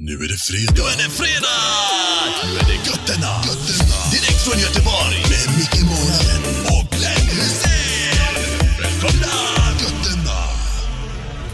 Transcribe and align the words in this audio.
Nu 0.00 0.12
är 0.12 0.28
det 0.28 0.36
fredag. 0.36 0.72
Nu 0.76 0.82
är 0.82 0.96
det 0.96 1.10
fredag! 1.10 1.58
Nu 2.44 2.58
är 2.58 2.64
det 2.64 2.90
götterna. 2.90 3.32
götterna. 3.48 3.96
Direkt 4.12 4.44
från 4.44 4.60
Göteborg. 4.60 5.16
Med 5.30 5.56
Micke 5.58 5.82
Månaden 5.82 6.42
och 6.64 6.90
Glenn 6.90 7.28
Hysén. 7.28 8.34
Välkomna! 8.82 9.34
Götterna. 9.80 10.38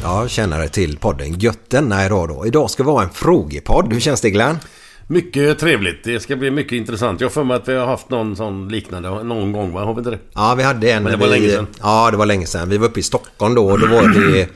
Ja, 0.02 0.28
tjänare 0.28 0.68
till 0.68 0.98
podden 0.98 1.38
Götterna 1.38 2.06
idag 2.06 2.28
då. 2.28 2.46
Idag 2.46 2.70
ska 2.70 2.82
vi 2.82 2.90
ha 2.90 3.02
en 3.02 3.10
frågepodd. 3.10 3.92
Hur 3.92 4.00
känns 4.00 4.20
det 4.20 4.30
Glenn? 4.30 4.58
Mycket 5.06 5.58
trevligt. 5.58 6.04
Det 6.04 6.20
ska 6.20 6.36
bli 6.36 6.50
mycket 6.50 6.72
intressant. 6.72 7.20
Jag 7.20 7.28
har 7.28 7.32
för 7.32 7.44
mig 7.44 7.56
att 7.56 7.68
vi 7.68 7.74
har 7.74 7.86
haft 7.86 8.10
någon 8.10 8.36
sån 8.36 8.68
liknande 8.68 9.08
någon 9.24 9.52
gång, 9.52 9.72
va? 9.72 9.84
Har 9.84 9.94
vi 9.94 9.98
inte 9.98 10.10
det? 10.10 10.18
Ja, 10.34 10.54
vi 10.54 10.62
hade 10.62 10.90
en. 10.92 11.02
Men 11.02 11.12
det 11.12 11.18
var 11.18 11.26
vi, 11.26 11.40
länge 11.40 11.48
sedan. 11.52 11.66
Ja, 11.82 12.10
det 12.10 12.16
var 12.16 12.26
länge 12.26 12.46
sedan. 12.46 12.68
Vi 12.68 12.78
var 12.78 12.86
uppe 12.88 13.00
i 13.00 13.02
Stockholm 13.02 13.54
då 13.54 13.66
och 13.70 13.78
då 13.80 13.86
var 13.86 14.08
det 14.32 14.48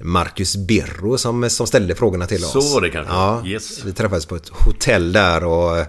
Marcus 0.00 0.56
Birro 0.56 1.18
som, 1.18 1.50
som 1.50 1.66
ställde 1.66 1.94
frågorna 1.94 2.26
till 2.26 2.44
oss. 2.44 2.52
Så 2.52 2.74
var 2.74 2.80
det 2.80 2.90
kanske. 2.90 3.14
Ja, 3.14 3.42
Yes. 3.46 3.84
vi 3.84 3.92
träffades 3.92 4.26
på 4.26 4.36
ett 4.36 4.48
hotell 4.48 5.12
där 5.12 5.44
och 5.44 5.86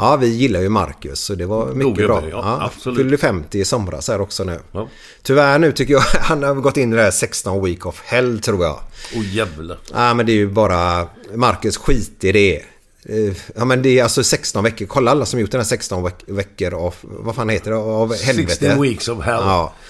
Ja, 0.00 0.16
vi 0.16 0.26
gillar 0.26 0.60
ju 0.60 0.68
Marcus 0.68 1.20
så 1.20 1.34
det 1.34 1.46
var 1.46 1.66
mycket 1.74 1.94
gubbe, 1.96 2.06
bra. 2.06 2.22
ja, 2.30 2.58
absolut. 2.62 2.98
Fyllde 2.98 3.18
50 3.18 3.58
i 3.58 3.64
somras 3.64 4.08
här 4.08 4.20
också 4.20 4.44
nu. 4.44 4.58
Ja. 4.72 4.88
Tyvärr 5.22 5.58
nu 5.58 5.72
tycker 5.72 5.92
jag 5.92 6.00
han 6.20 6.42
har 6.42 6.54
gått 6.54 6.76
in 6.76 6.92
i 6.92 6.96
det 6.96 7.02
här 7.02 7.10
16 7.10 7.64
week 7.64 7.86
of 7.86 8.02
hell 8.04 8.40
tror 8.40 8.64
jag. 8.64 8.80
Åh 9.16 9.34
jävlar. 9.34 9.78
Ja 9.94 10.14
men 10.14 10.26
det 10.26 10.32
är 10.32 10.36
ju 10.36 10.48
bara 10.48 11.06
Marcus 11.34 11.76
skit 11.76 12.24
i 12.24 12.32
det. 12.32 12.62
Eh, 13.08 13.34
Ja 13.56 13.64
men 13.64 13.82
det 13.82 13.98
är 13.98 14.02
alltså 14.02 14.24
16 14.24 14.64
veckor. 14.64 14.86
Kolla 14.86 15.10
alla 15.10 15.26
som 15.26 15.40
gjort 15.40 15.50
den 15.50 15.60
här 15.60 15.66
16 15.66 16.02
veck- 16.02 16.24
veckor 16.26 16.74
av, 16.74 16.94
vad 17.02 17.34
fan 17.34 17.48
heter 17.48 17.70
det, 17.70 17.76
av 17.76 18.14
helvete. 18.14 18.50
16 18.54 18.82
weeks 18.82 19.08
of 19.08 19.24
hell. 19.24 19.40
Ja. 19.44 19.72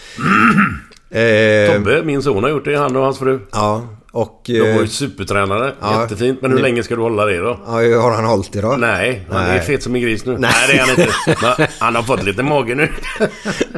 Eh, 1.11 1.73
Tobbe, 1.75 2.03
min 2.05 2.23
son 2.23 2.43
har 2.43 2.51
gjort 2.51 2.65
det. 2.65 2.77
Han 2.79 2.97
och 2.97 3.03
hans 3.03 3.19
fru. 3.19 3.41
ja. 3.53 3.89
Och... 4.13 4.43
De 4.47 4.61
var 4.61 4.69
eh, 4.69 4.77
ju 4.81 4.89
supertränare. 4.89 5.75
ja. 5.81 6.03
Jättefint. 6.03 6.43
Men 6.43 6.51
hur 6.51 6.59
Nu- 6.59 6.63
länge 6.63 6.83
ska 6.83 6.97
du 6.97 7.03
hålla 7.03 7.25
det 7.25 7.39
då? 7.39 7.61
Ja, 7.67 7.73
har 8.01 8.13
han 8.13 8.25
hållit 8.25 8.57
idag? 8.57 8.81
Nej, 8.81 9.27
han 9.31 9.43
är 9.45 9.49
Nej. 9.49 9.61
fet 9.61 9.83
som 9.83 9.95
en 9.95 10.01
gris 10.01 10.25
nu. 10.25 10.39
Nej. 10.39 10.41
Nej, 10.41 10.69
det 10.69 10.75
är 10.75 10.81
han 10.81 10.91
inte. 10.91 11.55
Men 11.59 11.69
han 11.79 11.95
har 11.95 12.03
fått 12.03 12.23
lite 12.25 12.43
mage 12.43 12.75
nu. 12.75 12.89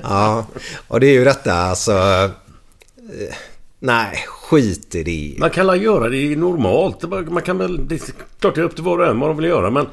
Ja. 0.02 0.46
Och 0.88 1.00
det 1.00 1.06
är 1.06 1.12
ju 1.12 1.24
detta 1.24 1.52
alltså... 1.54 1.92
Nej, 3.82 4.24
skit 4.28 4.94
i 4.94 5.02
det. 5.02 5.40
Man 5.40 5.50
kan 5.50 5.66
väl 5.66 5.82
göra 5.82 6.08
det 6.08 6.36
normalt. 6.36 7.30
Man 7.30 7.42
kan 7.42 7.58
väl... 7.58 7.88
Det 7.88 7.94
är 7.94 8.00
klart 8.40 8.54
det 8.54 8.60
är 8.60 8.64
upp 8.64 8.74
till 8.74 8.84
var 8.84 8.98
och 8.98 9.06
en 9.06 9.20
vad 9.20 9.30
de 9.30 9.36
vill 9.36 9.46
göra 9.46 9.70
men... 9.70 9.86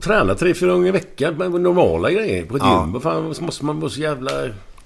Träna 0.00 0.34
tre, 0.34 0.54
fyra 0.54 0.72
gånger 0.72 0.88
i 0.88 0.90
veckan 0.90 1.34
med 1.36 1.50
normala 1.50 2.10
grejer 2.10 2.44
på 2.44 2.56
ett 2.56 2.62
Ja. 2.64 2.88
gym. 2.92 3.00
Fan 3.00 3.34
måste 3.40 3.64
man 3.64 3.80
vara 3.80 3.90
så 3.90 4.00
jävla... 4.00 4.30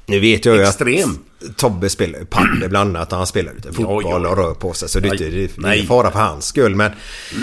Nu 0.07 0.21
vet 0.21 0.45
jag 0.45 0.57
ju 0.57 0.63
Extrem. 0.63 1.11
att 1.49 1.57
Tobbe 1.57 1.89
spelar 1.89 2.25
padel 2.25 2.69
bland 2.69 2.97
annat. 2.97 3.13
Han 3.13 3.27
spelar 3.27 3.55
lite 3.55 3.73
fotboll 3.73 4.03
Ja, 4.05 4.21
ja. 4.23 4.29
och 4.31 4.37
rör 4.37 4.55
på 4.55 4.73
sig. 4.73 4.89
Så 4.89 5.01
det 5.01 5.09
är 5.09 5.13
inte 5.13 5.25
Nej. 5.25 5.33
det 5.33 5.45
är 5.45 5.51
Nej. 5.57 5.77
ingen 5.77 5.89
fara 5.89 6.11
för 6.11 6.19
hans 6.19 6.47
skull. 6.47 6.75
Men 6.75 6.91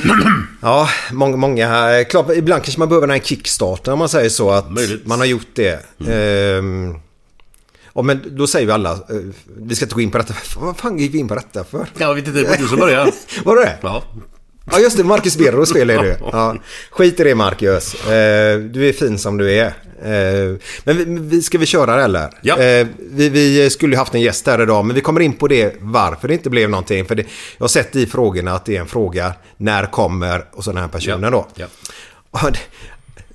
ja, 0.61 0.89
många, 1.11 1.37
många... 1.37 2.03
Klart, 2.09 2.31
ibland 2.35 2.63
kanske 2.63 2.79
man 2.79 2.89
behöver 2.89 3.07
den 3.07 3.13
här 3.19 3.25
kickstarten 3.25 3.93
om 3.93 3.99
man 3.99 4.09
säger 4.09 4.29
så. 4.29 4.49
Att 4.51 4.71
Möjligt. 4.71 5.05
man 5.07 5.19
har 5.19 5.25
gjort 5.25 5.47
det. 5.55 5.79
Ehm, 6.09 6.95
ja, 7.95 8.01
men 8.01 8.21
då 8.37 8.47
säger 8.47 8.65
vi 8.65 8.71
alla... 8.71 8.91
eh, 8.91 8.97
vi 9.57 9.75
ska 9.75 9.85
inte 9.85 9.95
gå 9.95 10.01
in 10.01 10.11
på 10.11 10.17
detta. 10.17 10.33
Vad 10.57 10.77
fan 10.77 10.97
gick 10.99 11.13
vi 11.13 11.17
in 11.17 11.27
på 11.27 11.35
detta 11.35 11.63
för? 11.63 11.87
Jag 11.97 12.15
vet 12.15 12.27
inte, 12.27 12.39
det 12.39 12.49
var 12.49 12.57
du 12.57 12.67
som 12.67 12.79
började. 12.79 13.11
Var 13.43 13.55
det 13.55 13.61
det? 13.61 13.77
Ja. 13.81 14.03
Ja 14.71 14.79
just 14.79 14.97
det, 14.97 15.03
Marcus 15.03 15.37
Birro 15.37 15.65
spelar 15.65 16.03
du. 16.03 16.17
Ja. 16.31 16.55
Skit 16.91 17.19
i 17.19 17.23
det 17.23 17.35
Marcus. 17.35 18.05
Eh, 18.05 18.59
du 18.59 18.89
är 18.89 18.93
fin 18.93 19.19
som 19.19 19.37
du 19.37 19.53
är. 19.53 19.65
Eh, 20.01 20.57
men 20.83 20.97
vi, 20.97 21.05
vi, 21.05 21.41
ska 21.41 21.57
vi 21.57 21.65
köra 21.65 21.95
det 21.95 22.03
eller? 22.03 22.29
Ja. 22.41 22.55
Vi, 22.97 23.29
vi 23.29 23.69
skulle 23.69 23.93
ju 23.93 23.97
haft 23.97 24.15
en 24.15 24.21
gäst 24.21 24.47
här 24.47 24.61
idag 24.61 24.85
men 24.85 24.95
vi 24.95 25.01
kommer 25.01 25.21
in 25.21 25.33
på 25.33 25.47
det 25.47 25.75
varför 25.79 26.27
det 26.27 26.33
inte 26.33 26.49
blev 26.49 26.69
någonting. 26.69 27.05
För 27.05 27.15
det, 27.15 27.23
jag 27.57 27.63
har 27.63 27.67
sett 27.67 27.95
i 27.95 28.05
frågorna 28.05 28.53
att 28.53 28.65
det 28.65 28.75
är 28.75 28.81
en 28.81 28.87
fråga 28.87 29.33
när 29.57 29.85
kommer 29.85 30.45
och 30.51 30.63
sådana 30.63 30.81
här 30.81 30.87
personer 30.87 31.31
då. 31.31 31.47
Ja. 31.55 31.67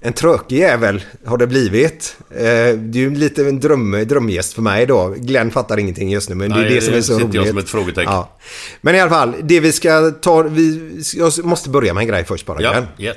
En 0.03 0.13
tråkig 0.13 0.59
jävel 0.59 1.03
har 1.25 1.39
det 1.39 1.47
blivit. 1.47 2.17
Eh, 2.31 2.37
det 2.77 2.99
är 2.99 3.01
ju 3.01 3.15
lite 3.15 3.43
en 3.49 3.61
dröm, 3.61 4.05
drömgäst 4.09 4.53
för 4.53 4.63
mig 4.63 4.87
då. 4.87 5.15
Glenn 5.19 5.51
fattar 5.51 5.79
ingenting 5.79 6.11
just 6.11 6.29
nu 6.29 6.35
men 6.35 6.51
det 6.51 6.57
är 6.57 6.61
Nej, 6.61 6.75
det 6.75 6.81
som 6.81 6.95
är 6.95 7.01
så 7.01 7.19
roligt. 7.19 7.35
jag 7.35 7.49
som 7.49 7.59
ett 7.59 7.69
frågetecken. 7.69 8.13
Ja. 8.13 8.39
Men 8.81 8.95
i 8.95 9.01
alla 9.01 9.11
fall, 9.11 9.35
det 9.43 9.61
vi 9.61 9.73
ska 9.73 10.11
ta... 10.11 10.43
Vi, 10.43 11.01
jag 11.17 11.45
måste 11.45 11.71
börja 11.71 11.95
med 11.95 12.01
en 12.03 12.09
grej 12.09 12.25
först 12.25 12.47
bara 12.47 12.63
Ja, 12.63 12.71
Glenn. 12.73 12.87
yes. 12.99 13.17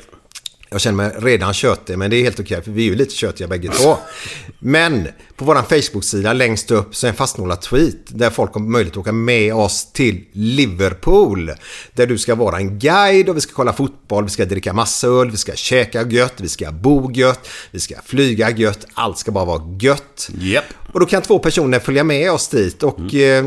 Jag 0.74 0.82
känner 0.82 0.98
mig 0.98 1.12
redan 1.20 1.54
tjötig, 1.54 1.98
men 1.98 2.10
det 2.10 2.16
är 2.18 2.24
helt 2.24 2.40
okej 2.40 2.62
för 2.62 2.72
vi 2.72 2.82
är 2.86 2.90
ju 2.90 2.96
lite 2.96 3.16
tjötiga 3.16 3.48
bägge 3.48 3.70
två. 3.70 3.98
Men 4.60 5.08
på 5.36 5.46
vår 5.46 5.56
Facebook-sida 5.56 6.34
längst 6.34 6.72
upp 6.72 6.96
så 6.96 7.08
är 7.08 7.10
en 7.10 7.16
fastnålad 7.16 7.62
tweet 7.62 7.96
där 8.08 8.30
folk 8.30 8.54
har 8.54 8.62
möjlighet 8.62 8.94
att 8.94 8.98
åka 8.98 9.12
med 9.12 9.54
oss 9.54 9.92
till 9.92 10.26
Liverpool. 10.32 11.52
Där 11.94 12.08
du 12.08 12.18
ska 12.18 12.36
vara 12.36 12.58
en 12.58 12.80
guide 12.80 13.30
och 13.30 13.38
vi 13.38 13.42
ska 13.42 13.54
kolla 13.54 13.74
fotboll, 13.74 14.24
vi 14.24 14.30
ska 14.30 14.46
dricka 14.46 14.74
massa 14.74 15.08
öl, 15.08 15.32
vi 15.32 15.38
ska 15.38 15.54
käka 15.56 16.04
gött, 16.04 16.34
vi 16.38 16.50
ska 16.50 16.72
bo 16.72 17.12
gött, 17.12 17.50
vi 17.72 17.80
ska 17.80 17.96
flyga 18.06 18.50
gött, 18.50 18.88
allt 18.94 19.18
ska 19.18 19.32
bara 19.32 19.46
vara 19.46 19.78
gött. 19.80 20.30
Japp. 20.40 20.66
Och 20.94 21.00
då 21.00 21.06
kan 21.06 21.22
två 21.22 21.40
personer 21.40 21.80
följa 21.80 22.04
med 22.04 22.32
oss 22.32 22.48
dit 22.48 22.84
och 22.84 23.16
eh, 23.16 23.46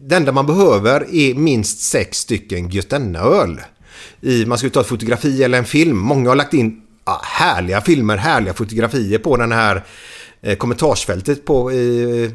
det 0.00 0.16
enda 0.16 0.32
man 0.32 0.46
behöver 0.46 1.14
är 1.14 1.34
minst 1.34 1.80
sex 1.80 2.18
stycken 2.18 2.70
Götene-öl. 2.70 3.60
I, 4.20 4.46
man 4.46 4.58
skulle 4.58 4.70
ta 4.70 4.80
ett 4.80 4.86
fotografi 4.86 5.42
eller 5.42 5.58
en 5.58 5.64
film. 5.64 5.98
Många 5.98 6.28
har 6.28 6.36
lagt 6.36 6.54
in 6.54 6.82
ja, 7.04 7.20
härliga 7.24 7.80
filmer, 7.80 8.16
härliga 8.16 8.54
fotografier 8.54 9.18
på 9.18 9.36
den 9.36 9.52
här 9.52 9.84
eh, 10.42 10.56
kommentarsfältet 10.56 11.44
på 11.44 11.70
eh, 11.70 12.30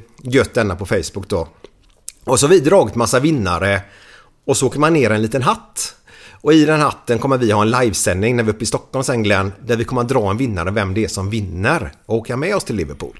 denna 0.54 0.76
på 0.76 0.86
Facebook 0.86 1.28
då. 1.28 1.48
Och 2.24 2.40
så 2.40 2.48
har 2.48 2.52
vi 2.52 2.60
dragit 2.60 2.96
massa 2.96 3.20
vinnare 3.20 3.82
och 4.46 4.58
så 4.58 4.68
åker 4.68 4.80
man 4.80 4.94
ner 4.94 5.10
en 5.10 5.22
liten 5.22 5.42
hatt. 5.42 5.94
Och 6.42 6.54
i 6.54 6.66
den 6.66 6.80
hatten 6.80 7.20
kommer 7.20 7.38
vi 7.38 7.52
ha 7.52 7.62
en 7.62 7.72
livesändning 7.72 8.36
när 8.36 8.44
vi 8.44 8.50
är 8.50 8.54
uppe 8.54 8.64
i 8.64 8.68
Stockholm 8.68 9.04
sen 9.04 9.24
Glenn. 9.24 9.54
Där 9.66 9.76
vi 9.76 9.84
kommer 9.84 10.02
att 10.02 10.10
dra 10.10 10.30
en 10.30 10.38
vinnare, 10.38 10.72
vem 10.72 10.94
det 10.94 11.04
är 11.04 11.08
som 11.08 11.30
vinner. 11.30 11.92
Och 12.06 12.16
åka 12.16 12.38
med 12.38 12.56
oss 12.56 12.64
till 12.64 12.76
Liverpool. 12.76 13.20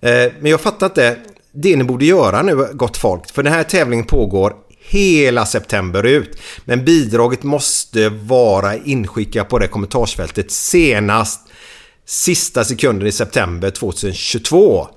Eh, 0.00 0.10
Men 0.40 0.50
jag 0.50 0.60
fattar 0.60 0.86
inte. 0.86 1.16
Det 1.52 1.76
ni 1.76 1.84
borde 1.84 2.04
göra 2.04 2.42
nu, 2.42 2.68
gott 2.72 2.96
folk. 2.96 3.30
För 3.30 3.42
den 3.42 3.52
här 3.52 3.62
tävlingen 3.62 4.06
pågår 4.06 4.54
hela 4.90 5.46
september 5.46 6.06
ut. 6.06 6.38
Men 6.64 6.84
bidraget 6.84 7.42
måste 7.42 8.08
vara 8.08 8.76
inskickat 8.76 9.48
på 9.48 9.58
det 9.58 9.68
kommentarsfältet 9.68 10.50
senast 10.50 11.40
sista 12.06 12.64
sekunden 12.64 13.08
i 13.08 13.12
september 13.12 13.70
2022. 13.70 14.88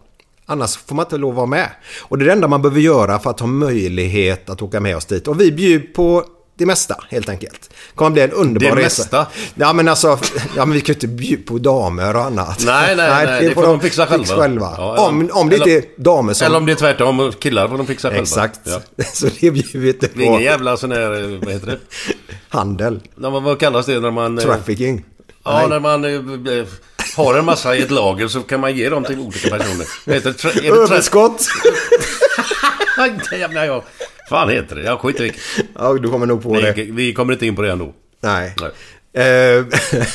Annars 0.45 0.77
får 0.77 0.95
man 0.95 1.05
inte 1.05 1.17
lov 1.17 1.31
att 1.31 1.35
vara 1.35 1.45
med. 1.45 1.69
Och 2.01 2.17
det 2.17 2.23
är 2.23 2.25
det 2.25 2.33
enda 2.33 2.47
man 2.47 2.61
behöver 2.61 2.81
göra 2.81 3.19
för 3.19 3.29
att 3.29 3.39
ha 3.39 3.47
möjlighet 3.47 4.49
att 4.49 4.61
åka 4.61 4.79
med 4.79 4.97
oss 4.97 5.05
dit. 5.05 5.27
Och 5.27 5.41
vi 5.41 5.51
bjuder 5.51 5.87
på 5.87 6.25
det 6.57 6.65
mesta 6.65 6.95
helt 7.09 7.29
enkelt. 7.29 7.61
Det 7.69 7.95
kommer 7.95 8.11
bli 8.11 8.21
en 8.21 8.31
underbar 8.31 8.75
Det 8.75 8.81
resa. 8.85 9.01
mesta? 9.03 9.27
Ja 9.55 9.73
men 9.73 9.87
alltså, 9.87 10.19
ja, 10.55 10.65
men 10.65 10.71
vi 10.71 10.81
kan 10.81 10.87
ju 10.87 10.93
inte 10.93 11.07
bjuda 11.07 11.43
på 11.47 11.57
damer 11.57 12.15
och 12.15 12.23
annat. 12.25 12.63
Nej, 12.65 12.95
nej, 12.95 13.25
nej, 13.25 13.47
det 13.47 13.53
får 13.53 13.63
de 13.63 13.79
fixa 13.79 14.07
själva. 14.07 14.73
Ja, 14.77 14.93
eller- 14.93 15.07
om, 15.07 15.29
om 15.33 15.49
det 15.49 15.55
eller- 15.55 15.67
inte 15.67 15.87
är 15.87 16.01
damer 16.03 16.33
som... 16.33 16.45
Eller 16.45 16.57
om 16.57 16.65
det 16.65 16.71
är 16.71 16.75
tvärtom, 16.75 17.31
killar 17.39 17.67
får 17.67 17.77
de 17.77 17.87
fixa 17.87 18.07
själva. 18.09 18.21
Exakt. 18.23 18.59
Ja. 18.63 18.81
Så 19.13 19.27
det 19.39 19.51
bjuder 19.51 19.79
vi 19.79 19.87
inte 19.87 20.09
Det 20.13 20.21
är 20.21 20.25
ingen 20.25 20.37
på. 20.39 20.43
jävla 20.43 20.77
sån 20.77 20.91
här, 20.91 21.39
vad 21.43 21.53
heter 21.53 21.67
det? 21.67 21.79
Handel. 22.49 22.99
Ja, 23.21 23.29
vad, 23.29 23.43
vad 23.43 23.59
kallas 23.59 23.85
det 23.85 23.99
när 23.99 24.11
man... 24.11 24.37
eh, 24.37 24.43
Trafficking. 24.45 25.05
Ja, 25.45 25.57
Nej. 25.59 25.69
när 25.69 25.79
man 25.79 26.05
eh, 26.05 26.57
eh, 26.59 26.65
har 27.17 27.35
en 27.35 27.45
massa 27.45 27.75
i 27.75 27.81
ett 27.81 27.91
lager 27.91 28.27
så 28.27 28.39
kan 28.41 28.59
man 28.59 28.75
ge 28.77 28.89
dem 28.89 29.03
till 29.03 29.19
olika 29.19 29.49
personer. 29.57 29.87
Heter 30.13 30.35
det? 30.41 30.67
Är 30.67 30.71
det 30.71 30.77
Överskott. 30.81 31.45
Jävlar. 33.31 33.83
Fan 34.33 34.49
heter 34.49 34.75
det? 34.75 34.83
Jag 34.83 34.99
skiter 34.99 35.23
i 35.25 35.31
ja, 35.75 35.93
du 35.93 36.09
kommer 36.09 36.25
nog 36.25 36.43
på 36.43 36.59
det. 36.59 36.73
vi, 36.75 36.91
vi 36.91 37.13
kommer 37.13 37.33
inte 37.33 37.45
in 37.45 37.55
på 37.55 37.61
det 37.61 37.71
ändå. 37.71 37.93
Nej. 38.21 38.55
Nej. 38.61 38.71
Eh, 39.25 39.65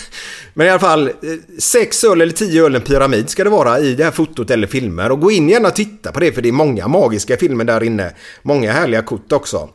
Men 0.54 0.66
i 0.66 0.70
alla 0.70 0.78
fall, 0.78 1.08
eh, 1.08 1.12
sex 1.58 2.04
öl 2.04 2.20
eller 2.20 2.32
tio 2.32 2.64
öl 2.64 2.74
en 2.74 2.82
pyramid 2.82 3.30
ska 3.30 3.44
det 3.44 3.50
vara 3.50 3.78
i 3.80 3.94
det 3.94 4.04
här 4.04 4.10
fotot 4.10 4.50
eller 4.50 4.66
filmer. 4.66 5.10
Och 5.10 5.20
gå 5.20 5.30
in 5.30 5.48
gärna 5.48 5.68
och 5.68 5.74
titta 5.74 6.12
på 6.12 6.20
det 6.20 6.32
för 6.32 6.42
det 6.42 6.48
är 6.48 6.52
många 6.52 6.88
magiska 6.88 7.36
filmer 7.36 7.64
där 7.64 7.82
inne. 7.82 8.12
Många 8.42 8.72
härliga 8.72 9.02
kort 9.02 9.32
också. 9.32 9.68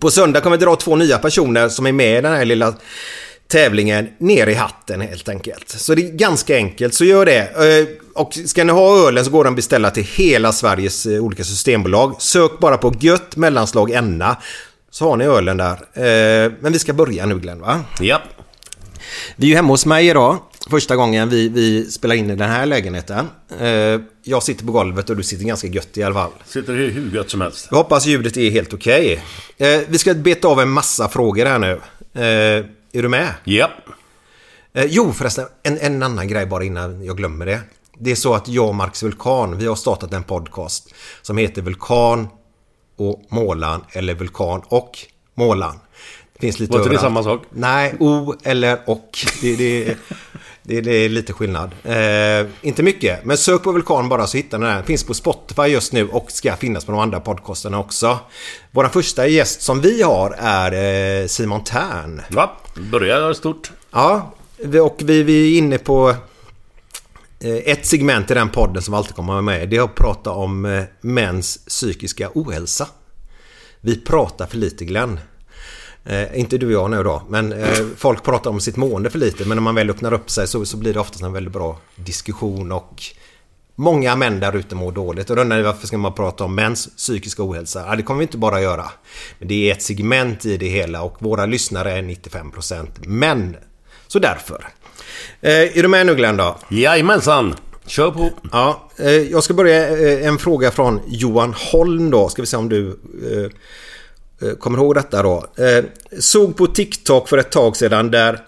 På 0.00 0.10
söndag 0.10 0.40
kommer 0.40 0.56
vi 0.56 0.64
dra 0.64 0.76
två 0.76 0.96
nya 0.96 1.18
personer 1.18 1.68
som 1.68 1.86
är 1.86 1.92
med 1.92 2.18
i 2.18 2.22
den 2.22 2.32
här 2.32 2.44
lilla 2.44 2.74
tävlingen 3.48 4.08
ner 4.18 4.46
i 4.46 4.54
hatten 4.54 5.00
helt 5.00 5.28
enkelt. 5.28 5.68
Så 5.68 5.94
det 5.94 6.02
är 6.08 6.12
ganska 6.12 6.56
enkelt, 6.56 6.94
så 6.94 7.04
gör 7.04 7.26
det. 7.26 7.38
Eh, 7.40 7.86
Och 8.14 8.34
ska 8.46 8.64
ni 8.64 8.72
ha 8.72 9.08
ölen 9.08 9.24
så 9.24 9.30
går 9.30 9.44
den 9.44 9.52
att 9.52 9.56
beställa 9.56 9.90
till 9.90 10.04
hela 10.04 10.52
Sveriges 10.52 11.06
eh, 11.06 11.20
olika 11.24 11.44
systembolag. 11.44 12.16
Sök 12.18 12.58
bara 12.58 12.76
på 12.78 12.94
gött 13.00 13.36
mellanslag 13.36 13.90
enna 13.90 14.36
så 14.90 15.08
har 15.10 15.16
ni 15.16 15.24
ölen 15.24 15.56
där. 15.56 15.72
Eh, 15.94 16.52
Men 16.60 16.72
vi 16.72 16.78
ska 16.78 16.92
börja 16.92 17.26
nu 17.26 17.38
Glenn 17.38 17.60
va? 17.60 17.80
Ja. 18.00 18.22
Vi 19.36 19.46
är 19.46 19.50
ju 19.50 19.56
hemma 19.56 19.68
hos 19.68 19.86
mig 19.86 20.08
idag. 20.08 20.38
Första 20.70 20.96
gången 20.96 21.28
vi, 21.28 21.48
vi 21.48 21.84
spelar 21.90 22.14
in 22.14 22.30
i 22.30 22.36
den 22.36 22.50
här 22.50 22.66
lägenheten. 22.66 23.26
Jag 24.22 24.42
sitter 24.42 24.64
på 24.66 24.72
golvet 24.72 25.10
och 25.10 25.16
du 25.16 25.22
sitter 25.22 25.44
ganska 25.44 25.66
gött 25.68 25.96
i 25.96 26.02
alla 26.02 26.14
fall. 26.14 26.30
Sitter 26.46 26.72
hur, 26.72 27.10
gött 27.14 27.30
som 27.30 27.40
helst. 27.40 27.66
Jag 27.70 27.76
hoppas 27.78 28.06
ljudet 28.06 28.36
är 28.36 28.50
helt 28.50 28.74
okej. 28.74 29.22
Eh, 29.58 29.80
Vi 29.88 29.98
ska 29.98 30.14
beta 30.14 30.48
av 30.48 30.60
en 30.60 30.68
massa 30.70 31.08
frågor 31.08 31.46
här 31.46 31.58
nu. 31.58 31.80
Är 32.96 33.02
du 33.02 33.08
med? 33.08 33.34
Ja. 33.44 33.70
Eh, 34.74 34.84
Jo 34.88 35.12
förresten, 35.12 35.46
en, 35.62 35.78
en 35.78 36.02
annan 36.02 36.28
grej 36.28 36.46
bara 36.46 36.64
innan 36.64 37.04
jag 37.04 37.16
glömmer 37.16 37.46
det. 37.46 37.60
Det 37.98 38.10
är 38.10 38.14
så 38.14 38.34
att 38.34 38.48
jag 38.48 38.68
och 38.68 38.74
Marcus 38.74 39.02
Vulkan, 39.02 39.58
vi 39.58 39.66
har 39.66 39.76
startat 39.76 40.12
en 40.12 40.22
podcast 40.22 40.94
som 41.22 41.36
heter 41.36 41.62
Vulkan 41.62 42.28
och 42.96 43.22
Målan 43.28 43.84
eller 43.92 44.14
Vulkan 44.14 44.62
och 44.68 44.98
Målan. 45.34 45.80
Det 46.32 46.40
finns 46.40 46.58
lite 46.58 46.72
Var 46.72 46.78
inte 46.78 46.90
det 46.90 46.98
samma 46.98 47.22
sak? 47.22 47.42
Nej, 47.50 47.94
O 48.00 48.34
eller 48.44 48.78
och. 48.86 49.18
Det, 49.42 49.56
det, 49.56 49.96
det, 50.62 50.80
det 50.80 50.92
är 50.92 51.08
lite 51.08 51.32
skillnad. 51.32 51.70
Eh, 51.84 52.46
inte 52.62 52.82
mycket, 52.82 53.24
men 53.24 53.38
sök 53.38 53.62
på 53.62 53.72
Vulkan 53.72 54.08
bara 54.08 54.26
så 54.26 54.36
hittar 54.36 54.58
ni 54.58 54.66
den. 54.66 54.84
Finns 54.84 55.04
på 55.04 55.14
Spotify 55.14 55.62
just 55.62 55.92
nu 55.92 56.08
och 56.08 56.30
ska 56.30 56.56
finnas 56.56 56.84
på 56.84 56.92
de 56.92 57.00
andra 57.00 57.20
podcasterna 57.20 57.78
också. 57.78 58.18
Vår 58.70 58.84
första 58.88 59.26
gäst 59.26 59.62
som 59.62 59.80
vi 59.80 60.02
har 60.02 60.34
är 60.38 60.72
eh, 61.22 61.26
Simon 61.26 61.64
Tern. 61.64 62.22
Va? 62.30 62.50
Börjar 62.80 63.32
stort. 63.32 63.72
Ja, 63.90 64.34
och 64.82 65.02
vi, 65.04 65.22
vi 65.22 65.54
är 65.54 65.58
inne 65.58 65.78
på 65.78 66.10
eh, 67.40 67.54
ett 67.54 67.86
segment 67.86 68.30
i 68.30 68.34
den 68.34 68.48
podden 68.48 68.82
som 68.82 68.94
alltid 68.94 69.14
kommer 69.14 69.42
med. 69.42 69.68
Det 69.68 69.76
är 69.76 69.82
att 69.82 69.94
prata 69.94 70.30
om 70.30 70.64
eh, 70.64 70.84
mäns 71.00 71.58
psykiska 71.68 72.30
ohälsa. 72.34 72.88
Vi 73.80 74.00
pratar 74.00 74.46
för 74.46 74.56
lite 74.56 74.84
Glenn. 74.84 75.20
Eh, 76.04 76.38
inte 76.40 76.58
du 76.58 76.66
och 76.66 76.72
jag 76.72 76.90
nu 76.90 77.02
då, 77.02 77.22
men 77.28 77.52
eh, 77.52 77.84
folk 77.96 78.24
pratar 78.24 78.50
om 78.50 78.60
sitt 78.60 78.76
mående 78.76 79.10
för 79.10 79.18
lite. 79.18 79.44
Men 79.44 79.56
när 79.56 79.62
man 79.62 79.74
väl 79.74 79.90
öppnar 79.90 80.12
upp 80.12 80.30
sig 80.30 80.48
så, 80.48 80.64
så 80.64 80.76
blir 80.76 80.94
det 80.94 81.00
oftast 81.00 81.22
en 81.22 81.32
väldigt 81.32 81.52
bra 81.52 81.78
diskussion 81.96 82.72
och 82.72 83.02
Många 83.78 84.16
män 84.16 84.40
där 84.40 84.56
ute 84.56 84.74
mår 84.74 84.92
dåligt 84.92 85.30
och 85.30 85.36
då 85.36 85.42
undrar 85.42 85.56
ni 85.56 85.62
varför 85.62 85.86
ska 85.86 85.98
man 85.98 86.14
prata 86.14 86.44
om 86.44 86.54
mäns 86.54 86.88
psykiska 86.96 87.42
ohälsa? 87.42 87.84
Ja, 87.88 87.96
det 87.96 88.02
kommer 88.02 88.18
vi 88.18 88.22
inte 88.22 88.38
bara 88.38 88.60
göra. 88.60 88.84
Men 89.38 89.48
det 89.48 89.68
är 89.70 89.72
ett 89.72 89.82
segment 89.82 90.46
i 90.46 90.56
det 90.56 90.66
hela 90.68 91.02
och 91.02 91.16
våra 91.18 91.46
lyssnare 91.46 91.92
är 91.92 92.02
95% 92.02 92.86
män. 93.06 93.56
Så 94.06 94.18
därför. 94.18 94.68
Eh, 95.40 95.78
är 95.78 95.82
du 95.82 95.88
med 95.88 96.06
nu 96.06 96.14
Glenn 96.14 96.36
då? 96.36 96.56
Jajamensan. 96.68 97.54
Kör 97.86 98.10
på. 98.10 98.30
Ja, 98.52 98.88
eh, 98.98 99.10
jag 99.10 99.44
ska 99.44 99.54
börja 99.54 99.88
eh, 99.88 100.26
en 100.26 100.38
fråga 100.38 100.70
från 100.70 101.00
Johan 101.06 101.54
Holm 101.72 102.10
då. 102.10 102.28
Ska 102.28 102.42
vi 102.42 102.46
se 102.46 102.56
om 102.56 102.68
du 102.68 102.98
eh, 103.32 104.48
eh, 104.48 104.54
kommer 104.56 104.78
ihåg 104.78 104.94
detta 104.94 105.22
då. 105.22 105.46
Eh, 105.56 105.84
såg 106.18 106.56
på 106.56 106.66
TikTok 106.66 107.28
för 107.28 107.38
ett 107.38 107.50
tag 107.50 107.76
sedan 107.76 108.10
där 108.10 108.32
Nu, 108.32 108.38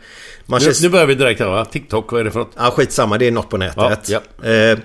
Manchester... 0.47 0.85
nu 0.85 0.91
börjar 0.91 1.07
vi 1.07 1.15
direkt 1.15 1.41
här 1.41 1.49
va? 1.49 1.65
TikTok, 1.65 2.13
vad 2.13 2.21
är 2.21 2.25
det 2.25 2.31
för 2.31 2.39
något? 2.39 2.53
Ja, 2.57 2.71
skitsamma. 2.71 3.19
Det 3.19 3.27
är 3.27 3.31
något 3.31 3.51
på 3.51 3.57
nätet. 3.57 4.09
Ja, 4.09 4.49
Eh, 4.51 4.79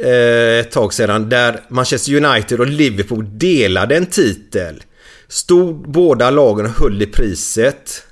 eh, 0.00 0.58
ett 0.58 0.70
tag 0.70 0.94
sedan 0.94 1.28
där 1.28 1.60
Manchester 1.68 2.24
United 2.24 2.60
och 2.60 2.66
Liverpool 2.66 3.38
delade 3.38 3.96
en 3.96 4.06
titel. 4.06 4.82
Stod 5.28 5.90
båda 5.90 6.30
lagen 6.30 6.66
och 6.66 6.72
höll 6.72 7.02
i 7.02 7.06
priset. 7.06 8.02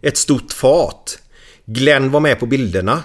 Ett 0.00 0.16
stort 0.16 0.52
fat. 0.52 1.18
Glenn 1.64 2.10
var 2.10 2.20
med 2.20 2.40
på 2.40 2.46
bilderna. 2.46 3.02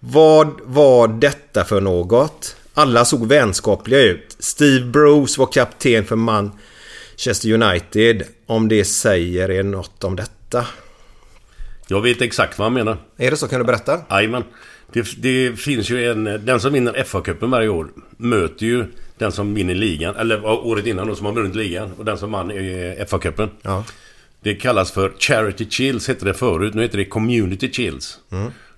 Vad 0.00 0.60
var 0.64 1.08
detta 1.08 1.64
för 1.64 1.80
något? 1.80 2.56
Alla 2.74 3.04
såg 3.04 3.26
vänskapliga 3.26 4.00
ut. 4.00 4.36
Steve 4.38 4.86
Bruce 4.86 5.40
var 5.40 5.46
kapten 5.52 6.04
för 6.04 6.16
Manchester 6.16 7.52
United. 7.52 8.22
Om 8.46 8.68
det 8.68 8.84
säger 8.84 9.50
er 9.50 9.62
något 9.62 10.04
om 10.04 10.16
detta. 10.16 10.66
Jag 11.86 12.00
vet 12.00 12.22
exakt 12.22 12.58
vad 12.58 12.66
han 12.66 12.74
menar. 12.74 12.96
Är 13.16 13.30
det 13.30 13.36
så? 13.36 13.48
Kan 13.48 13.58
du 13.58 13.64
berätta? 13.64 14.00
Jajamän. 14.10 14.44
Det, 14.92 15.22
det 15.22 15.60
finns 15.60 15.90
ju 15.90 16.10
en... 16.10 16.24
Den 16.24 16.60
som 16.60 16.72
vinner 16.72 16.92
FA-cupen 16.92 17.50
varje 17.50 17.68
år 17.68 17.88
möter 18.16 18.66
ju 18.66 18.84
den 19.18 19.32
som 19.32 19.54
vinner 19.54 19.74
ligan. 19.74 20.16
Eller 20.16 20.44
året 20.44 20.86
innan 20.86 21.08
då, 21.08 21.14
som 21.14 21.26
har 21.26 21.32
vunnit 21.32 21.54
ligan. 21.54 21.92
Och 21.98 22.04
den 22.04 22.18
som 22.18 22.32
vann 22.32 22.50
eh, 22.50 23.06
FA-cupen. 23.06 23.48
Ja. 23.62 23.84
Det 24.40 24.54
kallas 24.54 24.92
för 24.92 25.12
Charity 25.18 25.66
Chills, 25.70 26.08
hette 26.08 26.24
det 26.24 26.34
förut. 26.34 26.74
Nu 26.74 26.82
heter 26.82 26.98
det 26.98 27.04
Community 27.04 27.72
Chills. 27.72 28.18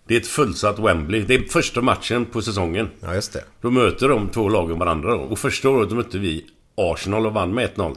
Det 0.07 0.15
är 0.17 0.21
ett 0.21 0.27
fullsatt 0.27 0.79
Wembley. 0.79 1.21
Det 1.23 1.35
är 1.35 1.43
första 1.43 1.81
matchen 1.81 2.25
på 2.25 2.43
säsongen. 2.43 2.89
Ja, 3.01 3.15
just 3.15 3.33
det. 3.33 3.45
Då 3.61 3.71
möter 3.71 4.09
de 4.09 4.29
två 4.29 4.49
lagen 4.49 4.79
varandra 4.79 5.11
då. 5.11 5.19
Och 5.19 5.39
första 5.39 5.69
året 5.69 5.91
mötte 5.91 6.19
vi 6.19 6.47
Arsenal 6.77 7.27
och 7.27 7.33
vann 7.33 7.55
med 7.55 7.71
1-0. 7.77 7.97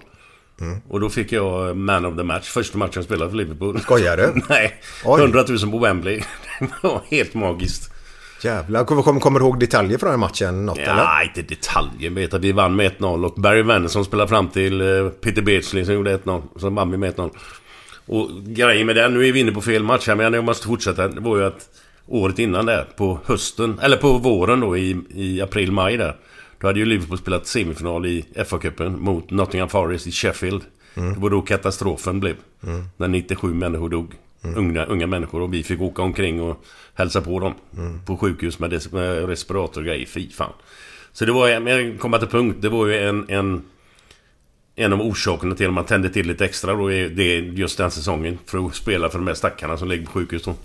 Och 0.90 1.00
då 1.00 1.10
fick 1.10 1.32
jag 1.32 1.78
Man 1.78 2.06
of 2.06 2.18
the 2.18 2.24
Match. 2.24 2.50
Första 2.50 2.78
matchen 2.78 2.92
jag 2.96 3.04
spelade 3.06 3.32
för 3.32 3.38
Liverpool. 3.38 3.80
Skojar 3.80 4.18
du? 4.18 4.42
Nej. 4.50 4.82
Oj. 5.06 5.22
100 5.22 5.46
000 5.48 5.72
på 5.72 5.80
Wembley. 5.80 6.24
Det 6.60 6.88
var 6.88 7.02
helt 7.10 7.34
magiskt. 7.34 7.93
Jävlar. 8.44 8.84
Kommer, 8.84 9.20
kommer, 9.20 9.40
du 9.40 9.46
ihåg 9.46 9.60
detaljer 9.60 9.98
från 9.98 10.12
den 10.12 10.20
matchen? 10.20 10.66
Något 10.66 10.78
eller? 10.78 10.98
Ja, 10.98 11.24
inte 11.24 11.42
detaljer. 11.42 11.94
Jag 12.00 12.12
vet 12.12 12.34
att 12.34 12.42
vi 12.42 12.52
vann 12.52 12.76
med 12.76 12.92
1-0 12.92 13.26
och 13.26 13.34
Barry 13.42 13.62
Vennerson 13.62 14.06
spelade 14.06 14.30
fram 14.30 14.48
till 14.48 14.82
eh, 14.82 15.10
Peter 15.10 15.42
Beardsley 15.42 15.86
som 15.86 15.94
gjorde 15.94 16.18
1-0. 16.18 16.42
Så 16.56 16.70
vann 16.70 16.92
vi 16.92 16.98
med 16.98 17.16
1-0. 17.16 17.32
Och 18.06 18.30
grejen 18.44 18.88
med 18.88 18.96
den, 18.96 19.14
nu 19.14 19.28
är 19.28 19.32
vi 19.32 19.40
inne 19.40 19.52
på 19.52 19.62
fel 19.62 19.84
match 19.84 20.08
här 20.08 20.16
men 20.16 20.34
jag 20.34 20.44
måste 20.44 20.68
fortsätta. 20.68 21.08
Det 21.08 21.22
var 21.22 21.38
ju 21.38 21.44
att 21.44 21.70
året 22.08 22.40
innan 22.40 22.66
där, 22.66 22.88
på 22.98 23.20
hösten, 23.26 23.80
eller 23.80 23.98
på 23.98 24.18
våren 24.18 24.60
då 24.60 24.78
i, 24.78 24.98
i 25.10 25.42
april, 25.42 25.72
maj 25.72 25.98
där. 25.98 26.16
Då 26.60 26.68
hade 26.68 26.80
ju 26.80 26.86
Liverpool 26.86 27.18
spelat 27.18 27.48
semifinal 27.48 28.06
i 28.06 28.26
FA-cupen 28.36 28.98
mot 28.98 29.32
Nottingham 29.32 29.70
Forest 29.70 30.08
i 30.08 30.12
Sheffield. 30.12 30.62
Det 30.94 31.20
var 31.20 31.30
då 31.30 31.42
katastrofen 31.42 32.20
blev. 32.20 32.36
När 32.98 33.08
97 33.08 33.54
människor 33.54 33.90
dog. 33.90 34.14
Unga, 34.56 34.86
unga 34.86 35.08
människor 35.08 35.42
och 35.42 35.54
vi 35.54 35.64
fick 35.64 35.82
åka 35.82 36.02
omkring 36.02 36.42
och 36.42 36.66
hälsa 36.94 37.22
på 37.22 37.40
dem. 37.40 37.54
På 38.06 38.18
sjukhus 38.18 38.60
med, 38.60 38.70
des- 38.70 38.92
med 38.92 39.28
respirator 39.30 39.82
och 39.82 39.86
grejer. 39.88 40.06
Fy 40.06 40.30
fan. 40.30 40.54
Så 41.14 41.26
det 41.26 41.32
var, 41.32 41.48
jag 41.48 42.00
komma 42.00 42.20
till 42.20 42.28
punkt, 42.28 42.58
det 42.62 42.70
var 42.70 42.88
ju 42.88 42.98
en, 42.98 43.26
en 43.30 43.64
en 44.76 44.94
av 44.94 45.02
orsakerna 45.02 45.56
till 45.56 45.68
att 45.68 45.74
man 45.74 45.86
tände 45.86 46.10
till 46.10 46.28
lite 46.28 46.46
extra 46.46 46.74
då 46.74 46.92
är 46.92 47.10
det 47.10 47.36
just 47.38 47.78
den 47.78 47.92
säsongen. 47.92 48.40
För 48.46 48.68
att 48.68 48.76
spela 48.76 49.10
för 49.10 49.18
de 49.18 49.28
här 49.28 49.34
stackarna 49.34 49.78
som 49.78 49.88
ligger 49.88 50.06
på 50.06 50.12
sjukhus 50.12 50.44
då. 50.44 50.56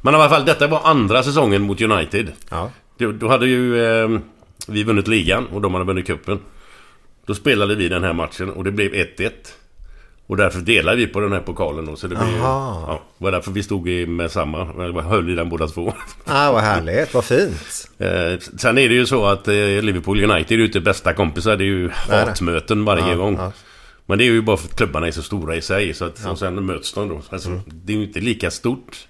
Men 0.00 0.14
i 0.14 0.16
alla 0.16 0.28
fall, 0.28 0.44
detta 0.44 0.66
var 0.66 0.80
andra 0.84 1.22
säsongen 1.22 1.62
mot 1.62 1.80
United. 1.80 2.32
Ja. 2.50 2.70
Då, 2.98 3.12
då 3.12 3.28
hade 3.28 3.46
ju 3.46 3.84
eh, 3.84 4.18
vi 4.68 4.84
vunnit 4.84 5.08
ligan 5.08 5.46
och 5.46 5.60
de 5.60 5.74
hade 5.74 5.86
vunnit 5.86 6.06
cupen. 6.06 6.38
Då 7.26 7.34
spelade 7.34 7.74
vi 7.74 7.88
den 7.88 8.04
här 8.04 8.12
matchen 8.12 8.50
och 8.50 8.64
det 8.64 8.70
blev 8.70 8.92
1-1. 8.92 9.30
Och 10.30 10.36
därför 10.36 10.60
delade 10.60 10.96
vi 10.96 11.06
på 11.06 11.20
den 11.20 11.32
här 11.32 11.40
pokalen 11.40 11.86
då. 11.86 11.96
Så 11.96 12.06
det 12.06 12.14
blev, 12.14 12.28
ja, 12.38 13.00
det 13.18 13.24
var 13.24 13.32
därför 13.32 13.50
vi 13.50 13.62
stod 13.62 13.88
i 13.88 14.06
med 14.06 14.30
samma. 14.30 14.64
höll 15.02 15.30
i 15.30 15.34
den 15.34 15.48
båda 15.48 15.66
två. 15.68 15.92
Ah, 16.24 16.52
vad 16.52 16.62
härligt. 16.62 17.14
Vad 17.14 17.24
fint. 17.24 17.90
Eh, 17.98 18.38
sen 18.58 18.78
är 18.78 18.88
det 18.88 18.94
ju 18.94 19.06
så 19.06 19.26
att 19.26 19.48
eh, 19.48 19.54
Liverpool 19.54 20.24
United 20.24 20.52
är 20.52 20.58
ju 20.58 20.66
inte 20.66 20.80
bästa 20.80 21.12
kompisar. 21.14 21.56
Det 21.56 21.64
är 21.64 21.66
ju 21.66 21.90
nej. 22.08 22.24
hatmöten 22.26 22.84
varje 22.84 23.08
Ja, 23.10 23.14
gång. 23.16 23.36
ja. 23.38 23.52
Men 24.06 24.18
det 24.18 24.24
är 24.24 24.26
ju 24.26 24.42
bara 24.42 24.56
för 24.56 24.68
att 24.68 24.76
klubbarna 24.76 25.06
är 25.06 25.10
så 25.10 25.22
stora 25.22 25.56
i 25.56 25.62
sig. 25.62 25.94
Så 25.94 26.04
att 26.04 26.26
och 26.26 26.38
sen 26.38 26.66
möts 26.66 26.92
de 26.92 27.08
då. 27.08 27.20
Alltså, 27.30 27.48
Mm. 27.48 27.60
Det 27.66 27.92
är 27.92 27.96
ju 27.96 28.04
inte 28.04 28.20
lika 28.20 28.50
stort 28.50 29.06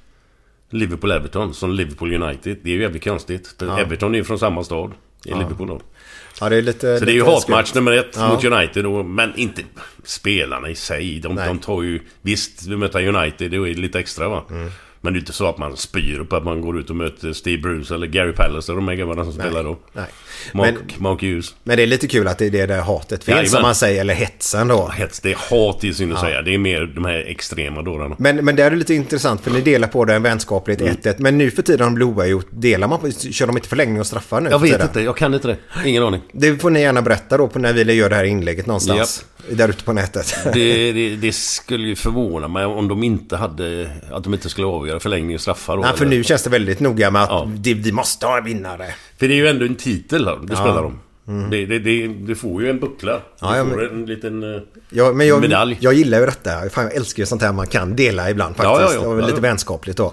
Liverpool-Everton 0.71 1.53
som 1.53 1.73
Liverpool 1.73 2.23
United. 2.23 2.57
Det 2.63 2.71
är 2.71 2.75
ju 2.75 2.83
jävligt 2.83 3.05
konstigt. 3.05 3.55
För 3.59 3.79
Everton 3.81 4.15
är 4.15 4.19
ju 4.19 4.25
från 4.25 4.39
samma 4.39 4.65
stad 4.65 4.93
i 5.25 5.29
Liverpool 5.35 5.69
då. 5.69 5.81
Ja, 6.41 6.49
det 6.49 6.57
är 6.57 6.63
lite... 6.63 6.99
Så 6.99 7.05
det 7.05 7.13
är 7.13 7.15
ju 7.15 7.25
hatmatch 7.25 7.75
nummer 7.75 7.93
ett 7.93 8.15
Ja. 8.17 8.29
mot 8.29 8.45
United 8.45 8.85
då, 8.85 9.03
men 9.03 9.33
inte 9.37 9.63
spelarna 10.05 10.69
i 10.69 10.75
sig. 10.75 11.21
De, 11.21 11.37
de 11.37 11.59
tar 11.59 11.83
ju... 11.83 12.01
Visst, 12.23 12.67
vi 12.67 12.77
möter 12.77 13.07
United, 13.17 13.51
det 13.51 13.57
är 13.57 13.75
lite 13.75 13.99
extra 13.99 14.29
va. 14.29 14.45
Mm. 14.51 14.71
Men 15.03 15.13
det 15.13 15.17
är 15.17 15.21
inte 15.21 15.33
så 15.33 15.47
att 15.49 15.59
man 15.59 15.77
spyr 15.77 16.25
på 16.31 16.37
att 16.37 16.45
man 16.45 16.61
går 16.61 16.79
ut 16.81 16.91
och 16.91 16.97
möter 16.97 17.33
Steve 17.33 17.63
Bruce 17.63 17.95
eller 17.95 18.07
Gary 18.07 18.33
Palace 18.33 18.73
eller 18.73 18.81
de 18.81 18.89
här 18.89 18.95
grabbarna 18.95 19.25
som 19.25 19.33
spelar 19.33 19.65
då. 19.65 19.79
Nej. 19.93 20.05
Mark, 20.55 20.75
Men, 20.75 21.03
Mark 21.03 21.23
Hughes. 21.23 21.55
men 21.65 21.77
det 21.77 21.83
är 21.83 21.87
lite 21.87 22.07
kul 22.09 22.29
att 22.29 22.39
det 22.39 22.47
är 22.47 22.51
det 22.51 22.67
där 22.67 22.81
hatet 22.81 23.25
finns, 23.25 23.29
Jajamän. 23.37 23.51
som 23.51 23.63
man 23.63 23.75
säger. 23.75 24.01
Eller 24.01 24.15
hetsen 24.15 24.69
då. 24.69 24.89
Hets, 24.89 25.21
det 25.21 25.31
är 25.33 25.37
hat 25.51 25.85
i 25.85 25.95
synd 25.95 26.13
att 26.13 26.21
säga. 26.21 26.43
Det 26.43 26.55
är 26.55 26.59
mer 26.59 26.93
de 26.95 27.05
här 27.05 27.25
extrema 27.29 27.83
dårarna. 27.83 28.17
Men, 28.19 28.37
men 28.45 28.57
det 28.57 28.63
är 28.63 28.71
lite 28.71 28.95
intressant 28.95 29.41
för 29.41 29.51
ni 29.51 29.61
delar 29.61 29.89
på 29.89 30.05
det 30.05 30.19
vänskapligt 30.19 30.81
Mm. 30.81 30.95
1-1. 30.95 31.15
Men 31.19 31.39
nu 31.39 31.51
för 31.51 31.63
tiden 31.63 31.87
har 31.89 31.95
Blåa 31.95 32.27
gjort, 32.27 32.47
delar 32.51 32.89
man 32.89 32.99
på, 33.01 33.11
kör 33.11 33.47
de 33.47 33.57
inte 33.57 33.69
förlängning 33.69 34.01
och 34.01 34.07
straffar 34.07 34.41
nu 34.41 34.51
Jag 34.51 34.59
vet 34.59 34.83
inte, 34.83 35.01
jag 35.01 35.17
kan 35.17 35.35
inte 35.35 35.49
det. 35.49 35.57
Ingen 35.89 36.03
aning. 36.03 36.21
Det 36.33 36.59
får 36.59 36.71
ni 36.71 36.81
gärna 36.81 37.03
berätta 37.03 37.37
då 37.39 37.49
på 37.49 37.59
när 37.59 37.73
vi 37.73 37.93
gör 37.93 38.11
det 38.11 38.17
här 38.17 38.25
inlägget 38.25 38.67
någonstans. 38.67 39.25
Där 39.51 39.69
ute 39.69 39.85
på 39.85 39.93
nätet. 39.93 40.35
Det, 40.53 40.93
det, 40.93 41.17
det 41.17 41.33
skulle 41.33 41.89
ju 41.89 41.97
förvåna 41.97 42.49
mig 42.49 42.65
om 42.67 42.89
de 42.89 43.03
inte 43.03 43.37
hade... 43.37 43.91
Att 44.13 44.25
de 44.25 44.35
inte 44.35 44.49
skulle 44.49 44.67
avgöra 44.67 45.01
förlängning 45.01 45.35
och 45.35 45.41
straffar 45.41 45.77
då. 45.77 45.83
Nej, 45.83 45.93
för 45.97 46.07
eller? 46.07 46.17
nu 46.17 46.25
känns 46.25 46.43
det 46.43 46.51
väldigt 46.51 46.81
noga 46.81 47.11
med 47.11 47.23
att 47.23 47.29
Ja. 47.31 47.49
det, 47.57 47.75
vi 47.75 47.93
måste 47.93 48.27
ha 48.27 48.39
en 48.39 48.45
vinnare. 48.45 48.87
För 49.19 49.29
det 49.29 49.35
är 49.35 49.37
ju 49.37 49.49
ändå 49.49 49.65
en 49.65 49.75
titel 49.75 50.27
här, 50.27 50.39
det 50.43 50.57
spelar 50.57 50.83
de. 50.83 50.99
Det, 51.51 51.67
det, 51.67 51.79
det, 51.79 52.07
du 52.09 52.35
får 52.35 52.63
ju 52.63 52.71
en 52.71 52.79
buckla. 52.81 53.13
Mm. 53.13 53.23
Ja, 53.41 53.51
du 53.53 53.57
ja, 53.59 53.65
får 53.65 53.77
men- 53.77 53.91
en 54.01 54.07
liten... 54.07 54.55
eh, 54.55 54.61
Ja, 54.91 55.13
men 55.13 55.27
jag, 55.27 55.41
Medalj. 55.41 55.77
jag 55.81 55.95
gillar 55.95 56.21
ju 56.21 56.27
detta. 56.27 56.51
Fan, 56.71 56.85
jag 56.85 56.95
älskar 56.95 57.23
ju 57.23 57.27
sånt 57.27 57.43
här 57.43 57.53
man 57.53 57.67
kan 57.67 57.97
dela 57.97 58.31
ibland 58.31 58.57
faktiskt. 58.57 58.95
ja, 58.95 59.03
ja. 59.05 59.21
Ja, 59.21 59.27
lite 59.27 59.41
vänskapligt 59.41 59.99
då. 59.99 60.13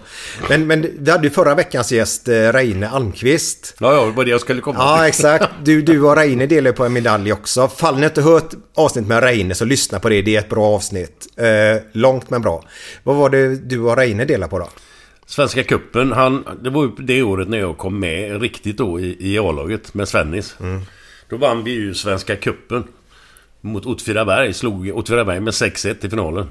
Men, 0.50 0.68
men 0.68 0.88
vi 1.00 1.12
hade 1.12 1.24
ju 1.24 1.30
förra 1.30 1.56
veckans 1.56 1.92
gäst, 1.92 2.28
eh, 2.28 2.34
Reine 2.34 2.84
Almqvist. 2.90 3.76
Ja, 3.80 3.94
ja, 3.94 4.06
det 4.06 4.12
var 4.12 4.24
det 4.26 4.32
jag 4.32 4.42
skulle 4.42 4.62
komma 4.62 4.80
Ja, 4.80 5.08
exakt. 5.08 5.46
Du, 5.64 5.82
du 5.82 6.02
och 6.04 6.16
Reine 6.16 6.46
delar 6.46 6.70
ju 6.72 6.76
på 6.76 6.86
en 6.86 6.94
medalj 6.94 7.34
också. 7.34 7.68
Fall 7.68 8.00
ni 8.00 8.06
inte 8.06 8.22
hört 8.22 8.50
avsnitt 8.76 9.08
med 9.08 9.24
Reine 9.24 9.56
så 9.56 9.66
lyssna 9.66 10.00
på 10.00 10.10
det. 10.10 10.22
Det 10.22 10.36
är 10.36 10.40
ett 10.40 10.50
bra 10.50 10.66
avsnitt. 10.66 11.28
Eh, 11.38 11.82
långt 11.92 12.30
men 12.30 12.42
bra. 12.42 12.64
Vad 13.04 13.16
var 13.16 13.30
det 13.30 13.56
du 13.56 13.80
och 13.80 13.98
Reine 13.98 14.26
delade 14.26 14.50
på 14.50 14.60
då? 14.60 14.70
Svenska 15.26 15.64
kuppen, 15.64 16.12
han, 16.12 16.44
det 16.64 16.70
var 16.70 16.84
ju 16.84 16.90
det 17.06 17.22
året 17.24 17.50
när 17.50 17.58
jag 17.58 17.78
kom 17.78 18.00
med 18.00 18.42
riktigt 18.42 18.78
då 18.78 19.00
i, 19.00 19.18
i 19.34 19.40
A-laget 19.40 19.94
med 19.94 20.08
Svennis. 20.08 20.56
Mm. 20.60 20.82
Då 21.30 21.38
vann 21.38 21.64
vi 21.64 21.72
ju 21.72 21.94
Svenska 21.94 22.36
kuppen 22.36 22.84
mot 23.62 23.86
Åtvidaberg. 23.86 24.54
Slog 24.54 24.92
Åtvidaberg 24.96 25.40
med 25.40 25.52
6-1 25.52 26.06
i 26.06 26.10
finalen. 26.10 26.48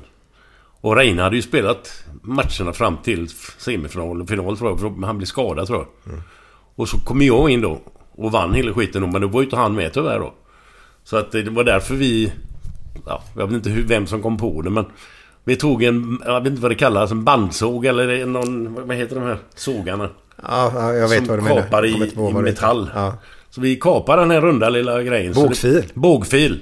Och 0.80 0.96
Reine 0.96 1.22
hade 1.22 1.36
ju 1.36 1.42
spelat 1.42 2.04
matcherna 2.22 2.72
fram 2.72 2.96
till 2.96 3.28
semifinal 3.58 4.22
och 4.22 4.28
final 4.28 4.58
tror 4.58 4.70
jag. 4.70 4.80
För 4.80 5.06
han 5.06 5.18
blev 5.18 5.26
skadad 5.26 5.66
tror 5.66 5.78
jag. 5.78 6.12
Mm. 6.12 6.24
Och 6.74 6.88
så 6.88 6.98
kom 6.98 7.22
jag 7.22 7.50
in 7.50 7.60
då 7.60 7.80
och 8.12 8.32
vann 8.32 8.54
hela 8.54 8.74
skiten 8.74 9.02
då. 9.02 9.06
Men 9.06 9.20
då 9.20 9.28
var 9.28 9.40
ju 9.40 9.44
inte 9.44 9.56
han 9.56 9.74
med 9.74 9.92
tyvärr 9.92 10.18
då. 10.18 10.34
Så 11.04 11.16
att 11.16 11.32
det 11.32 11.50
var 11.50 11.64
därför 11.64 11.94
vi... 11.94 12.32
Ja, 13.06 13.22
jag 13.36 13.46
vet 13.46 13.54
inte 13.54 13.70
hur, 13.70 13.82
vem 13.82 14.06
som 14.06 14.22
kom 14.22 14.38
på 14.38 14.62
det 14.62 14.70
men... 14.70 14.84
Vi 15.48 15.56
tog 15.56 15.82
en, 15.82 16.22
jag 16.24 16.40
vet 16.40 16.50
inte 16.50 16.62
vad 16.62 16.70
det 16.70 16.74
kallas, 16.74 17.10
en 17.10 17.24
bandsåg 17.24 17.86
eller 17.86 18.26
någon... 18.26 18.74
Vad 18.74 18.96
heter 18.96 19.14
de 19.14 19.24
här 19.24 19.38
sågarna? 19.54 20.10
Ja, 20.42 20.72
ja, 20.74 20.92
jag 20.92 21.08
vet 21.08 21.18
som 21.18 21.26
vad 21.26 21.38
du 21.38 21.42
menar. 21.42 21.62
kapar 21.62 21.84
Jag 21.84 22.30
i, 22.30 22.30
i 22.30 22.32
metall. 22.32 22.90
Ja. 22.94 23.14
Så 23.50 23.60
vi 23.60 23.76
kapar 23.76 24.16
den 24.16 24.30
här 24.30 24.40
runda 24.40 24.68
lilla 24.68 25.02
grejen. 25.02 25.34
Så 25.34 25.40
Bågfil. 25.40 25.72
Det, 25.74 25.94
bågfil. 25.94 26.60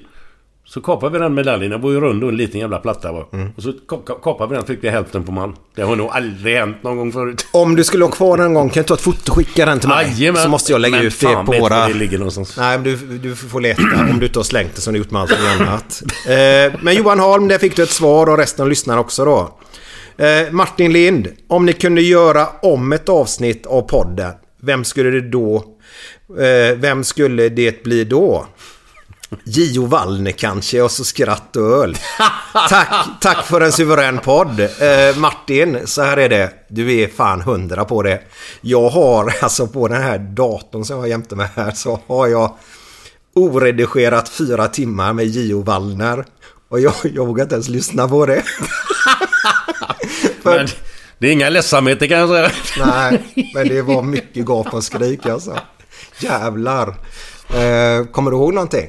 Så 0.66 0.80
kapar 0.80 1.10
vi 1.10 1.18
den 1.18 1.34
medaljen. 1.34 1.70
Den 1.70 1.80
var 1.80 1.90
ju 1.90 2.00
rund 2.00 2.24
och 2.24 2.30
en 2.30 2.36
liten 2.36 2.60
jävla 2.60 2.78
platta 2.78 3.12
va. 3.12 3.26
Mm. 3.32 3.48
Och 3.56 3.62
så 3.62 3.68
ka- 3.70 4.04
ka- 4.06 4.22
kapar 4.22 4.46
vi 4.46 4.54
den 4.56 4.64
fick 4.64 4.84
vi 4.84 4.88
hälften 4.90 5.24
på 5.24 5.32
man. 5.32 5.56
Det 5.76 5.82
har 5.82 5.96
nog 5.96 6.10
aldrig 6.12 6.56
hänt 6.56 6.76
någon 6.82 6.96
gång 6.96 7.12
förut. 7.12 7.46
Om 7.52 7.76
du 7.76 7.84
skulle 7.84 8.04
ha 8.04 8.10
kvar 8.10 8.36
den 8.36 8.46
en 8.46 8.54
gång, 8.54 8.70
kan 8.70 8.82
du 8.82 8.86
ta 8.86 8.94
ett 8.94 9.00
foto 9.00 9.30
och 9.32 9.36
skicka 9.36 9.66
den 9.66 9.80
till 9.80 9.88
mig? 9.88 10.06
Jajamän. 10.18 10.42
Så 10.42 10.48
måste 10.48 10.72
jag 10.72 10.80
lägga 10.80 10.96
Men 10.96 11.06
ut 11.06 11.20
det 11.20 11.26
på 11.34 11.42
våra... 11.60 11.80
var 11.80 11.88
det 11.88 11.94
ligger 11.94 12.18
någonstans. 12.18 12.56
Nej, 12.58 12.78
men 12.78 12.84
du, 12.84 13.18
du 13.18 13.36
får 13.36 13.60
leta 13.60 13.82
om 14.10 14.18
du 14.20 14.26
inte 14.26 14.38
har 14.38 14.44
slängt 14.44 14.74
det 14.74 14.80
som 14.80 14.92
du 14.92 14.98
gjort 14.98 15.10
med 15.10 15.22
allt 15.22 15.32
annat. 15.60 16.02
Eh, 16.26 16.80
men 16.82 16.94
Johan 16.94 17.18
Holm, 17.20 17.48
där 17.48 17.58
fick 17.58 17.76
du 17.76 17.82
ett 17.82 17.90
svar 17.90 18.26
och 18.28 18.38
resten 18.38 18.68
lyssnar 18.68 18.98
också 18.98 19.24
då. 19.24 19.58
Eh, 20.24 20.50
Martin 20.52 20.92
Lind, 20.92 21.28
om 21.48 21.66
ni 21.66 21.72
kunde 21.72 22.02
göra 22.02 22.46
om 22.62 22.92
ett 22.92 23.08
avsnitt 23.08 23.66
av 23.66 23.82
podden, 23.82 24.32
vem 24.62 24.84
skulle 24.84 25.10
det 25.10 25.20
då... 25.30 25.64
Eh, 26.28 26.76
vem 26.76 27.04
skulle 27.04 27.49
det 27.49 27.83
bli 27.83 28.04
då? 28.04 28.47
Gio 29.45 29.87
Wallner 29.87 30.31
kanske 30.31 30.83
och 30.83 30.90
så 30.90 31.04
skratt 31.04 31.57
och 31.57 31.83
öl. 31.83 31.97
Tack, 32.69 32.88
tack 33.21 33.47
för 33.47 33.61
en 33.61 33.73
suverän 33.73 34.19
podd. 34.19 34.61
Eh, 34.61 35.16
Martin, 35.16 35.78
så 35.85 36.02
här 36.02 36.16
är 36.16 36.28
det. 36.28 36.50
Du 36.69 37.00
är 37.00 37.09
fan 37.09 37.40
hundra 37.40 37.85
på 37.85 38.02
det. 38.02 38.21
Jag 38.61 38.88
har 38.88 39.35
alltså 39.43 39.66
på 39.66 39.88
den 39.88 40.02
här 40.02 40.19
datorn 40.19 40.85
som 40.85 40.97
jag 40.97 41.02
har 41.02 41.09
jämte 41.09 41.37
mig 41.37 41.49
här 41.54 41.71
så 41.71 42.00
har 42.07 42.26
jag 42.26 42.54
oredigerat 43.35 44.28
fyra 44.28 44.69
timmar 44.69 45.12
med 45.12 45.26
Gio 45.26 45.62
Wallner. 45.62 46.25
Och 46.69 46.81
jag, 46.81 46.95
jag 47.02 47.26
vågar 47.26 47.43
inte 47.43 47.54
ens 47.54 47.69
lyssna 47.69 48.09
på 48.09 48.26
det. 48.26 48.43
Men 50.43 50.69
det 51.19 51.28
är 51.28 51.33
inga 51.33 51.50
ledsamheter 51.50 52.07
kan 52.07 52.19
jag 52.19 52.28
säga. 52.28 52.50
nej, 52.87 53.23
men 53.54 53.69
det 53.69 53.83
var 53.83 54.02
mycket 54.02 54.47
gap 54.47 54.75
och 54.75 54.85
skrik 54.85 55.26
alltså. 55.26 55.59
Jävlar. 56.18 56.88
Eh, 57.48 58.06
kommer 58.12 58.30
du 58.30 58.36
ihåg 58.36 58.54
någonting? 58.54 58.88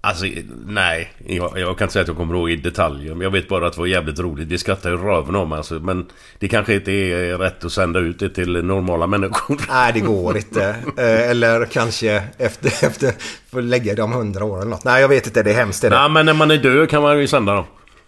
Alltså, 0.00 0.26
nej. 0.66 1.12
Jag, 1.26 1.58
jag 1.58 1.78
kan 1.78 1.84
inte 1.84 1.92
säga 1.92 2.02
att 2.02 2.08
jag 2.08 2.16
kommer 2.16 2.34
ihåg 2.34 2.50
i 2.50 2.56
detalj. 2.56 3.06
Jag 3.06 3.30
vet 3.30 3.48
bara 3.48 3.66
att 3.66 3.72
det 3.72 3.80
var 3.80 3.86
jävligt 3.86 4.18
roligt. 4.18 4.48
Vi 4.48 4.58
skrattade 4.58 4.94
ju 4.94 5.02
röven 5.02 5.34
om 5.34 5.52
alltså. 5.52 5.74
Men 5.74 6.06
det 6.38 6.48
kanske 6.48 6.74
inte 6.74 6.92
är 6.92 7.38
rätt 7.38 7.64
att 7.64 7.72
sända 7.72 8.00
ut 8.00 8.18
det 8.18 8.28
till 8.28 8.64
normala 8.64 9.06
människor. 9.06 9.60
Nej, 9.68 9.92
det 9.92 10.00
går 10.00 10.36
inte. 10.36 10.76
Eh, 10.96 11.30
eller 11.30 11.64
kanske 11.64 12.22
efter, 12.38 12.86
efter 12.86 13.12
för 13.50 13.62
lägga 13.62 13.94
de 13.94 14.12
hundra 14.12 14.44
åren 14.44 14.60
eller 14.60 14.70
något. 14.70 14.84
Nej, 14.84 15.00
jag 15.00 15.08
vet 15.08 15.26
inte. 15.26 15.42
Det 15.42 15.50
är 15.50 15.54
hemskt 15.54 15.82
det 15.82 15.88
där. 15.88 16.00
Nej, 16.00 16.10
men 16.10 16.26
när 16.26 16.34
man 16.34 16.50
är 16.50 16.56
död 16.58 16.90
kan 16.90 17.02
man 17.02 17.20
ju 17.20 17.26
sända 17.26 17.54
dem. 17.54 17.64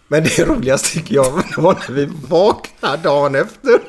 Men 0.07 0.23
det 0.23 0.45
roligaste 0.45 0.93
tycker 0.93 1.15
jag 1.15 1.31
var 1.57 1.73
när 1.87 1.95
vi 1.95 2.09
vaknade 2.29 3.03
dagen 3.03 3.35
efter. 3.35 3.79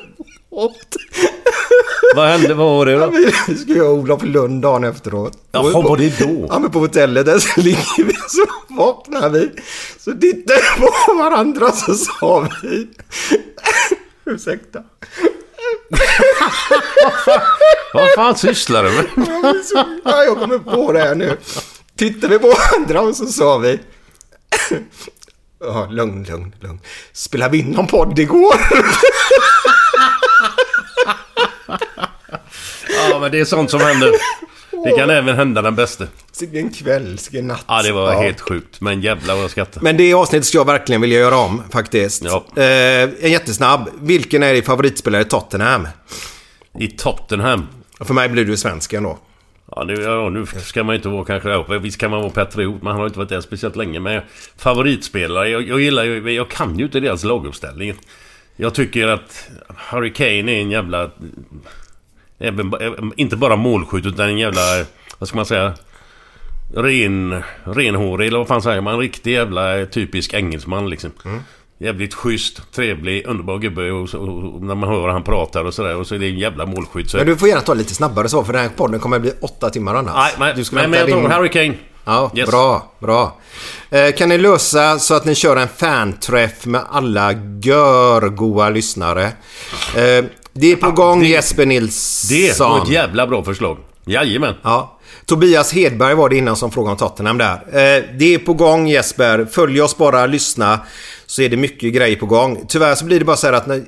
Vad 2.15 2.27
hände? 2.29 2.53
Vad 2.53 2.67
var 2.77 2.85
det 2.85 2.95
då? 2.95 3.11
Vi 3.47 3.57
skulle 3.57 3.77
göra 3.77 3.89
Olof 3.91 4.23
Lund 4.23 4.61
dagen 4.61 4.83
efteråt. 4.83 5.37
Jaha, 5.51 5.71
på- 5.71 5.81
var 5.81 5.97
det 5.97 6.19
då? 6.19 6.45
Ja, 6.49 6.59
men 6.59 6.71
på 6.71 6.79
hotellet 6.79 7.25
där 7.25 7.39
så 7.39 7.61
ligger 7.61 8.03
vi 8.03 8.13
så 8.27 8.45
vaknar 8.69 9.29
vi. 9.29 9.51
Så 9.99 10.11
tittar 10.11 10.55
vi 10.55 10.81
på 11.07 11.13
varandra 11.13 11.71
så 11.71 11.93
sa 11.95 12.47
vi... 12.63 12.87
Ursäkta. 14.25 14.79
Vad 17.93 18.11
fan 18.15 18.35
sysslar 18.37 18.83
du 18.83 18.89
med? 18.91 19.05
Ja, 20.03 20.23
jag 20.23 20.37
kommer 20.39 20.57
på 20.59 20.91
det 20.91 20.99
här 20.99 21.15
nu. 21.15 21.37
Tittar 21.97 22.27
vi 22.27 22.39
på 22.39 22.47
varandra 22.47 23.01
och 23.01 23.15
så 23.15 23.25
sa 23.25 23.57
vi... 23.57 23.79
Ja, 25.59 25.87
lugn, 25.91 26.23
lugn, 26.23 26.55
lugn. 26.61 26.79
Spelade 27.13 27.51
vi 27.51 27.59
in 27.59 27.71
någon 27.71 27.87
podd 27.87 28.19
igår? 28.19 28.55
Ja, 33.09 33.19
men 33.19 33.31
det 33.31 33.39
är 33.39 33.45
sånt 33.45 33.71
som 33.71 33.79
händer. 33.79 34.11
Det 34.83 34.97
kan 34.97 35.09
även 35.09 35.35
hända 35.35 35.61
den 35.61 35.75
bästa. 35.75 36.05
Vilken 36.39 36.69
kväll, 36.69 37.05
vilken 37.05 37.47
natt. 37.47 37.65
Ja, 37.67 37.81
det 37.81 37.91
var 37.91 38.23
helt 38.23 38.41
sjukt. 38.41 38.81
Men 38.81 39.01
jävlar 39.01 39.35
vad 39.35 39.43
jag 39.43 39.51
skrattade. 39.51 39.83
Men 39.83 39.97
det 39.97 40.13
avsnittet 40.13 40.45
ska 40.45 40.57
jag 40.57 40.65
verkligen 40.65 41.01
vilja 41.01 41.19
göra 41.19 41.37
om 41.37 41.63
faktiskt. 41.71 42.23
Ja. 42.23 42.45
Eh, 42.55 43.09
en 43.21 43.31
jättesnabb. 43.31 43.89
Vilken 44.01 44.43
är 44.43 44.53
din 44.53 44.63
favoritspelare 44.63 45.21
i 45.21 45.25
Tottenham? 45.25 45.87
I 46.79 46.87
Tottenham. 46.87 47.67
För 47.99 48.13
mig 48.13 48.29
blir 48.29 48.45
du 48.45 48.57
svensken 48.57 49.03
då. 49.03 49.19
Ja, 49.75 49.83
nu, 49.83 49.93
ja, 49.93 50.29
nu 50.29 50.45
ska 50.45 50.83
man 50.83 50.93
ju 50.93 50.97
inte 50.97 51.09
vara 51.09 51.25
kanske... 51.25 51.49
Ja, 51.49 51.63
visst 51.81 51.97
kan 51.97 52.11
man 52.11 52.19
vara 52.21 52.31
patriot, 52.31 52.81
men 52.81 52.87
han 52.87 52.99
har 52.99 53.05
inte 53.07 53.19
varit 53.19 53.29
där 53.29 53.41
speciellt 53.41 53.75
länge. 53.75 53.99
Men 53.99 54.21
favoritspelare, 54.57 55.49
jag, 55.49 55.67
jag 55.67 55.79
gillar 55.79 56.03
ju... 56.03 56.31
Jag 56.31 56.49
kan 56.49 56.79
ju 56.79 56.85
inte 56.85 56.99
deras 56.99 57.23
laguppställning. 57.23 57.93
Jag 58.55 58.73
tycker 58.73 59.07
att 59.07 59.49
Harry 59.75 60.13
Kane 60.13 60.51
är 60.51 60.61
en 60.61 60.71
jävla... 60.71 61.11
Även, 62.39 62.73
inte 63.15 63.35
bara 63.35 63.55
målskytt, 63.55 64.05
utan 64.05 64.29
en 64.29 64.37
jävla... 64.37 64.61
Vad 65.19 65.27
ska 65.27 65.35
man 65.35 65.45
säga? 65.45 65.73
Ren... 66.75 67.43
Renhårig, 67.63 68.27
eller 68.27 68.37
vad 68.37 68.47
fan 68.47 68.61
säger 68.61 68.81
man? 68.81 68.93
En 68.93 68.99
riktig 68.99 69.33
jävla 69.33 69.85
typisk 69.85 70.33
engelsman 70.33 70.89
liksom. 70.89 71.11
Jävligt 71.77 72.13
schysst, 72.13 72.71
trevlig, 72.71 73.27
underbar 73.27 73.57
gubbe 73.59 73.91
och, 73.91 74.09
så, 74.09 74.19
och 74.19 74.61
när 74.61 74.75
man 74.75 74.89
hör 74.89 75.07
han 75.07 75.23
pratar 75.23 75.65
och 75.65 75.73
sådär. 75.73 75.95
Och 75.95 76.07
så 76.07 76.15
är 76.15 76.19
det 76.19 76.27
en 76.27 76.39
jävla 76.39 76.65
målskytt. 76.65 77.09
Så... 77.09 77.17
Men 77.17 77.25
du 77.25 77.37
får 77.37 77.47
gärna 77.47 77.61
ta 77.61 77.73
lite 77.73 77.93
snabbare 77.93 78.29
så 78.29 78.43
för 78.43 78.53
den 78.53 78.61
här 78.61 78.69
podden 78.69 78.99
kommer 78.99 79.15
att 79.15 79.21
bli 79.21 79.33
åtta 79.41 79.69
timmar 79.69 79.95
annars. 79.95 80.13
Nej, 80.15 80.33
men, 80.39 80.55
du 80.55 80.63
ska 80.63 80.75
men, 80.75 80.89
men 80.89 80.99
jag 80.99 81.07
din- 81.07 81.31
Harry 81.31 81.49
Kane. 81.49 81.73
Ja, 82.05 82.31
Yes. 82.35 82.49
bra, 82.49 82.91
bra. 82.99 83.37
Eh, 83.89 84.11
kan 84.11 84.29
ni 84.29 84.37
lösa 84.37 84.99
så 84.99 85.13
att 85.13 85.25
ni 85.25 85.35
kör 85.35 85.55
en 85.57 85.67
fanträff 85.77 86.65
med 86.65 86.81
alla 86.91 87.31
görgoa 87.61 88.69
lyssnare? 88.69 89.23
Eh, 89.95 90.25
det 90.53 90.71
är 90.71 90.75
på 90.75 90.91
gång 90.91 91.19
det- 91.21 91.27
Jesper 91.27 91.65
Nilsson. 91.65 92.37
Det 92.37 92.59
var 92.59 92.81
ett 92.83 92.89
jävla 92.89 93.27
bra 93.27 93.43
förslag. 93.43 93.77
Jajamän. 94.05 94.55
Ja. 94.63 94.97
Tobias 95.25 95.73
Hedberg 95.73 96.15
var 96.15 96.29
det 96.29 96.37
innan 96.37 96.55
som 96.55 96.71
frågade 96.71 96.91
om 96.91 96.97
Tottenham 96.97 97.37
där. 97.37 97.53
Eh, 97.53 98.03
det 98.19 98.33
är 98.33 98.37
på 98.37 98.53
gång 98.53 98.87
Jesper. 98.87 99.47
Följ 99.51 99.81
oss 99.81 99.97
bara, 99.97 100.25
lyssna. 100.25 100.79
Så 101.25 101.41
är 101.41 101.49
det 101.49 101.57
mycket 101.57 101.93
grejer 101.93 102.15
på 102.15 102.25
gång. 102.25 102.65
Tyvärr 102.67 102.95
så 102.95 103.05
blir 103.05 103.19
det 103.19 103.25
bara 103.25 103.37
så 103.37 103.47
här 103.47 103.53
att 103.53 103.67
när, 103.67 103.83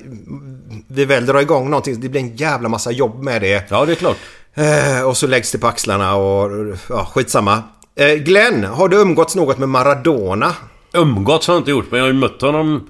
vi 0.88 1.04
väl 1.04 1.26
drar 1.26 1.40
igång 1.40 1.70
någonting, 1.70 2.00
det 2.00 2.08
blir 2.08 2.20
en 2.20 2.36
jävla 2.36 2.68
massa 2.68 2.90
jobb 2.90 3.22
med 3.22 3.42
det. 3.42 3.64
Ja, 3.70 3.84
det 3.84 3.92
är 3.92 3.96
klart. 3.96 4.16
Eh, 4.54 5.02
och 5.08 5.16
så 5.16 5.26
läggs 5.26 5.52
det 5.52 5.58
på 5.58 5.66
axlarna 5.66 6.14
och 6.14 6.50
ja, 6.88 7.04
skitsamma. 7.14 7.62
Eh, 7.96 8.14
Glenn, 8.14 8.64
har 8.64 8.88
du 8.88 8.96
umgåtts 8.96 9.36
något 9.36 9.58
med 9.58 9.68
Maradona? 9.68 10.54
Umgåtts 10.92 11.46
har 11.46 11.54
jag 11.54 11.60
inte 11.60 11.70
gjort, 11.70 11.90
men 11.90 11.98
jag 11.98 12.04
har 12.04 12.12
ju 12.12 12.18
mött 12.18 12.40
honom 12.40 12.88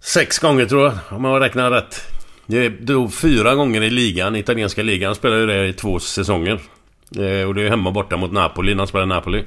sex 0.00 0.38
gånger 0.38 0.66
tror 0.66 0.84
jag, 0.84 0.94
om 1.10 1.24
jag 1.24 1.42
räknar 1.42 1.70
rätt. 1.70 2.00
Det 2.46 2.68
drog 2.68 3.14
fyra 3.14 3.54
gånger 3.54 3.82
i 3.82 3.90
ligan, 3.90 4.36
italienska 4.36 4.82
ligan. 4.82 5.06
Han 5.06 5.14
spelade 5.14 5.40
ju 5.40 5.46
det 5.46 5.66
i 5.66 5.72
två 5.72 5.98
säsonger. 5.98 6.60
Eh, 7.16 7.48
och 7.48 7.54
det 7.54 7.62
är 7.62 7.68
hemma 7.70 7.90
borta 7.90 8.16
mot 8.16 8.32
Napoli 8.32 8.74
när 8.74 8.78
han 8.78 8.86
spelade 8.86 9.06
i 9.06 9.16
Napoli. 9.16 9.44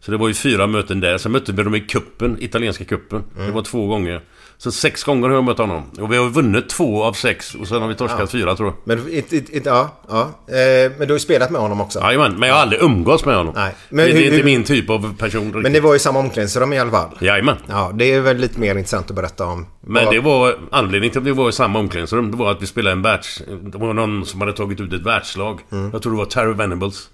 Så 0.00 0.10
det 0.10 0.16
var 0.16 0.28
ju 0.28 0.34
fyra 0.34 0.66
möten 0.66 1.00
där. 1.00 1.18
Sen 1.18 1.32
mötte 1.32 1.52
vi 1.52 1.62
dem 1.62 1.74
i 1.74 1.80
kuppen, 1.80 2.36
italienska 2.40 2.84
kuppen. 2.84 3.24
Det 3.36 3.50
var 3.50 3.62
två 3.62 3.86
gånger. 3.86 4.20
Så 4.60 4.70
sex 4.72 5.04
gånger 5.04 5.28
har 5.28 5.34
jag 5.34 5.44
mött 5.44 5.58
honom. 5.58 5.82
Och 6.00 6.12
vi 6.12 6.16
har 6.16 6.28
vunnit 6.30 6.68
två 6.68 7.04
av 7.04 7.12
sex. 7.12 7.54
Och 7.54 7.68
sen 7.68 7.82
har 7.82 7.88
vi 7.88 7.94
torskat 7.94 8.30
fyra 8.30 8.56
tror 8.56 8.68
jag. 8.68 8.76
Men, 8.98 9.12
inte, 9.14 9.36
inte, 9.36 9.56
inte- 9.56 9.68
ja, 9.68 9.90
ja. 10.08 10.20
Eh, 10.22 10.90
men 10.98 10.98
du 10.98 11.06
har 11.06 11.12
ju 11.12 11.18
spelat 11.18 11.50
med 11.50 11.60
honom 11.60 11.80
också. 11.80 11.98
Jajamän, 12.00 12.38
men 12.38 12.48
jag 12.48 12.56
har 12.56 12.62
aldrig 12.62 12.82
umgåtts 12.82 13.24
med 13.24 13.36
honom. 13.36 13.54
Nej. 13.56 13.74
Men 13.88 14.06
det, 14.06 14.12
hur- 14.12 14.20
är 14.20 14.24
inte 14.24 14.36
hur- 14.36 14.44
min 14.44 14.64
typ 14.64 14.90
av 14.90 15.14
person 15.18 15.50
Men 15.62 15.72
det 15.72 15.80
var 15.80 15.92
ju 15.92 15.98
samma 15.98 16.18
omklädningsrum 16.18 16.72
i 16.72 16.78
alla 16.78 16.90
fall. 16.90 17.08
Jajamän. 17.20 17.56
Ja, 17.68 17.90
det 17.94 18.04
är 18.12 18.20
väl 18.20 18.36
lite 18.36 18.60
mer 18.60 18.74
intressant 18.74 19.10
att 19.10 19.16
berätta 19.16 19.46
om. 19.46 19.66
Men 19.80 20.10
det 20.10 20.20
var 20.20 20.58
anledningen 20.70 21.12
till 21.12 21.20
att 21.20 21.26
vi 21.26 21.32
var 21.32 21.48
i 21.48 21.52
samma 21.52 21.78
omklädningsrum. 21.78 22.30
Det 22.30 22.36
var 22.36 22.50
att 22.50 22.62
vi 22.62 22.66
spelade 22.66 22.92
en 22.96 23.02
världs... 23.02 23.42
Det 23.72 23.78
var 23.78 23.92
någon 23.94 24.26
som 24.26 24.40
hade 24.40 24.52
tagit 24.52 24.80
ut 24.80 24.92
ett 24.92 25.06
världslag. 25.06 25.60
Mm. 25.72 25.90
Jag 25.92 26.02
tror 26.02 26.12
det 26.12 26.18
var 26.18 26.24
Terry 26.24 26.52
Venables. 26.52 27.08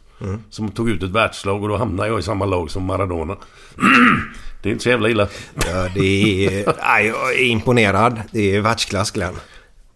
Som 0.50 0.68
tog 0.70 0.90
ut 0.90 1.02
ett 1.02 1.10
världslag 1.10 1.62
och 1.62 1.68
då 1.68 1.76
hamnade 1.76 2.08
jag 2.08 2.18
i 2.18 2.22
samma 2.22 2.44
lag 2.44 2.70
som 2.70 2.82
Maradona. 2.84 3.36
det 4.64 4.70
är 4.70 4.72
inte 4.72 4.82
så 4.82 4.88
jävla 4.88 5.08
illa. 5.08 5.28
Ja, 5.54 5.88
det 5.94 6.46
är... 6.46 6.74
Nej, 6.86 7.06
jag 7.06 7.34
är 7.34 7.44
imponerad. 7.44 8.20
Det 8.30 8.56
är 8.56 8.60
världsklass, 8.60 9.10
Glenn. 9.10 9.34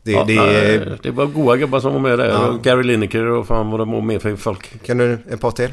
Det, 0.02 0.12
Ja, 0.12 0.24
det 0.24 0.34
nej, 0.34 0.98
det 1.02 1.10
var 1.10 1.26
goa 1.26 1.56
gubbar 1.56 1.80
som 1.80 1.92
var 1.92 2.00
med 2.00 2.18
där. 2.18 2.28
Ja. 2.28 2.58
Gary 2.62 2.82
Lineker 2.82 3.24
och 3.24 3.46
fan 3.46 3.70
vad 3.70 3.80
det 3.80 3.84
var 3.84 4.00
med 4.00 4.22
för 4.22 4.36
folk. 4.36 4.86
Kan 4.86 4.98
du 4.98 5.18
ett 5.30 5.40
par 5.40 5.50
till? 5.50 5.70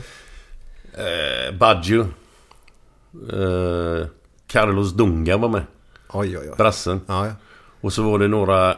Eh, 0.94 1.58
Baggio. 1.58 2.02
Eh, 3.34 4.08
Carlos 4.48 4.94
Dunga 4.94 5.38
var 5.38 5.50
med. 5.50 5.64
Oj, 6.10 6.38
oj, 6.38 6.50
oj. 6.50 6.56
Brassen. 6.58 7.02
Ja, 7.08 7.25
ja. 7.25 7.32
Och 7.82 7.94
så 7.94 8.04
var 8.04 8.20
det 8.20 8.28
några... 8.28 8.78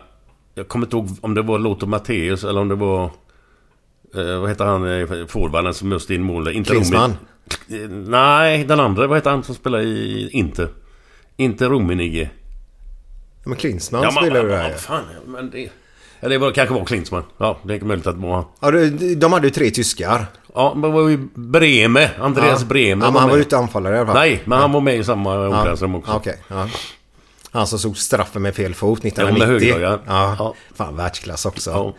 Jag 0.56 0.68
kommer 0.68 0.86
inte 0.86 0.96
ihåg 0.96 1.10
om 1.22 1.34
det 1.34 1.42
var 1.42 1.60
Lothar 1.60 1.88
Matthäus 1.88 2.44
eller 2.44 2.62
om 2.62 2.68
det 2.68 2.76
var... 2.76 3.12
Eh, 4.16 4.40
vad 4.40 4.50
heter 4.50 4.66
han? 4.66 5.02
eh, 5.02 5.28
Forwarden 5.28 5.74
som 5.74 5.90
möste 5.90 6.16
in 6.16 6.24
mål? 6.24 6.48
Inte 6.48 6.72
Klinsmann. 6.72 7.10
Romi- 7.12 7.18
Eh, 7.70 7.90
Nej, 7.90 8.64
den 8.64 8.80
andra. 8.80 9.08
Vad 9.08 9.18
heter 9.18 9.30
han 9.30 9.44
som 9.44 9.56
spelar 9.56 9.80
i 9.80 10.30
Inter? 10.32 10.68
Inte 11.38 11.66
Rummenigge. 11.66 12.30
Men 13.46 13.56
Klinsmann 13.56 14.02
men- 14.02 14.12
spelar 14.12 14.44
ju 14.44 14.50
där 14.50 14.70
vad 14.72 14.80
fan, 14.80 15.04
men 15.26 15.50
det... 15.50 15.70
Eller 16.20 16.30
det 16.30 16.38
var, 16.38 16.52
kanske 16.52 16.76
var 16.76 16.86
Klinsmann. 16.86 17.24
Ja, 17.38 17.58
det 17.64 17.76
är 17.76 17.82
möjligt 17.82 18.08
att 18.08 18.22
det 18.22 18.28
var 18.28 18.36
han. 18.36 18.46
Ja, 18.62 18.72
de, 18.72 19.16
de 19.16 19.34
hade 19.34 19.48
ju 19.48 19.52
tre 19.52 19.70
tyskar. 19.70 20.26
Ja, 20.56 20.74
men 20.76 20.92
var 20.92 21.10
ju 21.10 21.18
Breme. 21.36 22.10
Andreas 22.20 22.62
ja. 22.62 22.68
Breme 22.68 23.06
Ja, 23.06 23.12
men 23.12 23.20
han 23.22 23.30
var 23.30 23.36
ju 23.38 23.44
inte 23.44 23.58
anfallare 23.58 23.96
i 23.96 23.98
alla 23.98 24.08
fall. 24.08 24.16
Nej, 24.16 24.42
men 24.46 24.60
han 24.60 24.72
var 24.72 24.82
med 24.82 24.98
i 24.98 25.04
samma 25.04 25.34
Ja. 25.36 25.48
omklädningsrum 25.48 25.96
också. 25.96 26.12
Okej, 26.12 26.42
ja. 26.48 26.68
Han 27.58 27.68
som 27.68 27.80
såg 27.80 27.98
straffen 27.98 28.42
med 28.42 28.56
fel 28.56 28.74
fot 28.74 29.00
Ja, 29.04 29.08
1990. 29.08 29.40
med 29.40 29.48
högerögat. 29.48 30.02
ja. 30.08 30.36
Ja. 30.40 30.54
Fan, 30.76 30.96
världsklass 30.96 31.46
också. 31.46 31.70
Ja. 31.70 31.94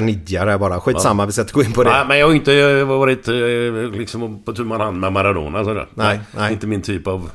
Där 0.00 0.58
bara. 0.58 0.80
Skitsamma, 0.80 1.26
vi 1.26 1.32
ska 1.32 1.40
inte 1.42 1.52
gå 1.54 1.62
in 1.62 1.72
på 1.72 1.84
det. 1.84 1.90
Nej, 1.90 2.04
men 2.08 2.18
jag 2.18 2.26
har 2.26 2.34
inte 2.34 2.54
eh, 2.54 2.84
varit 2.84 3.28
eh, 3.28 3.34
liksom 3.98 4.42
på 4.44 4.52
tu 4.52 4.64
man 4.64 4.80
hand 4.80 5.00
med 5.00 5.12
Maradona 5.12 5.64
sådär. 5.64 5.86
Nej, 5.94 6.20
nej. 6.36 6.52
Inte 6.52 6.66
min 6.66 6.82
typ 6.82 7.06
av 7.06 7.30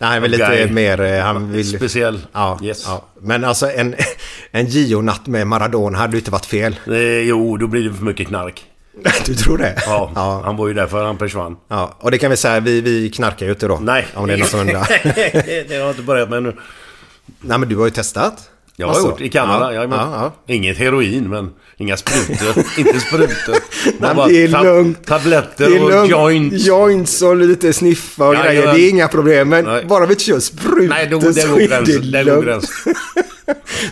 Nej, 0.00 0.10
han 0.10 0.24
är 0.24 0.28
lite 0.28 0.68
mer... 0.72 1.00
eh, 1.00 1.22
Han 1.24 1.52
vill... 1.52 1.68
speciell. 1.76 2.20
Ja, 2.32 2.58
Yes. 2.62 2.84
ja. 2.86 3.04
Men 3.20 3.44
alltså 3.44 3.70
en, 3.70 3.94
en 4.50 4.66
Gio-natt 4.66 5.26
med 5.26 5.46
Maradona 5.46 5.98
hade 5.98 6.12
ju 6.12 6.18
inte 6.18 6.30
varit 6.30 6.46
fel. 6.46 6.76
Eh, 6.86 6.96
jo, 7.18 7.56
då 7.56 7.66
blir 7.66 7.88
det 7.88 7.94
för 7.94 8.04
mycket 8.04 8.28
knark. 8.28 8.64
Du 9.26 9.34
tror 9.34 9.58
det? 9.58 9.74
Ja, 9.86 10.12
ja. 10.14 10.42
han 10.44 10.56
var 10.56 10.68
ju 10.68 10.74
därför 10.74 11.04
han 11.04 11.18
försvann. 11.18 11.56
ja. 11.68 11.96
Och 12.00 12.10
det 12.10 12.18
kan 12.18 12.30
vi 12.30 12.36
säga, 12.36 12.60
vi, 12.60 12.80
vi 12.80 13.10
knarkar 13.10 13.46
ju 13.46 13.52
inte 13.52 13.68
då. 13.68 13.78
Nej. 13.82 14.06
Om 14.14 14.26
det 14.26 14.32
är 14.32 14.36
någon 14.38 14.46
som 14.48 14.60
undrar. 14.60 14.88
det 15.68 15.74
har 15.74 15.80
jag 15.80 15.90
inte 15.90 16.02
börjat 16.02 16.30
med 16.30 16.42
nu. 16.42 16.56
Nej, 17.40 17.58
men 17.58 17.68
du 17.68 17.76
har 17.76 17.84
ju 17.84 17.90
testat. 17.90 18.50
Jag 18.76 18.86
har 18.86 18.94
Alltså. 18.94 19.08
gjort 19.10 19.20
i 19.20 19.28
Kanada, 19.28 19.74
Ja, 19.74 19.82
ja, 19.84 20.32
ja. 20.46 20.54
Inget 20.54 20.76
heroin, 20.78 21.28
men 21.30 21.50
inga 21.76 21.96
sprutor. 21.96 22.64
inte 22.78 23.00
sprutor. 23.00 23.54
Nej, 24.00 24.14
bara 24.14 24.26
det 24.28 24.42
är 24.44 24.48
tab- 24.48 24.62
lugnt. 24.64 25.06
Tabletter 25.06 25.70
Det 25.70 25.76
är 25.76 25.82
och 25.84 25.90
lugnt. 25.90 26.10
joints. 26.10 26.66
Joints 26.66 27.22
och 27.22 27.36
lite 27.36 27.72
sniffa 27.72 28.28
och 28.28 28.34
Ja, 28.34 28.42
grejer. 28.44 28.72
Det 28.74 28.80
är 28.80 28.90
inga 28.90 29.08
problem. 29.08 29.48
Men 29.48 29.64
Nej. 29.64 29.84
bara 29.84 30.06
vi 30.06 30.12
inte 30.12 30.24
kör 30.24 30.40
sprutor 30.40 30.88
Nej, 30.88 31.06
då, 31.06 31.20
så 31.20 31.30
där 31.30 31.48
går 31.48 31.60
är 31.60 31.66
gränsen. 31.68 32.00
det 32.02 32.10
Där 32.10 32.24
går 32.24 32.30
lugnt. 32.32 32.44
gränsen. 32.46 32.94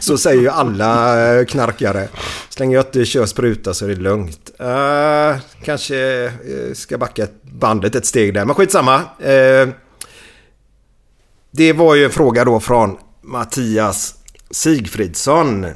Så 0.00 0.18
säger 0.18 0.42
ju 0.42 0.48
alla 0.48 1.22
eh, 1.38 1.44
knarkare. 1.44 2.08
Så 2.48 2.60
länge 2.60 2.74
jag 2.74 2.84
inte 2.86 3.04
kör 3.04 3.26
spruta 3.26 3.74
så 3.74 3.84
är 3.84 3.88
det 3.88 3.94
lugnt. 3.94 4.50
Uh, 4.60 5.40
kanske 5.64 6.24
eh, 6.24 6.74
ska 6.74 6.98
backa 6.98 7.26
bandet 7.42 7.94
ett 7.94 8.06
steg 8.06 8.34
där. 8.34 8.44
Men 8.44 8.54
skitsamma. 8.54 8.96
Uh, 8.98 9.68
det 11.50 11.72
var 11.72 11.94
ju 11.94 12.04
en 12.04 12.10
fråga 12.10 12.44
då 12.44 12.60
från 12.60 12.96
Mattias 13.22 14.14
Sigfridsson. 14.50 15.66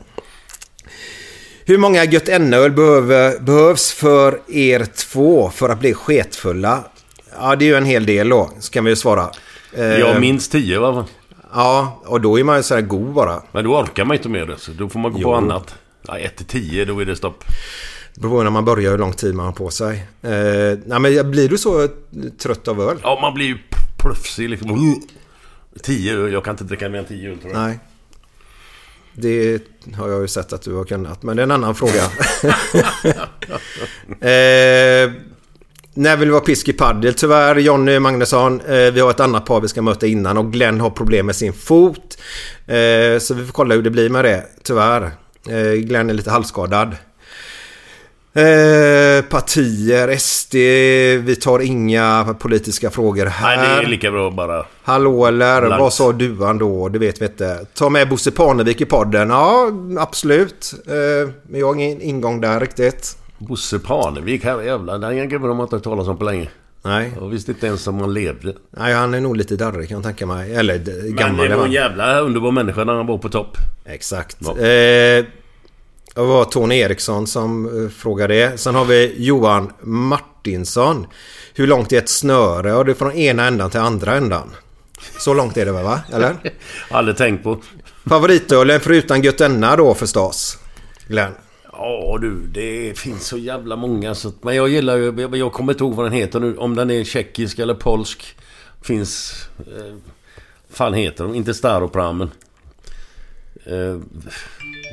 Hur 1.64 1.78
många 1.78 2.04
gött 2.04 2.28
öl 2.28 2.72
behövs 3.40 3.92
för 3.92 4.40
er 4.48 4.84
två 4.84 5.50
för 5.50 5.68
att 5.68 5.80
bli 5.80 5.94
sketfulla? 5.94 6.84
Ja, 7.38 7.56
det 7.56 7.64
är 7.64 7.66
ju 7.66 7.76
en 7.76 7.84
hel 7.84 8.06
del 8.06 8.28
då, 8.28 8.50
ska 8.60 8.82
vi 8.82 8.90
ju 8.90 8.96
svara. 8.96 9.30
Jag 9.76 10.20
minst 10.20 10.52
tio 10.52 10.78
va? 10.78 11.06
Ja, 11.52 12.00
och 12.06 12.20
då 12.20 12.38
är 12.38 12.44
man 12.44 12.56
ju 12.56 12.62
så 12.62 12.74
här 12.74 12.82
god 12.82 13.12
bara. 13.14 13.42
Men 13.52 13.64
då 13.64 13.76
orkar 13.78 14.04
man 14.04 14.16
inte 14.16 14.28
med 14.28 14.48
det. 14.48 14.58
Så 14.58 14.70
då 14.72 14.88
får 14.88 14.98
man 14.98 15.12
gå 15.12 15.18
Jo. 15.18 15.28
på 15.28 15.34
annat. 15.34 15.74
Ja, 16.06 16.18
1 16.18 16.36
till 16.36 16.46
10, 16.46 16.84
då 16.84 17.00
är 17.00 17.04
det 17.04 17.16
stopp. 17.16 17.44
Det 18.14 18.20
beror 18.20 18.44
när 18.44 18.50
man 18.50 18.64
börjar 18.64 18.90
hur 18.90 18.98
lång 18.98 19.12
tid 19.12 19.34
man 19.34 19.46
har 19.46 19.52
på 19.52 19.70
sig. 19.70 20.06
Eh, 20.22 20.78
nej, 20.86 21.00
men 21.00 21.30
blir 21.30 21.48
du 21.48 21.58
så 21.58 21.88
trött 22.38 22.68
av 22.68 22.80
öl? 22.80 22.98
Ja, 23.02 23.18
man 23.22 23.34
blir 23.34 23.46
ju 23.46 23.58
plufsig 23.98 24.50
liksom. 24.50 25.02
10 25.82 26.28
jag 26.28 26.44
kan 26.44 26.54
inte 26.54 26.64
dricka 26.64 26.88
mer 26.88 26.98
än 26.98 27.04
10 27.04 27.30
öl 27.30 27.38
tror 27.38 27.52
jag. 27.52 27.62
Nej. 27.62 27.78
Det 29.12 29.62
har 29.96 30.08
jag 30.08 30.20
ju 30.20 30.28
sett 30.28 30.52
att 30.52 30.62
du 30.62 30.74
har 30.74 30.84
kunnat, 30.84 31.22
men 31.22 31.36
det 31.36 31.42
är 31.42 31.44
en 31.44 31.50
annan 31.50 31.74
fråga. 31.74 32.02
eh, 34.30 35.12
när 35.94 36.16
vill 36.16 36.28
vi 36.28 36.32
vara 36.32 36.44
pisk 36.44 36.68
i 36.68 36.72
padel? 36.72 37.14
Tyvärr, 37.14 37.56
Jonny 37.56 37.98
Magnusson. 37.98 38.60
Eh, 38.60 38.76
vi 38.76 39.00
har 39.00 39.10
ett 39.10 39.20
annat 39.20 39.46
par 39.46 39.60
vi 39.60 39.68
ska 39.68 39.82
möta 39.82 40.06
innan 40.06 40.38
och 40.38 40.52
Glenn 40.52 40.80
har 40.80 40.90
problem 40.90 41.26
med 41.26 41.36
sin 41.36 41.52
fot. 41.52 42.18
Eh, 42.66 43.18
så 43.18 43.34
vi 43.34 43.44
får 43.46 43.52
kolla 43.52 43.74
hur 43.74 43.82
det 43.82 43.90
blir 43.90 44.08
med 44.08 44.24
det, 44.24 44.44
tyvärr. 44.62 45.10
Eh, 45.48 45.72
Glenn 45.72 46.10
är 46.10 46.14
lite 46.14 46.30
halvskadad. 46.30 46.96
Eh, 48.32 49.24
partier, 49.24 50.16
SD, 50.18 50.54
vi 51.24 51.36
tar 51.40 51.58
inga 51.60 52.34
politiska 52.38 52.90
frågor 52.90 53.26
här. 53.26 53.56
Nej, 53.56 53.68
det 53.68 53.86
är 53.86 53.88
lika 53.90 54.10
bra 54.10 54.30
bara. 54.30 54.66
Hallå 54.82 55.26
eller 55.26 55.60
Blankt. 55.60 55.80
vad 55.80 55.92
sa 55.92 56.12
duan 56.12 56.58
då? 56.58 56.88
Det 56.88 56.98
vet 56.98 57.20
vi 57.20 57.24
inte. 57.26 57.66
Ta 57.74 57.88
med 57.88 58.08
Bosse 58.08 58.30
Parnevik 58.30 58.80
i 58.80 58.84
podden. 58.84 59.30
Ja, 59.30 59.70
absolut. 59.98 60.74
Eh, 60.86 61.30
men 61.48 61.60
jag 61.60 61.66
har 61.66 61.74
ingen 61.74 62.00
ingång 62.00 62.40
där 62.40 62.60
riktigt. 62.60 63.16
Bosse 63.40 63.78
Parnevik, 63.78 64.44
här 64.44 64.62
jävlar. 64.62 64.98
Den 64.98 65.28
gubben 65.28 65.48
har 65.48 65.56
man 65.56 65.64
inte 65.66 65.76
hört 65.76 65.82
talas 65.84 66.08
om 66.08 66.16
på 66.18 66.24
länge. 66.24 66.48
Nej. 66.82 67.12
Jag 67.20 67.28
visste 67.28 67.50
inte 67.52 67.66
ens 67.66 67.86
om 67.86 68.00
han 68.00 68.14
levde. 68.14 68.54
Nej, 68.70 68.94
han 68.94 69.14
är 69.14 69.20
nog 69.20 69.36
lite 69.36 69.56
darrig 69.56 69.88
kan 69.88 69.94
jag 69.96 70.04
tänka 70.04 70.26
mig. 70.26 70.54
Eller 70.54 70.78
d- 70.78 70.92
Men 71.02 71.16
gammal. 71.16 71.48
det 71.48 71.52
är 71.54 71.56
var 71.56 71.64
en 71.66 71.72
jävla 71.72 72.20
underbar 72.20 72.50
människa 72.52 72.84
när 72.84 72.92
han 72.94 73.06
var 73.06 73.18
på 73.18 73.28
topp. 73.28 73.56
Exakt. 73.84 74.36
Ja. 74.40 74.50
Eh, 74.50 75.24
det 76.14 76.20
var 76.22 76.44
Tony 76.44 76.74
Eriksson 76.78 77.26
som 77.26 77.66
eh, 77.84 77.90
frågade 77.90 78.34
det. 78.34 78.60
Sen 78.60 78.74
har 78.74 78.84
vi 78.84 79.14
Johan 79.18 79.72
Martinsson. 79.80 81.06
Hur 81.54 81.66
långt 81.66 81.92
är 81.92 81.98
ett 81.98 82.08
snöre? 82.08 82.68
Ja, 82.68 82.84
det 82.84 82.90
är 82.92 82.94
från 82.94 83.12
ena 83.12 83.46
ändan 83.46 83.70
till 83.70 83.80
andra 83.80 84.14
ändan. 84.14 84.50
Så 85.18 85.34
långt 85.34 85.56
är 85.56 85.66
det 85.66 85.72
väl 85.72 85.84
va? 85.84 86.00
Eller? 86.12 86.36
Aldrig 86.90 87.16
tänkt 87.16 87.44
på. 87.44 87.58
Favoritölen 88.06 88.80
förutom 88.80 89.20
Göttenna 89.22 89.76
då 89.76 89.94
förstås. 89.94 90.58
Glenn. 91.08 91.32
Ja 91.80 92.18
du, 92.20 92.46
det 92.46 92.98
finns 92.98 93.26
så 93.26 93.38
jävla 93.38 93.76
många 93.76 94.14
så 94.14 94.28
att, 94.28 94.44
Men 94.44 94.56
jag 94.56 94.68
gillar 94.68 94.96
ju... 94.96 95.20
Jag, 95.20 95.36
jag 95.36 95.52
kommer 95.52 95.72
inte 95.72 95.84
ihåg 95.84 95.94
vad 95.94 96.06
den 96.06 96.12
heter 96.12 96.40
nu. 96.40 96.56
Om 96.56 96.76
den 96.76 96.90
är 96.90 97.04
tjeckisk 97.04 97.58
eller 97.58 97.74
polsk. 97.74 98.36
Finns... 98.82 99.44
Eh, 99.58 99.94
fan 100.70 100.94
heter 100.94 101.24
de? 101.24 101.34
Inte 101.34 101.54
Staropramen. 101.54 102.30
Eh, 103.64 103.98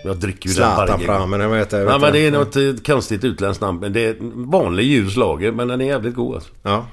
jag 0.03 0.17
dricker 0.17 0.49
ju 0.49 0.55
den 0.55 0.75
varje 0.75 0.93
eller 0.93 1.47
vad 1.47 1.57
heter 1.57 1.77
det? 1.77 1.83
Nej 1.83 1.93
Vet 1.93 2.01
men 2.01 2.13
det 2.13 2.27
är 2.27 2.31
något 2.31 2.55
eh, 2.55 2.93
konstigt 2.93 3.23
utländskt 3.23 3.61
namn. 3.61 3.79
Men 3.79 3.93
det 3.93 4.05
är 4.05 4.15
en 4.19 4.51
vanlig 4.51 4.83
ljus 4.83 5.15
lager. 5.15 5.51
Men 5.51 5.67
den 5.67 5.81
är 5.81 5.85
jävligt 5.85 6.15
god 6.15 6.35
alltså. 6.35 6.49
Ja. 6.63 6.85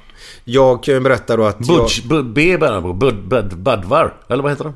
Jag 0.44 0.82
kan 0.82 0.94
ju 0.94 1.00
berätta 1.00 1.36
då 1.36 1.44
att 1.44 1.68
jag... 1.68 1.88
Budge, 2.08 2.22
B 2.24 2.58
bär 2.58 2.72
den 2.72 2.82
på. 2.82 2.92
Bud, 2.92 3.28
bud, 3.28 3.56
Budvar. 3.58 4.14
Eller 4.28 4.42
vad 4.42 4.52
heter 4.52 4.64
den? 4.64 4.74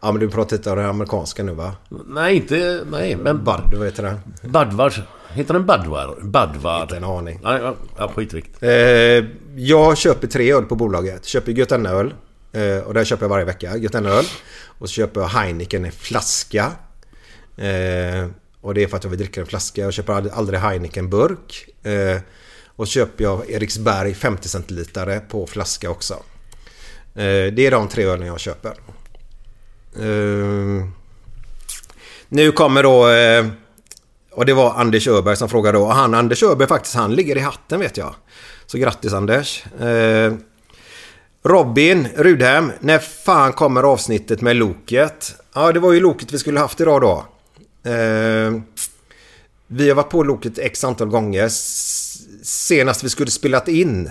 Ja 0.00 0.12
men 0.12 0.20
du 0.20 0.28
pratar 0.30 0.56
inte 0.56 0.70
av 0.70 0.76
det 0.76 0.88
amerikanska 0.88 1.42
nu 1.42 1.52
va? 1.54 1.76
Nej 2.06 2.36
inte... 2.36 2.84
Nej 2.90 3.16
men... 3.16 3.36
Bud, 3.44 3.74
vad 3.78 3.84
heter 3.86 4.02
det? 4.02 4.48
Budvar. 4.48 5.06
Heter 5.30 5.54
den 5.54 5.66
Budvar? 5.66 6.16
Budvar? 6.22 6.82
Inte 6.82 6.96
en 6.96 7.04
aning. 7.04 7.40
Nej, 7.42 7.60
ja, 7.62 7.74
ja, 7.98 8.12
skitvikt. 8.16 8.62
Eh, 8.62 8.70
jag 9.56 9.98
köper 9.98 10.26
tre 10.26 10.52
öl 10.52 10.64
på 10.64 10.74
bolaget. 10.74 11.24
Köper 11.24 11.52
Götene-öl. 11.52 12.14
Eh, 12.52 12.78
och 12.86 12.94
där 12.94 13.04
köper 13.04 13.24
jag 13.24 13.28
varje 13.30 13.44
vecka. 13.44 13.76
Götene-öl. 13.76 14.24
Och 14.78 14.88
så 14.88 14.92
köper 14.92 15.20
jag 15.20 15.28
Heineken 15.28 15.86
i 15.86 15.90
flaska. 15.90 16.72
Eh, 17.56 18.26
och 18.60 18.74
det 18.74 18.82
är 18.82 18.86
för 18.88 18.96
att 18.96 19.04
jag 19.04 19.10
vill 19.10 19.18
dricka 19.18 19.40
en 19.40 19.46
flaska. 19.46 19.80
Jag 19.80 19.92
köper 19.92 20.12
ald- 20.12 20.30
aldrig 20.34 20.60
Heineken 20.60 21.10
burk. 21.10 21.68
Eh, 21.82 22.20
och 22.66 22.88
så 22.88 22.92
köper 22.92 23.24
jag 23.24 23.50
Eriksberg 23.50 24.14
50 24.14 24.48
centilitare 24.48 25.20
på 25.20 25.46
flaska 25.46 25.90
också. 25.90 26.14
Eh, 27.14 27.52
det 27.52 27.58
är 27.66 27.70
de 27.70 27.88
tre 27.88 28.04
ölen 28.04 28.26
jag 28.26 28.40
köper. 28.40 28.72
Uh, 30.00 30.84
nu 32.28 32.52
kommer 32.52 32.82
då... 32.82 33.08
Uh, 33.08 33.46
och 34.32 34.46
det 34.46 34.54
var 34.54 34.74
Anders 34.74 35.08
Öberg 35.08 35.36
som 35.36 35.48
frågade 35.48 35.78
då. 35.78 35.84
Och 35.84 35.94
han, 35.94 36.14
Anders 36.14 36.42
Öberg 36.42 36.68
faktiskt, 36.68 36.94
han 36.94 37.14
ligger 37.14 37.36
i 37.36 37.40
hatten 37.40 37.80
vet 37.80 37.96
jag. 37.96 38.14
Så 38.66 38.78
grattis 38.78 39.12
Anders. 39.12 39.64
Uh, 39.82 40.34
Robin 41.42 42.08
Rudhem, 42.16 42.72
när 42.80 42.98
fan 42.98 43.52
kommer 43.52 43.82
avsnittet 43.82 44.40
med 44.40 44.56
Loket? 44.56 45.34
Ja, 45.54 45.72
det 45.72 45.80
var 45.80 45.92
ju 45.92 46.00
Loket 46.00 46.32
vi 46.32 46.38
skulle 46.38 46.60
haft 46.60 46.80
idag 46.80 47.00
då. 47.00 47.26
Vi 49.66 49.88
har 49.88 49.94
varit 49.94 50.10
på 50.10 50.22
Loket 50.22 50.58
x 50.58 50.84
antal 50.84 51.08
gånger. 51.08 51.48
Senast 52.42 53.04
vi 53.04 53.08
skulle 53.08 53.30
spelat 53.30 53.68
in 53.68 54.10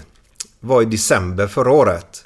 var 0.60 0.82
i 0.82 0.86
december 0.86 1.48
förra 1.48 1.72
året. 1.72 2.24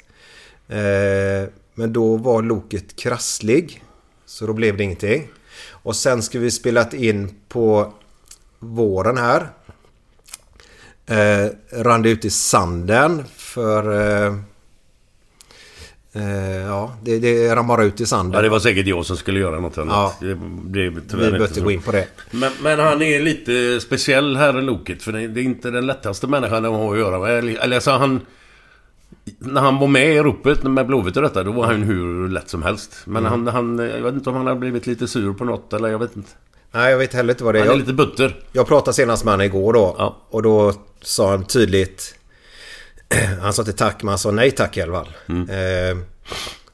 Men 1.74 1.92
då 1.92 2.16
var 2.16 2.42
Loket 2.42 2.96
krasslig. 2.96 3.84
Så 4.26 4.46
då 4.46 4.52
blev 4.52 4.76
det 4.76 4.84
ingenting. 4.84 5.28
Och 5.68 5.96
sen 5.96 6.22
ska 6.22 6.38
vi 6.38 6.50
spelat 6.50 6.94
in 6.94 7.34
på 7.48 7.92
våren 8.58 9.16
här. 9.18 9.48
Eh, 11.06 11.50
rann 11.72 12.02
det 12.02 12.10
ut 12.10 12.24
i 12.24 12.30
sanden 12.30 13.24
för... 13.36 13.92
Eh, 13.92 14.34
eh, 16.12 16.56
ja, 16.56 16.96
det, 17.02 17.18
det 17.18 17.54
rann 17.54 17.66
bara 17.66 17.84
ut 17.84 18.00
i 18.00 18.06
sanden. 18.06 18.32
Ja, 18.32 18.42
det 18.42 18.48
var 18.48 18.58
säkert 18.58 18.86
jag 18.86 19.06
som 19.06 19.16
skulle 19.16 19.40
göra 19.40 19.60
något 19.60 19.78
annat. 19.78 20.16
Ja. 20.20 20.26
Det 20.26 20.34
blev 20.64 20.92
vi 20.92 21.00
tyvärr 21.00 21.24
inte 21.24 21.38
behöver 21.38 21.54
så. 21.54 21.64
gå 21.64 21.70
in 21.70 21.82
på 21.82 21.92
det. 21.92 22.08
Men, 22.30 22.52
men 22.62 22.78
han 22.78 23.02
är 23.02 23.20
lite 23.20 23.80
speciell 23.80 24.36
här 24.36 24.58
i 24.58 24.62
Loket. 24.62 25.02
För 25.02 25.12
det, 25.12 25.28
det 25.28 25.40
är 25.40 25.44
inte 25.44 25.70
den 25.70 25.86
lättaste 25.86 26.26
människan 26.26 26.64
att 26.64 26.72
ha 26.72 26.92
att 26.92 26.98
göra 26.98 27.18
med. 27.18 27.38
Eller 27.38 27.60
eller 27.60 27.76
alltså 27.76 27.90
han... 27.90 28.20
När 29.38 29.60
han 29.60 29.78
var 29.78 29.86
med 29.86 30.14
i 30.14 30.18
ropet 30.18 30.62
med 30.62 30.86
Blåvitt 30.86 31.16
och 31.16 31.22
detta, 31.22 31.42
då 31.44 31.52
var 31.52 31.66
han 31.66 31.82
hur 31.82 32.28
lätt 32.28 32.48
som 32.48 32.62
helst. 32.62 32.96
Men 33.04 33.26
Mm. 33.26 33.46
han, 33.46 33.54
han... 33.78 33.88
Jag 33.88 34.02
vet 34.02 34.14
inte 34.14 34.30
om 34.30 34.36
han 34.36 34.46
har 34.46 34.54
blivit 34.54 34.86
lite 34.86 35.08
sur 35.08 35.32
på 35.32 35.44
något, 35.44 35.72
eller 35.72 35.88
jag 35.88 35.98
vet 35.98 36.16
inte. 36.16 36.30
Nej, 36.72 36.90
jag 36.90 36.98
vet 36.98 37.14
heller 37.14 37.32
inte 37.34 37.44
vad 37.44 37.54
det 37.54 37.58
är. 37.58 37.60
Han 37.60 37.68
är 37.68 37.72
Jag, 37.72 37.78
lite 37.80 37.92
butter. 37.92 38.36
jag 38.52 38.66
pratade 38.68 38.94
senast 38.94 39.24
med 39.24 39.32
honom 39.32 39.46
igår 39.46 39.72
då. 39.72 39.94
Ja. 39.98 40.16
Och 40.30 40.42
då 40.42 40.72
sa 41.02 41.30
han 41.30 41.44
tydligt... 41.44 42.14
Han 43.42 43.52
sa 43.52 43.62
inte 43.62 43.72
tack, 43.72 44.02
men 44.02 44.08
han 44.08 44.18
sa 44.18 44.30
nej 44.30 44.50
tack 44.50 44.76
i 44.76 44.82
alla 44.82 44.92
fall. 44.92 45.12
Mm. 45.28 45.48
Eh, 45.50 46.04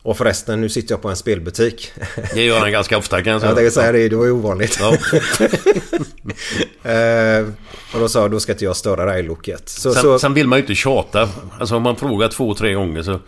och 0.09 0.16
förresten, 0.16 0.61
nu 0.61 0.68
sitter 0.68 0.92
jag 0.92 1.03
på 1.03 1.09
en 1.09 1.16
spelbutik. 1.16 1.92
Det 2.35 2.44
gör 2.44 2.59
han 2.59 2.73
ganska 2.73 2.99
ofta 2.99 3.23
kan 3.23 3.33
jag 3.33 3.40
säga. 3.40 3.51
Jag 3.51 3.57
tänkte 3.57 3.75
säga 3.81 3.92
det, 3.92 4.09
det 4.09 4.16
var 4.16 4.25
ju 4.25 4.31
ovanligt. 4.31 4.79
Ja. 4.81 4.92
eh, 6.90 7.47
och 7.94 8.01
då 8.01 8.09
sa 8.09 8.21
jag, 8.21 8.31
då 8.31 8.40
ska 8.40 8.53
inte 8.53 8.64
jag 8.64 8.77
störa 8.77 9.05
dig 9.05 9.23
Loket. 9.23 9.68
Så, 9.68 9.92
Sen, 9.92 10.03
så, 10.03 10.18
sen 10.18 10.35
vill 10.35 10.49
man 10.49 10.59
ju 10.59 10.62
inte 10.62 10.75
tjata. 10.75 11.29
Alltså 11.61 11.77
om 11.77 11.83
man 11.83 11.97
frågar 11.97 12.29
två, 12.29 12.55
tre 12.55 12.75
gånger 12.75 13.03
så... 13.03 13.21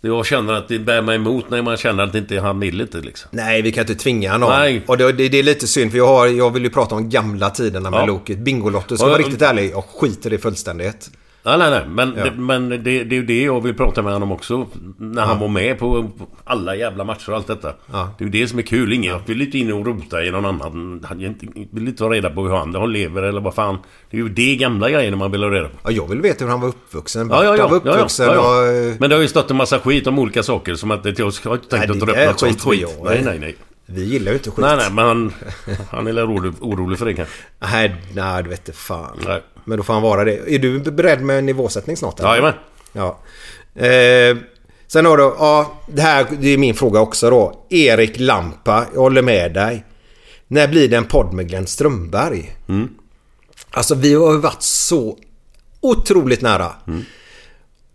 Jag 0.00 0.26
känner 0.26 0.52
att 0.52 0.68
det 0.68 0.78
bär 0.78 1.02
mig 1.02 1.16
emot 1.16 1.50
när 1.50 1.62
man 1.62 1.76
känner 1.76 2.04
att 2.04 2.12
det 2.12 2.18
inte 2.18 2.40
han 2.40 2.60
vill 2.60 2.80
inte 2.80 2.98
liksom. 2.98 3.28
Nej, 3.32 3.62
vi 3.62 3.72
kan 3.72 3.80
inte 3.82 3.94
tvinga 3.94 4.38
någon. 4.38 4.50
Nej. 4.50 4.82
Och 4.86 4.98
det, 4.98 5.12
det, 5.12 5.28
det 5.28 5.38
är 5.38 5.42
lite 5.42 5.66
synd 5.66 5.90
för 5.90 5.98
jag, 5.98 6.06
har, 6.06 6.26
jag 6.26 6.50
vill 6.50 6.64
ju 6.64 6.70
prata 6.70 6.94
om 6.94 7.10
gamla 7.10 7.50
tiderna 7.50 7.90
med 7.90 8.00
Ja. 8.00 8.06
Loket. 8.06 8.38
Bingolotto, 8.38 8.96
ska 8.96 9.04
Ja, 9.06 9.10
jag 9.10 9.18
vara 9.18 9.26
riktigt 9.26 9.42
ärlig. 9.42 9.70
Jag 9.70 9.84
skiter 9.84 10.32
i 10.32 10.38
fullständigt. 10.38 11.10
Ja, 11.48 11.56
nej, 11.56 11.70
nej. 11.70 11.82
Men, 11.88 12.14
Ja. 12.16 12.24
det, 12.24 12.30
men 12.30 12.68
det, 12.68 12.76
det 12.78 12.90
är 13.00 13.12
ju 13.20 13.26
det 13.26 13.42
jag 13.42 13.60
vill 13.62 13.74
prata 13.74 14.02
med 14.02 14.12
honom 14.12 14.32
också. 14.32 14.66
När 14.98 15.22
han 15.22 15.38
var 15.38 15.48
med 15.48 15.78
på, 15.78 16.10
alla 16.44 16.76
jävla 16.76 17.04
matcher 17.04 17.30
och 17.30 17.36
allt 17.36 17.46
detta. 17.46 17.72
Ja. 17.92 18.10
Det 18.18 18.24
är 18.24 18.26
ju 18.26 18.32
det 18.32 18.48
som 18.48 18.58
är 18.58 18.62
kul. 18.62 18.92
Ingen 18.92 19.12
jag 19.12 19.20
vill 19.26 19.42
inte 19.42 19.58
in 19.58 19.72
och 19.72 19.86
rota 19.86 20.24
i 20.24 20.30
någon 20.30 20.44
annan. 20.46 21.04
Han 21.08 21.18
vill 21.72 21.88
inte 21.88 22.04
ha 22.04 22.10
reda 22.12 22.30
på 22.30 22.42
hur 22.42 22.54
han, 22.56 22.74
han 22.74 22.92
lever 22.92 23.22
eller 23.22 23.40
vad 23.40 23.54
fan. 23.54 23.78
Det 24.10 24.16
är 24.16 24.20
ju 24.20 24.28
det 24.28 24.56
gamla 24.56 24.90
grejerna 24.90 25.16
man 25.16 25.30
vill 25.32 25.42
ha 25.42 25.50
reda 25.50 25.68
på. 25.68 25.76
Ja, 25.84 25.90
jag 25.90 26.08
vill 26.08 26.20
veta 26.20 26.44
hur 26.44 26.50
han 26.50 26.60
var 26.60 26.68
uppvuxen. 26.68 27.28
Ja, 27.30 27.44
ja, 27.44 27.56
ja. 27.56 27.68
var 27.68 27.76
ja, 27.76 27.82
ja, 27.84 27.92
uppvuxen 27.92 28.26
ja, 28.26 28.34
ja. 28.34 28.60
och... 28.60 28.66
eh, 28.66 28.94
Men 29.00 29.10
det 29.10 29.16
har 29.16 29.22
ju 29.22 29.28
stått 29.28 29.50
en 29.50 29.56
massa 29.56 29.78
skit 29.78 30.06
om 30.06 30.18
olika 30.18 30.42
saker. 30.42 30.74
Som 30.74 30.90
att 30.90 31.04
jag 31.18 31.24
har 31.44 31.54
inte 31.54 31.68
tänkt 31.68 31.72
Nej, 31.72 31.80
att 31.82 31.88
det 32.06 32.20
upp 32.20 32.26
något 32.30 32.40
skit 32.40 32.60
skit. 32.60 32.80
jag, 32.80 33.04
Nej, 33.04 33.22
nej, 33.24 33.38
nej. 33.38 33.56
Vi 33.86 34.04
gillar 34.04 34.32
ju 34.32 34.38
inte 34.38 34.50
skit. 34.50 34.58
Nej, 34.58 34.76
nej, 34.76 34.90
men 34.92 35.04
han, 35.06 35.32
han 35.90 36.06
är 36.06 36.12
väl 36.12 36.24
orolig, 36.24 36.52
orolig 36.60 36.98
för 36.98 37.06
det 37.06 37.14
kanske. 37.14 37.34
Nej, 37.58 37.94
nej, 38.14 38.42
du 38.42 38.48
vet 38.50 38.68
inte 38.68 38.78
fan. 38.78 39.16
Nej. 39.26 39.42
Men 39.66 39.78
då 39.78 39.84
får 39.84 39.92
han 39.92 40.02
vara 40.02 40.24
det. 40.24 40.54
Är 40.54 40.58
du 40.58 40.78
beredd 40.80 41.22
med 41.22 41.38
en 41.38 41.46
nivåsättning 41.46 41.96
snart? 41.96 42.20
eller? 42.20 42.30
Jajamän. 42.30 42.54
Ja. 42.92 43.18
Eh, 43.74 44.36
sen 44.86 45.04
har 45.06 45.16
du, 45.16 45.22
ja, 45.22 45.80
det 45.86 46.02
här 46.02 46.26
det 46.40 46.48
är 46.48 46.58
min 46.58 46.74
fråga 46.74 47.00
också 47.00 47.30
då. 47.30 47.66
Erik 47.70 48.20
Lampa, 48.20 48.86
jag 48.94 49.00
håller 49.00 49.22
med 49.22 49.54
dig. 49.54 49.84
När 50.48 50.68
blir 50.68 50.88
det 50.88 50.96
en 50.96 51.04
podd 51.04 51.32
med 51.32 51.48
Glenn 51.48 51.66
Strömberg? 51.66 52.56
Mm. 52.68 52.88
Alltså 53.70 53.94
vi 53.94 54.14
har 54.14 54.38
varit 54.38 54.62
så 54.62 55.18
otroligt 55.80 56.40
nära. 56.42 56.72
Mm. 56.86 57.04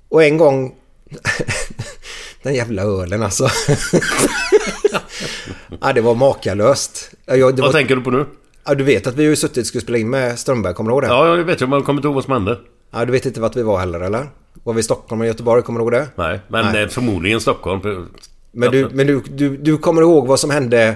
Och 0.10 0.24
en 0.24 0.38
gång... 0.38 0.76
Den 2.44 2.54
jävla 2.54 2.82
ölen 2.82 3.24
alltså. 3.24 3.50
ja, 5.82 5.94
det 5.94 6.02
var 6.02 6.16
makalöst. 6.16 7.12
Ja, 7.26 7.36
Jag, 7.36 7.56
det 7.56 7.62
Vad 7.62 7.72
var, 7.74 7.80
tänker 7.80 7.96
du 7.96 8.02
på 8.02 8.12
nu? 8.12 8.26
Ja, 8.66 8.76
du 8.76 8.84
vet 8.84 9.08
att 9.08 9.16
vi 9.16 9.24
har 9.24 9.30
ju 9.30 9.36
suttit 9.36 9.58
och 9.58 9.66
skulle 9.66 9.82
spela 9.82 9.98
in 9.98 10.10
med 10.10 10.40
Strömberg, 10.40 10.74
kommer 10.74 10.90
du 10.90 10.94
ihåg 10.94 11.02
det? 11.02 11.08
Ja, 11.08 11.38
jag 11.38 11.44
vet 11.44 11.62
ju. 11.62 11.68
Man 11.68 11.84
kommer 11.84 12.00
inte 12.00 12.08
ihåg 12.08 12.16
vad 12.16 12.24
som 12.24 12.34
hände. 12.34 12.60
Ja, 12.92 13.06
du 13.06 13.12
vet 13.12 13.26
inte 13.26 13.42
vart 13.42 13.56
vi 13.56 13.64
var 13.64 13.80
heller 13.80 14.00
eller? 14.00 14.28
Var 14.64 14.74
vi 14.74 14.80
i 14.80 14.84
Stockholm 14.84 15.22
och 15.22 15.28
Göteborg, 15.28 15.64
kommer 15.64 15.80
du 15.80 15.84
ihåg 15.84 15.92
det? 15.92 16.08
Nej, 16.16 16.40
men 16.48 16.66
Nej. 16.66 16.84
eh, 16.84 16.88
förmodligen 16.90 17.42
Stockholm. 17.42 18.08
Men, 18.52 18.72
du, 18.72 18.90
men 18.92 19.08
du, 19.08 19.24
du, 19.30 19.58
du 19.58 19.78
kommer 19.78 20.02
ihåg 20.02 20.28
vad 20.28 20.40
som 20.40 20.50
hände 20.50 20.96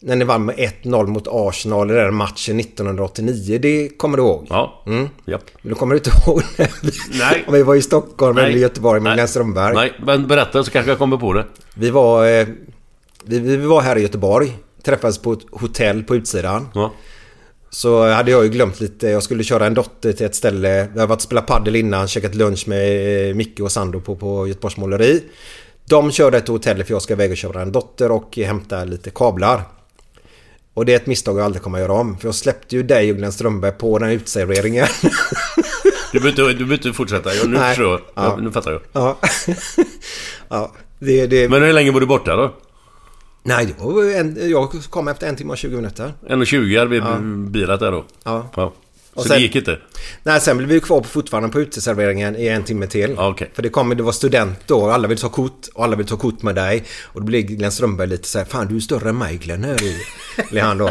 när 0.00 0.16
ni 0.16 0.24
vann 0.24 0.44
med 0.44 0.56
1-0 0.82 1.06
mot 1.06 1.26
Arsenal 1.30 1.90
i 1.90 1.94
den 1.94 2.14
matchen 2.14 2.60
1989? 2.60 3.58
Det 3.62 3.88
kommer 3.88 4.16
du 4.16 4.22
ihåg? 4.22 4.46
Ja. 4.50 4.82
Mm. 4.86 5.08
ja. 5.24 5.38
Men 5.62 5.68
du 5.68 5.74
kommer 5.74 5.94
inte 5.94 6.10
ihåg 6.10 6.42
när 6.56 6.70
vi, 6.82 6.92
Nej. 7.18 7.44
om 7.46 7.54
vi 7.54 7.62
var 7.62 7.74
i 7.74 7.82
Stockholm 7.82 8.38
eller 8.38 8.56
i 8.56 8.58
Göteborg 8.60 9.00
med 9.00 9.10
Nej. 9.10 9.16
Glenn 9.16 9.28
Strömberg? 9.28 9.74
Nej, 9.74 9.92
men 10.06 10.26
berätta 10.26 10.64
så 10.64 10.70
kanske 10.70 10.90
jag 10.90 10.98
kommer 10.98 11.16
på 11.16 11.32
det. 11.32 11.44
Vi 11.74 11.90
var, 11.90 12.26
eh, 12.26 12.46
vi, 13.24 13.38
vi 13.38 13.56
var 13.56 13.80
här 13.80 13.96
i 13.98 14.02
Göteborg. 14.02 14.56
Träffades 14.82 15.18
på 15.18 15.32
ett 15.32 15.46
hotell 15.50 16.04
på 16.04 16.16
utsidan. 16.16 16.68
Ja. 16.74 16.92
Så 17.70 18.08
hade 18.08 18.30
jag 18.30 18.44
ju 18.44 18.50
glömt 18.50 18.80
lite. 18.80 19.08
Jag 19.08 19.22
skulle 19.22 19.44
köra 19.44 19.66
en 19.66 19.74
dotter 19.74 20.12
till 20.12 20.26
ett 20.26 20.34
ställe. 20.34 20.68
Jag 20.94 21.00
har 21.00 21.06
varit 21.06 21.16
och 21.16 21.22
spelat 21.22 21.46
padel 21.46 21.76
innan. 21.76 22.08
Käkat 22.08 22.34
lunch 22.34 22.68
med 22.68 23.28
eh, 23.28 23.34
Micke 23.34 23.60
och 23.60 23.72
Sando 23.72 24.00
på, 24.00 24.16
på 24.16 24.48
Göteborgs 24.48 24.76
Måleri. 24.76 25.22
De 25.84 26.12
körde 26.12 26.40
till 26.40 26.54
hotellet 26.54 26.86
för 26.86 26.94
jag 26.94 27.02
ska 27.02 27.14
iväg 27.14 27.30
och 27.30 27.36
köra 27.36 27.62
en 27.62 27.72
dotter 27.72 28.10
och 28.10 28.36
hämta 28.36 28.84
lite 28.84 29.10
kablar. 29.10 29.62
Och 30.74 30.84
det 30.84 30.92
är 30.92 30.96
ett 30.96 31.06
misstag 31.06 31.38
jag 31.38 31.44
aldrig 31.44 31.62
kommer 31.62 31.78
att 31.78 31.82
göra 31.82 31.92
om. 31.92 32.18
För 32.18 32.28
jag 32.28 32.34
släppte 32.34 32.76
ju 32.76 32.82
dig 32.82 33.10
och 33.10 33.16
Glenn 33.16 33.32
Strömberg 33.32 33.72
på 33.72 33.98
den 33.98 34.08
här 34.08 34.14
utserveringen. 34.14 34.86
Du 36.12 36.20
behöver 36.20 36.50
inte, 36.50 36.64
du 36.64 36.74
inte 36.74 36.92
fortsätta. 36.92 37.34
Jag, 37.34 37.48
nu 37.48 37.58
Nej. 37.58 37.68
förstår 37.74 37.90
jag. 37.90 38.00
Ja. 38.00 38.24
Ja. 38.24 38.36
Nu 38.36 38.52
fattar 38.52 38.72
jag. 38.72 38.80
ja. 38.92 39.18
ja. 40.48 40.72
Det, 40.98 41.26
det... 41.26 41.48
Men 41.48 41.62
hur 41.62 41.72
länge 41.72 41.90
var 41.90 42.00
du 42.00 42.06
borta 42.06 42.36
då? 42.36 42.54
Nej, 43.48 43.66
det 43.66 43.84
var 43.84 44.04
en, 44.04 44.50
jag 44.50 44.70
kom 44.90 45.08
efter 45.08 45.26
en 45.26 45.36
timme 45.36 45.52
och 45.52 45.58
20 45.58 45.76
minuter. 45.76 46.12
1.20 46.28 46.78
hade 46.78 46.90
vi 46.90 47.00
bilat 47.50 47.80
där 47.80 47.92
då. 47.92 48.04
Ja. 48.24 48.50
ja. 48.56 48.72
Så 49.14 49.20
Och 49.20 49.26
sen- 49.26 49.36
det 49.36 49.42
gick 49.42 49.56
inte? 49.56 49.78
Nej, 50.22 50.40
sen 50.40 50.56
blev 50.56 50.68
vi 50.68 50.80
kvar 50.80 51.00
på 51.00 51.08
fortfarande 51.08 51.48
på 51.48 51.60
uteserveringen 51.60 52.36
i 52.36 52.46
en 52.48 52.62
timme 52.64 52.86
till. 52.86 53.14
Ja, 53.16 53.28
okej. 53.28 53.50
För 53.54 53.62
det 53.62 53.68
kom, 53.68 53.96
det 53.96 54.02
var 54.02 54.12
student 54.12 54.58
då 54.66 54.78
och 54.80 54.94
alla 54.94 55.08
ville 55.08 55.20
ta 55.20 55.28
kort 55.28 55.66
och 55.74 55.84
alla 55.84 55.96
ville 55.96 56.08
ta 56.08 56.16
kort 56.16 56.42
med 56.42 56.54
dig. 56.54 56.84
Och 57.04 57.20
då 57.20 57.26
blev 57.26 57.42
Glenn 57.42 57.72
Strömberg 57.72 58.08
lite 58.08 58.28
så 58.28 58.38
här, 58.38 58.44
Fan 58.44 58.66
du 58.66 58.76
är 58.76 58.80
större 58.80 59.08
än 59.08 59.18
mig 59.18 59.36
Glenn? 59.36 59.66
Blev 60.50 60.64
han 60.64 60.78
då. 60.78 60.90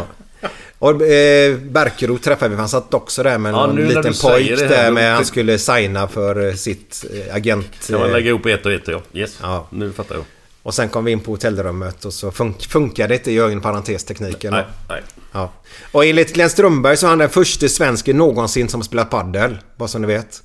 Och 0.78 1.02
eh, 1.02 1.56
Berkerot 1.58 2.22
träffade 2.22 2.50
vi, 2.50 2.56
han 2.56 2.68
satt 2.68 2.94
också 2.94 3.22
där 3.22 3.38
med 3.38 3.52
Ja, 3.52 3.66
när 3.66 3.82
liten 3.82 4.14
pojk 4.22 4.50
här, 4.60 4.68
där 4.68 4.90
med 4.90 5.14
han 5.14 5.24
skulle 5.24 5.58
signa 5.58 6.08
för 6.08 6.48
eh, 6.48 6.54
sitt 6.54 7.04
eh, 7.14 7.34
agent... 7.34 7.88
Kan 7.90 8.00
man 8.00 8.12
lägga 8.12 8.28
ihop 8.28 8.46
ett 8.46 8.66
och 8.66 8.72
ett 8.72 8.88
ja. 8.88 9.02
Yes. 9.14 9.38
Ja. 9.42 9.66
Nu 9.70 9.92
fattar 9.92 10.14
jag. 10.14 10.24
Och 10.68 10.74
sen 10.74 10.88
kom 10.88 11.04
vi 11.04 11.12
in 11.12 11.20
på 11.20 11.30
hotellrummet 11.30 12.04
och 12.04 12.12
så 12.12 12.30
fun 12.30 12.54
funkade 12.68 13.14
inte 13.14 13.32
gör 13.32 13.50
en 13.50 13.60
parentestekniken. 13.60 14.52
Nej, 14.52 14.64
nej. 14.88 15.02
Ja. 15.32 15.50
Och 15.92 16.04
enligt 16.04 16.34
Glenn 16.34 16.50
Strömberg 16.50 16.96
så 16.96 17.06
är 17.06 17.10
han 17.10 17.18
den 17.18 17.28
första 17.28 17.68
svensken 17.68 18.16
någonsin 18.16 18.68
som 18.68 18.82
spelat 18.82 19.10
paddel. 19.10 19.58
Bara 19.76 19.88
så 19.88 19.98
ni 19.98 20.06
vet. 20.06 20.42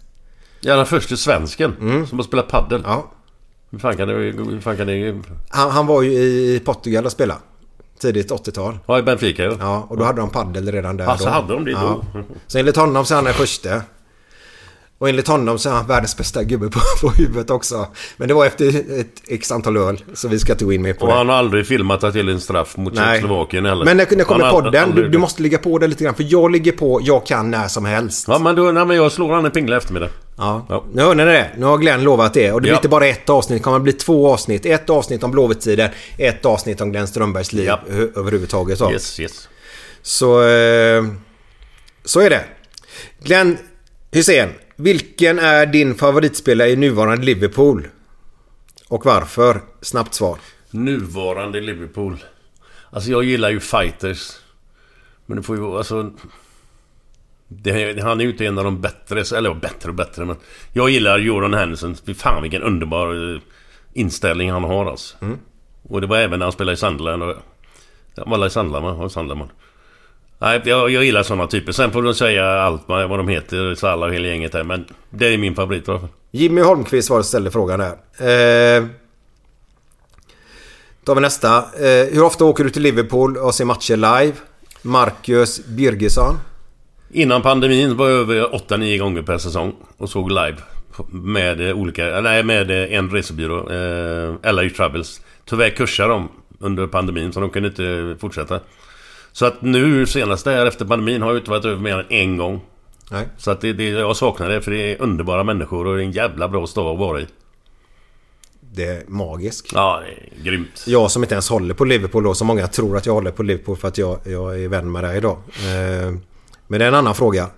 Är 0.66 0.78
den 0.78 0.86
första 0.86 1.16
svensken 1.16 1.76
som 2.10 2.20
har 2.20 2.24
spelat 2.24 2.48
padel. 2.48 2.80
Mm. 2.80 2.92
Ja. 2.92 3.12
Hur 3.72 3.80
fan 3.80 3.98
kan 3.98 4.08
det... 4.08 4.14
Hur 4.14 4.60
fan 4.62 4.78
kan 4.78 4.88
det... 4.88 5.22
Han, 5.50 5.72
han 5.72 5.88
var 5.88 6.02
ju 6.02 6.12
i 6.12 6.62
Portugal 6.66 7.06
och 7.06 7.12
spelade. 7.12 7.40
Tidigt 8.00 8.32
80-tal. 8.32 8.80
Ja, 8.86 9.00
i 9.00 9.02
Benfica 9.02 9.44
ja. 9.44 9.56
Ja, 9.60 9.88
och 9.90 9.98
då 9.98 10.04
hade 10.04 10.22
de 10.22 10.30
paddel 10.30 10.72
redan 10.72 10.98
där 10.98 11.06
Ja, 11.06 11.18
så 11.18 11.26
då. 11.26 11.30
hade 11.32 11.54
de 11.54 11.66
det 11.66 11.72
då. 11.72 12.06
Så 12.48 12.58
enligt 12.58 12.76
honom 12.76 13.06
så 13.06 13.14
är 13.14 13.16
han 13.16 13.26
den 13.26 13.34
första. 13.34 13.82
Och 15.04 15.10
enligt 15.10 15.28
honom 15.28 15.60
så 15.60 15.70
är 15.70 15.74
han 15.74 15.88
världens 15.88 16.18
bästa 16.18 16.44
gubbe 16.44 16.70
på, 16.70 16.80
på 17.02 17.10
huvudet 17.10 17.50
också. 17.50 17.88
Men 18.18 18.28
det 18.28 18.34
var 18.34 18.46
efter 18.46 19.00
ett 19.00 19.22
x 19.28 19.52
antal 19.52 19.78
öl. 19.78 20.04
Så 20.14 20.28
vi 20.28 20.40
ska 20.40 20.52
inte 20.52 20.66
gå 20.66 20.74
in 20.74 20.82
mer 20.82 20.94
på 20.94 21.02
Och 21.02 21.08
det. 21.08 21.14
han 21.18 21.30
har 21.30 21.36
aldrig 21.36 21.68
filmat 21.68 22.04
att 22.04 22.14
till 22.14 22.30
en 22.30 22.40
straff 22.42 22.78
mot. 22.78 22.98
Tjeckoslovakien 22.98 23.66
heller. 23.66 23.86
Men 23.86 23.98
när, 23.98 24.16
när 24.16 24.24
kommer 24.24 24.44
Han 24.46 24.54
podden? 24.54 24.84
aldrig- 24.84 25.06
Du, 25.06 25.12
du 25.12 25.18
måste 25.18 25.42
ligga 25.42 25.58
på 25.58 25.78
det 25.78 25.88
lite 25.88 26.04
grann. 26.04 26.16
För 26.16 26.26
jag 26.30 26.52
ligger 26.52 26.72
på, 26.72 27.00
jag 27.04 27.26
kan 27.26 27.52
när 27.52 27.68
som 27.68 27.86
helst. 27.86 28.26
Ja, 28.28 28.40
men, 28.40 28.56
då, 28.56 28.64
nej, 28.72 28.86
men 28.86 28.98
jag 28.98 29.12
slår 29.12 29.34
han 29.34 29.46
en 29.46 29.52
pingla 29.52 29.76
i 29.76 29.78
eftermömiddag. 29.78 30.12
Ja. 30.38 30.66
Ja. 30.70 30.84
Nu 30.94 31.02
hör 31.02 31.16
ni 31.16 31.26
det. 31.26 31.50
Nu 31.58 31.66
har 31.66 31.78
Glenn 31.78 32.04
lovat 32.04 32.34
det. 32.34 32.52
Och 32.52 32.58
det 32.60 32.62
blir 32.62 32.72
Ja. 32.72 32.76
inte 32.78 32.90
bara 32.90 33.06
ett 33.06 33.30
avsnitt. 33.30 33.60
Det 33.60 33.64
kommer 33.64 33.78
att 33.78 33.84
bli 33.84 33.94
två 33.94 34.34
avsnitt. 34.34 34.66
Ett 34.66 34.90
avsnitt 34.90 35.24
om 35.24 35.32
Blåvitt-tiden. 35.32 35.90
Ett 36.18 36.46
avsnitt 36.46 36.82
om 36.82 36.92
Glenn 36.92 37.08
Strömbergs 37.08 37.54
liv 37.54 37.66
Ja. 37.66 37.80
överhuvudtaget. 38.16 38.80
Då. 38.80 38.92
Yes, 38.92 39.20
yes. 39.20 39.48
Så, 40.02 40.42
eh, 40.48 41.04
så 42.06 42.20
är 42.20 42.30
det. 42.30 42.44
Glenn 43.24 43.58
Hussein, 44.12 44.50
vilken 44.76 45.40
är 45.40 45.66
din 45.66 45.96
favoritspelare 45.96 46.70
i 46.70 46.76
nuvarande 46.76 47.26
Liverpool? 47.26 47.88
Och 48.88 49.06
varför? 49.06 49.62
Snabbt 49.82 50.14
svar. 50.14 50.38
Nuvarande 50.72 51.62
Liverpool. 51.62 52.18
Alltså 52.90 53.12
jag 53.12 53.24
gillar 53.24 53.50
ju 53.50 53.60
fighters. 53.60 54.32
Men 55.26 55.38
det 55.38 55.44
får 55.44 55.58
ju 55.58 55.78
alltså... 55.78 56.12
Det, 57.48 58.02
han 58.02 58.20
är 58.20 58.24
ju 58.24 58.32
inte 58.32 58.46
en 58.46 58.58
av 58.58 58.64
de 58.64 58.82
bättre, 58.82 59.38
eller 59.38 59.54
bättre 59.54 59.90
och 59.90 59.96
bättre 59.96 60.26
men... 60.26 60.36
Jag 60.74 60.90
gillar 60.90 61.20
Jordan 61.20 61.54
Henderson. 61.54 61.96
Fy 62.06 62.14
fan 62.14 62.42
vilken 62.42 62.62
underbar 62.62 63.34
eh, 63.34 63.42
inställning 63.94 64.52
han 64.52 64.64
har 64.64 64.86
alltså. 64.86 65.18
Och 65.90 66.02
det 66.02 66.08
var 66.08 66.18
även 66.18 66.40
när 66.40 66.46
han 66.46 66.54
spelade 66.54 66.74
i 66.74 66.78
Sunderland 66.78 67.24
och... 67.24 67.36
Ja, 68.16 68.24
var 68.26 68.48
i 68.48 68.50
Sunderland 68.50 68.86
va? 68.86 68.94
Var 68.94 69.10
Sunderland. 69.10 69.52
Nej, 70.44 70.62
jag, 70.66 70.90
jag 70.90 71.04
gillar 71.04 71.24
sådana 71.24 71.48
typer. 71.48 71.72
Sen 71.72 71.92
får 71.92 72.02
du 72.02 72.14
säga 72.14 72.46
allt 72.62 72.82
vad 72.88 73.20
de 73.20 73.28
heter, 73.28 73.76
Salah 73.76 74.10
och 74.10 74.16
hela 74.16 74.28
gänget 74.28 74.52
där. 74.52 74.64
Men 74.64 74.86
det 75.10 75.34
är 75.34 75.38
min 75.38 75.56
favorit 75.56 75.88
i 75.88 75.92
alla 75.92 76.00
fall. 76.00 76.10
Jimmy 76.32 76.62
Holmqvist 76.62 77.10
var 77.10 77.18
och 77.18 77.26
ställde 77.26 77.52
frågan 77.52 77.80
där. 77.80 77.92
Eh, 78.78 78.86
tar 81.04 81.16
vi 81.16 81.22
nästa. 81.22 81.58
Eh, 81.58 82.14
hur 82.14 82.24
ofta 82.24 82.46
åker 82.46 82.64
du 82.64 82.70
till 82.70 82.82
Liverpool 82.82 83.38
och 83.38 83.56
ser 83.56 83.66
matcher 83.66 83.96
live? 83.96 84.34
Marcus 84.82 85.66
Birgersson. 85.66 86.36
Innan 87.12 87.42
pandemin 87.42 87.98
var 87.98 88.10
jag 88.10 88.20
över 88.20 88.44
8-9 88.44 88.98
gånger 88.98 89.22
per 89.22 89.38
säsong 89.38 89.74
och 89.98 90.10
såg 90.10 90.30
live. 90.30 90.58
Med 91.12 91.70
eh, 91.70 91.78
olika, 91.78 92.22
nej 92.22 92.44
med 92.44 92.72
eh, 92.72 92.98
en 92.98 93.10
resebyrå, 93.10 93.70
eh, 93.70 94.54
LA 94.54 94.70
Travels. 94.70 95.22
Tyvärr 95.46 95.70
kursade 95.70 96.10
de 96.10 96.30
under 96.60 96.88
pandemin 96.88 97.34
så 97.34 97.40
de 97.40 97.50
kunde 97.50 97.70
inte 97.70 98.16
fortsätta. 98.20 98.60
Så 99.34 99.46
att 99.46 99.62
nu 99.62 100.06
senast 100.06 100.46
där 100.46 100.66
efter 100.66 100.86
pandemin 100.86 101.22
har 101.22 101.30
jag 101.30 101.38
inte 101.38 101.50
varit 101.50 101.66
över 101.66 101.82
mer 101.82 101.98
än 101.98 102.06
en 102.10 102.38
gång. 102.38 102.62
Nej. 103.12 103.28
Så 103.38 103.52
att 103.52 103.62
det, 103.62 103.74
det, 103.74 103.84
jag 103.84 104.16
saknar 104.16 104.50
det 104.50 104.62
för 104.62 104.72
det 104.72 104.92
är 104.92 105.02
underbara 105.02 105.44
människor 105.44 105.88
och 105.88 105.96
det 105.96 106.04
är 106.04 106.06
en 106.06 106.12
jävla 106.12 106.48
bra 106.48 106.68
stad 106.68 106.94
att 106.94 107.00
vara 107.00 107.22
i. 107.22 107.28
Det 108.60 108.86
är 108.86 109.04
magiskt. 109.08 109.72
Ja, 109.74 110.02
det 110.06 110.42
är 110.42 110.44
grymt. 110.44 110.84
Jag 110.88 111.12
som 111.12 111.24
inte 111.24 111.36
ens 111.36 111.50
håller 111.50 111.74
på 111.74 111.86
Liverpool 111.86 112.24
då, 112.24 112.34
så 112.34 112.46
många 112.46 112.68
tror 112.68 112.98
att 112.98 113.06
jag 113.06 113.14
håller 113.14 113.32
på 113.32 113.44
Liverpool 113.44 113.78
för 113.78 113.88
att 113.88 113.98
jag, 113.98 114.20
jag 114.24 114.64
är 114.64 114.68
vän 114.68 114.92
med 114.92 115.04
dig 115.04 115.18
idag. 115.18 115.38
Eh, 115.48 116.14
men 116.68 116.80
det 116.80 116.86
är 116.86 116.88
en 116.88 116.96
annan 116.96 117.16
fråga. 117.16 117.50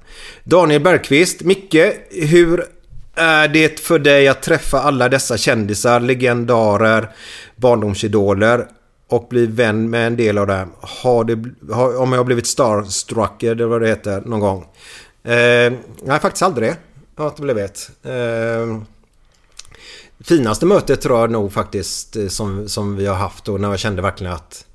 Daniel 0.44 0.82
Bergqvist, 0.82 1.42
Micke, 1.42 1.94
hur 2.12 2.66
är 3.16 3.48
det 3.48 3.80
för 3.80 4.00
dig 4.00 4.28
att 4.28 4.42
träffa 4.42 4.80
alla 4.82 5.10
dessa 5.10 5.38
kändisar, 5.38 6.00
legendarer, 6.00 7.10
barndomsidoler 7.56 8.68
och 9.08 9.28
bli 9.30 9.46
vän 9.46 9.90
med 9.90 10.08
en 10.08 10.18
del 10.18 10.38
av 10.38 10.48
dem? 10.48 10.72
Har 10.82 11.24
det, 11.24 11.74
har, 11.74 11.98
om 11.98 12.12
jag 12.12 12.20
har 12.20 12.26
blivit 12.26 12.48
starstruck, 12.48 13.44
eller 13.44 13.66
vad 13.66 13.82
det 13.82 13.88
heter, 13.88 14.22
någon 14.26 14.40
gång? 14.40 14.62
Eh, 15.24 15.74
nej, 16.04 16.20
faktiskt 16.20 16.44
aldrig. 16.44 16.76
Jag 17.16 17.24
har 17.24 17.30
inte 17.30 17.42
blivit. 17.42 17.90
Eh, 18.04 18.82
finaste 20.20 20.66
mötet 20.66 21.02
tror 21.02 21.20
jag 21.20 21.32
nog 21.32 21.54
faktiskt 21.54 22.16
eh, 22.16 22.28
som, 22.28 22.70
som 22.70 22.96
vi 22.96 23.06
har 23.06 23.16
haft 23.16 23.50
och 23.50 23.62
när 23.62 23.70
jag 23.70 23.80
kände 23.80 24.02
verkligen 24.02 24.34
att 24.34 24.66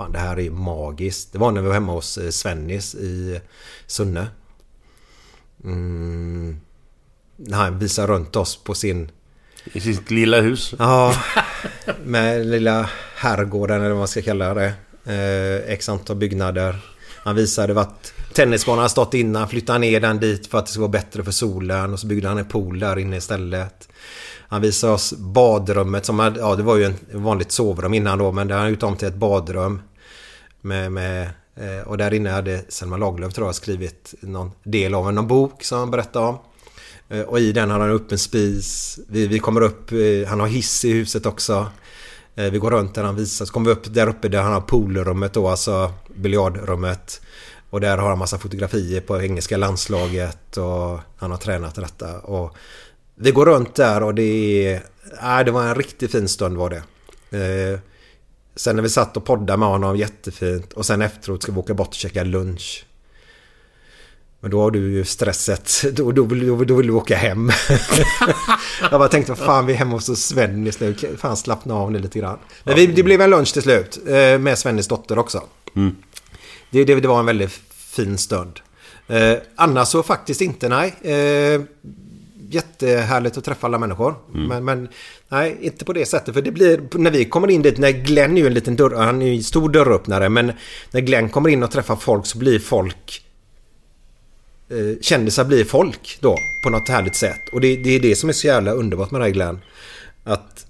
Fan 0.00 0.12
det 0.12 0.18
här 0.18 0.38
är 0.38 0.50
magiskt. 0.50 1.32
Det 1.32 1.38
var 1.38 1.52
när 1.52 1.60
vi 1.60 1.66
var 1.66 1.74
hemma 1.74 1.92
hos 1.92 2.18
eh, 2.18 2.30
Svennis 2.30 2.94
i 2.94 3.40
Sunne. 3.86 4.26
Mm. 5.64 6.60
När 7.36 7.56
han 7.56 7.78
visade 7.78 8.12
runt 8.12 8.36
oss 8.36 8.56
på 8.56 8.74
sin... 8.74 9.10
I 9.64 9.80
sitt 9.80 10.10
lilla 10.10 10.40
hus. 10.40 10.74
Ja, 10.78 11.14
med 12.04 12.46
lilla 12.46 12.90
herrgården 13.16 13.80
eller 13.80 13.90
vad 13.90 13.98
man 13.98 14.08
ska 14.08 14.22
kalla 14.22 14.54
det. 14.54 14.72
Eh, 15.04 15.72
X 15.72 15.88
antal 15.88 16.16
byggnader. 16.16 16.76
Han 17.24 17.36
visade 17.36 17.74
vart 17.74 18.12
tennisbanan 18.32 18.78
hade 18.78 18.90
stått 18.90 19.14
innan. 19.14 19.48
Flyttade 19.48 19.78
ner 19.78 20.00
den 20.00 20.20
dit 20.20 20.46
för 20.46 20.58
att 20.58 20.66
det 20.66 20.70
skulle 20.72 20.80
vara 20.80 20.92
bättre 20.92 21.24
för 21.24 21.32
solen. 21.32 21.92
Och 21.92 22.00
så 22.00 22.06
byggde 22.06 22.28
han 22.28 22.38
en 22.38 22.48
pool 22.48 22.78
där 22.78 22.98
inne 22.98 23.16
istället. 23.16 23.88
Han 24.48 24.62
visade 24.62 24.92
oss 24.92 25.12
badrummet 25.12 26.06
som 26.06 26.18
hade, 26.18 26.40
ja 26.40 26.56
det 26.56 26.62
var 26.62 26.76
ju 26.76 26.84
en 26.84 26.96
vanligt 27.12 27.52
sovrum 27.52 27.94
innan 27.94 28.18
då 28.18 28.32
men 28.32 28.48
det 28.48 28.54
har 28.54 28.60
han 28.60 28.70
gjort 28.70 28.82
om 28.82 28.96
till 28.96 29.08
ett 29.08 29.14
badrum. 29.14 29.82
Med, 30.60 30.92
med, 30.92 31.30
eh, 31.56 31.86
och 31.86 31.98
där 31.98 32.14
inne 32.14 32.30
hade 32.30 32.62
Selma 32.68 32.96
Lagerlöf 32.96 33.32
tror 33.32 33.48
jag 33.48 33.54
skrivit 33.54 34.14
någon 34.20 34.52
del 34.62 34.94
av 34.94 35.12
någon 35.12 35.26
bok 35.26 35.64
som 35.64 35.78
han 35.78 35.90
berättade 35.90 36.26
om. 36.26 36.38
Eh, 37.10 37.22
och 37.22 37.40
i 37.40 37.52
den 37.52 37.70
har 37.70 37.80
han 37.80 37.90
upp 37.90 38.12
en 38.12 38.18
spis. 38.18 38.98
Vi, 39.08 39.26
vi 39.26 39.38
kommer 39.38 39.60
upp, 39.60 39.92
eh, 39.92 40.28
han 40.28 40.40
har 40.40 40.46
hiss 40.46 40.84
i 40.84 40.92
huset 40.92 41.26
också. 41.26 41.66
Eh, 42.34 42.50
vi 42.50 42.58
går 42.58 42.70
runt 42.70 42.94
där 42.94 43.04
han 43.04 43.16
visar. 43.16 43.46
Så 43.46 43.52
kommer 43.52 43.66
vi 43.66 43.72
upp 43.72 43.94
där 43.94 44.06
uppe 44.06 44.28
där 44.28 44.42
han 44.42 44.52
har 44.52 44.60
poolrummet 44.60 45.32
då, 45.32 45.48
alltså 45.48 45.92
biljardrummet. 46.14 47.20
Och 47.70 47.80
där 47.80 47.98
har 47.98 48.08
han 48.08 48.18
massa 48.18 48.38
fotografier 48.38 49.00
på 49.00 49.22
engelska 49.22 49.56
landslaget 49.56 50.56
och 50.56 50.98
han 51.16 51.30
har 51.30 51.38
tränat 51.38 51.74
detta. 51.74 52.18
Och 52.18 52.56
vi 53.14 53.30
går 53.30 53.46
runt 53.46 53.74
där 53.74 54.02
och 54.02 54.14
det 54.14 54.22
är... 54.22 54.82
Äh, 55.22 55.44
det 55.44 55.50
var 55.50 55.62
en 55.62 55.74
riktigt 55.74 56.12
fin 56.12 56.28
stund 56.28 56.56
var 56.56 56.70
det. 56.70 56.82
Eh, 57.38 57.78
sen 58.56 58.76
när 58.76 58.82
vi 58.82 58.88
satt 58.88 59.16
och 59.16 59.24
poddade 59.24 59.56
med 59.56 59.68
honom, 59.68 59.96
jättefint. 59.96 60.72
Och 60.72 60.86
sen 60.86 61.02
efteråt 61.02 61.42
ska 61.42 61.52
vi 61.52 61.58
åka 61.58 61.74
bort 61.74 61.88
och 61.88 61.94
käka 61.94 62.24
lunch. 62.24 62.86
Men 64.42 64.50
då 64.50 64.60
har 64.60 64.70
du 64.70 64.92
ju 64.92 65.04
stresset. 65.04 65.72
Då, 65.96 66.12
då, 66.12 66.22
vill, 66.24 66.46
då, 66.46 66.64
då 66.64 66.74
vill 66.74 66.86
du 66.86 66.92
åka 66.92 67.16
hem. 67.16 67.50
jag 68.80 68.90
bara 69.00 69.08
tänkte, 69.08 69.34
fan 69.36 69.66
vi 69.66 69.72
är 69.72 69.76
hemma 69.76 69.92
hos 69.92 70.20
Svennis 70.20 70.80
nu. 70.80 70.94
Fan 71.18 71.36
slappna 71.36 71.74
av 71.74 71.92
nu 71.92 71.98
lite 71.98 72.18
grann. 72.18 72.38
Men 72.64 72.74
vi, 72.74 72.86
det 72.86 73.02
blev 73.02 73.20
en 73.20 73.30
lunch 73.30 73.52
till 73.52 73.62
slut. 73.62 73.98
eh, 74.06 74.38
Med 74.38 74.58
Svennis 74.58 74.88
dotter 74.88 75.18
också. 75.18 75.42
Det, 76.70 76.84
det, 76.84 76.94
det 76.94 77.08
var 77.08 77.20
en 77.20 77.26
väldigt 77.26 77.50
fin 77.76 78.18
stund. 78.18 78.60
Eh, 79.08 79.34
annars 79.56 79.88
så 79.88 80.02
faktiskt 80.02 80.40
inte, 80.40 80.68
nej. 80.68 80.94
Eh, 81.02 81.60
jättehärligt 82.50 83.38
att 83.38 83.44
träffa 83.44 83.66
alla 83.66 83.78
människor. 83.78 84.14
Men, 84.32 84.64
men 84.64 84.88
nej, 85.28 85.58
inte 85.60 85.84
på 85.84 85.92
det 85.92 86.06
sättet. 86.06 86.34
För 86.34 86.42
det 86.42 86.50
blir, 86.52 86.80
när 86.92 87.10
vi 87.10 87.24
kommer 87.24 87.50
in 87.50 87.62
dit, 87.62 87.78
när 87.78 87.90
Glenn 87.90 88.36
är 88.36 88.40
ju 88.40 88.46
en 88.46 88.54
liten 88.54 88.76
dörr, 88.76 88.94
han 88.96 89.22
är 89.22 89.26
ju 89.26 89.36
en 89.36 89.42
stor 89.42 89.68
dörröppnare. 89.68 90.28
Men 90.28 90.52
när 90.90 91.00
Glenn 91.00 91.28
kommer 91.28 91.48
in 91.50 91.62
och 91.62 91.70
träffar 91.70 91.96
folk 91.96 92.26
så 92.26 92.38
blir 92.38 92.58
folk 92.58 93.22
eh, 94.70 95.00
kändisar 95.00 95.44
blir 95.44 95.64
folk 95.64 96.18
då 96.20 96.38
på 96.62 96.70
något 96.70 96.88
härligt 96.88 97.14
sätt. 97.14 97.48
Och 97.52 97.60
det, 97.60 97.76
det 97.76 97.90
är 97.90 98.00
det 98.00 98.16
som 98.16 98.28
är 98.28 98.32
så 98.32 98.46
jävla 98.46 98.72
underbart 98.72 99.10
med 99.10 99.20
dig 99.20 99.32
Glenn. 99.32 99.60
Att 100.24 100.66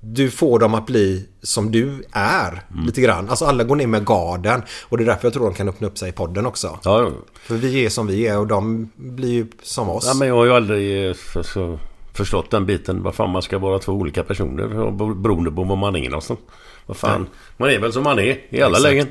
du 0.00 0.30
får 0.30 0.58
dem 0.58 0.74
att 0.74 0.86
bli 0.86 1.28
som 1.42 1.72
du 1.72 2.04
är 2.12 2.62
lite 2.86 3.00
grann. 3.00 3.28
Alltså 3.28 3.44
alla 3.44 3.64
går 3.64 3.76
ner 3.76 3.86
med 3.86 4.06
garden. 4.06 4.62
Och 4.82 4.98
det 4.98 5.04
är 5.04 5.06
därför 5.06 5.26
jag 5.26 5.32
tror 5.32 5.44
de 5.44 5.54
kan 5.54 5.68
öppna 5.68 5.86
upp 5.86 5.98
sig 5.98 6.08
i 6.08 6.12
podden 6.12 6.46
också. 6.46 6.78
Ja. 6.84 7.10
För 7.42 7.54
vi 7.54 7.84
är 7.84 7.88
som 7.88 8.06
vi 8.06 8.26
är 8.26 8.38
och 8.38 8.46
de 8.46 8.90
blir 8.96 9.32
ju 9.32 9.46
som 9.62 9.88
oss. 9.88 10.04
Ja, 10.06 10.14
men 10.14 10.28
jag 10.28 10.34
har 10.34 10.44
ju 10.44 10.52
aldrig 10.52 11.08
eh, 11.08 11.14
för, 11.14 11.42
så, 11.42 11.78
förstått 12.12 12.50
den 12.50 12.66
biten. 12.66 13.02
Vad 13.02 13.14
fan 13.14 13.30
man 13.30 13.42
ska 13.42 13.58
vara 13.58 13.78
två 13.78 13.92
olika 13.92 14.24
personer 14.24 14.90
beroende 15.14 15.50
på 15.50 15.64
var 15.64 15.76
man 15.76 15.96
är 15.96 16.08
någonstans. 16.08 16.40
Vad 16.86 16.96
fan. 16.96 17.26
Man 17.56 17.70
är 17.70 17.78
väl 17.78 17.92
som 17.92 18.02
man 18.02 18.18
är 18.18 18.40
i 18.50 18.62
alla 18.62 18.76
Exakt. 18.76 18.82
lägen. 18.82 19.08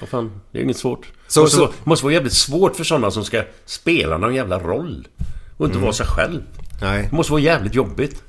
Vad 0.00 0.08
fan. 0.08 0.40
Det 0.50 0.58
är 0.58 0.62
inget 0.62 0.76
svårt. 0.76 1.12
Så- 1.34 1.40
måste, 1.40 1.56
så- 1.56 1.62
Vara, 1.62 1.72
måste 1.84 2.04
vara 2.06 2.14
jävligt 2.14 2.32
svårt 2.32 2.76
för 2.76 2.84
sådana 2.84 3.10
som 3.10 3.24
ska 3.24 3.42
spela 3.66 4.18
någon 4.18 4.34
jävla 4.34 4.58
roll. 4.58 5.08
Och 5.56 5.66
inte 5.66 5.78
vara 5.78 5.92
sig 5.92 6.06
själv. 6.06 6.42
Nej. 6.82 7.08
Det 7.10 7.16
måste 7.16 7.32
vara 7.32 7.42
jävligt 7.42 7.74
jobbigt. 7.74 8.22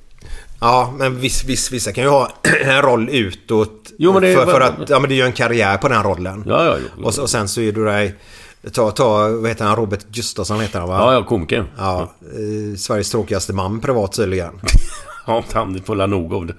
Ja, 0.59 0.93
men 0.97 1.19
viss, 1.19 1.43
viss, 1.45 1.71
vissa 1.71 1.91
kan 1.91 2.03
ju 2.03 2.09
ha 2.09 2.29
en 2.63 2.81
roll 2.81 3.09
utåt. 3.09 3.91
Jo, 3.97 4.19
det 4.19 4.35
för, 4.35 4.45
för 4.45 4.61
att 4.61 4.89
ja, 4.89 4.99
men 4.99 5.11
är 5.11 5.15
ju 5.15 5.21
en 5.21 5.31
karriär 5.33 5.77
på 5.77 5.87
den 5.89 6.03
rollen. 6.03 6.43
Ja, 6.47 6.65
ja, 6.65 6.77
jo. 6.97 7.05
Och, 7.05 7.13
så- 7.13 7.21
och 7.21 7.29
sen 7.29 7.47
så 7.47 7.61
är 7.61 7.71
du 7.71 7.85
dig... 7.85 8.15
Ta, 8.73 8.91
ta, 8.91 9.27
vad 9.29 9.47
heter 9.49 9.65
han? 9.65 9.75
Robert 9.75 10.05
Gustafsson 10.11 10.59
heter 10.61 10.79
han 10.79 10.89
va? 10.89 10.97
Ja, 10.99 11.13
ja, 11.13 11.23
komiker. 11.25 11.65
Ja, 11.77 12.01
eh, 12.21 12.77
Sveriges 12.77 13.09
tråkigaste 13.11 13.53
man 13.53 13.81
privat 13.81 14.13
tydligen. 14.13 14.59
Ja, 15.27 15.43
han 15.53 15.81
får 15.85 15.95
la 15.95 16.05
nog 16.05 16.33
av 16.33 16.45
det. 16.45 16.55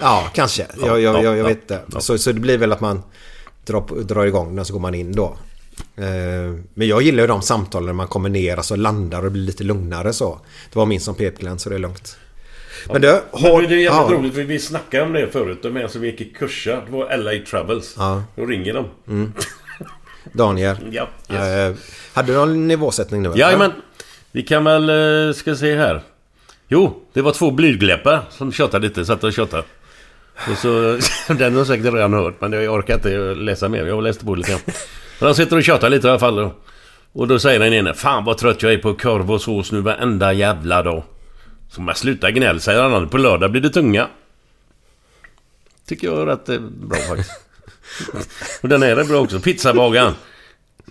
Ja, 0.00 0.24
kanske. 0.34 0.66
Jag, 0.80 0.88
jag, 0.88 1.00
ja, 1.00 1.22
jag, 1.22 1.24
jag 1.24 1.36
ja, 1.38 1.44
vet 1.48 1.70
inte. 1.70 2.00
Så, 2.00 2.18
så 2.18 2.32
det 2.32 2.40
blir 2.40 2.58
väl 2.58 2.72
att 2.72 2.80
man 2.80 3.02
drar, 3.66 4.02
drar 4.02 4.24
igång 4.26 4.56
den 4.56 4.64
så 4.64 4.72
går 4.72 4.80
man 4.80 4.94
in 4.94 5.12
då. 5.12 5.36
Eh, 5.96 6.54
Men 6.74 6.88
jag 6.88 7.02
gillar 7.02 7.22
ju 7.22 7.26
de 7.26 7.42
samtalen 7.42 7.86
när 7.86 7.92
man 7.92 8.08
kommer 8.08 8.28
ner, 8.28 8.56
alltså 8.56 8.76
landar 8.76 9.24
och 9.24 9.32
blir 9.32 9.42
lite 9.42 9.64
lugnare 9.64 10.12
så. 10.12 10.40
Det 10.72 10.78
var 10.78 10.86
min 10.86 11.00
som 11.00 11.14
pep 11.14 11.34
så 11.58 11.68
det 11.68 11.74
är 11.74 11.78
lugnt. 11.78 12.16
Men 12.92 13.00
du, 13.02 13.08
har... 13.32 13.60
Men 13.60 13.70
det 13.70 13.74
är 13.74 13.78
jävligt 13.78 13.84
ja, 13.84 14.08
roligt 14.18 14.34
för 14.34 14.42
vi 14.42 14.58
snackade 14.58 15.02
om 15.02 15.12
det 15.12 15.28
förut. 15.32 15.58
De 15.62 15.76
är 15.76 15.88
som 15.88 16.00
vi 16.00 16.10
gick 16.10 16.20
i 16.20 16.24
kurser. 16.24 16.82
Det 16.86 16.92
var 16.92 17.16
LA 17.16 17.46
Travels. 17.50 17.94
Ja. 17.98 18.22
Då 18.36 18.46
ringer 18.46 18.74
de. 18.74 19.32
Daniel. 20.32 20.76
Ja, 20.90 21.08
yes. 21.30 21.40
Eh, 21.42 21.74
hade 22.12 22.32
du 22.32 22.38
någon 22.38 22.68
nivåsättning 22.68 23.22
nu? 23.22 23.28
eller? 23.28 23.38
Jajamän. 23.38 23.72
Vi 24.32 24.42
kan 24.42 24.64
väl... 24.64 24.90
eh, 25.28 25.34
Ska 25.34 25.56
se 25.56 25.76
här. 25.76 26.02
Jo, 26.68 27.02
det 27.12 27.22
var 27.22 27.32
två 27.32 27.50
blygdläppar 27.50 28.24
som 28.30 28.52
tjatade 28.52 28.88
lite. 28.88 29.04
Satt 29.04 29.24
och 29.24 29.32
tjatade. 29.32 29.62
Och 30.50 30.58
så... 30.58 30.98
Den 31.34 31.52
har 31.52 31.60
jag 31.60 31.66
säkert 31.66 31.94
redan 31.94 32.12
hört. 32.14 32.34
Men 32.40 32.52
jag 32.52 32.74
orkar 32.74 32.94
inte 32.94 33.08
läsa 33.34 33.68
mer. 33.68 33.86
Jag 33.86 34.02
läste 34.02 34.24
på 34.24 34.34
lite 34.34 34.50
grann. 34.50 34.60
Men 35.18 35.28
de 35.28 35.34
sitter 35.34 35.56
och 35.56 35.64
tjatar 35.64 35.90
lite 35.90 36.06
i 36.06 36.10
alla 36.10 36.18
fall. 36.18 36.50
Och 37.12 37.28
då 37.28 37.38
säger 37.38 37.60
den 37.60 37.72
ene. 37.72 37.94
Fan 37.94 38.24
vad 38.24 38.38
trött 38.38 38.62
jag 38.62 38.72
är 38.72 38.78
på 38.78 38.94
korv 38.94 39.32
och 39.32 39.40
sås 39.40 39.72
nu 39.72 39.80
varenda 39.80 40.32
jävla 40.32 40.82
dag. 40.82 41.02
Så 41.70 41.80
man 41.80 41.94
slutar 41.94 42.30
gnäll, 42.30 42.60
säger 42.60 42.82
andra. 42.82 43.06
På 43.06 43.18
lördag 43.18 43.50
blir 43.50 43.62
det 43.62 43.70
tunga. 43.70 44.08
Tycker 45.88 46.06
jag 46.06 46.20
är 46.20 46.26
rätt 46.26 46.48
eh, 46.48 46.58
bra 46.60 46.98
faktiskt. 46.98 47.30
Och 48.62 48.68
den 48.68 48.82
är 48.82 48.96
rätt 48.96 49.08
bra 49.08 49.20
också. 49.20 49.40
Pizzabagaren. 49.40 50.12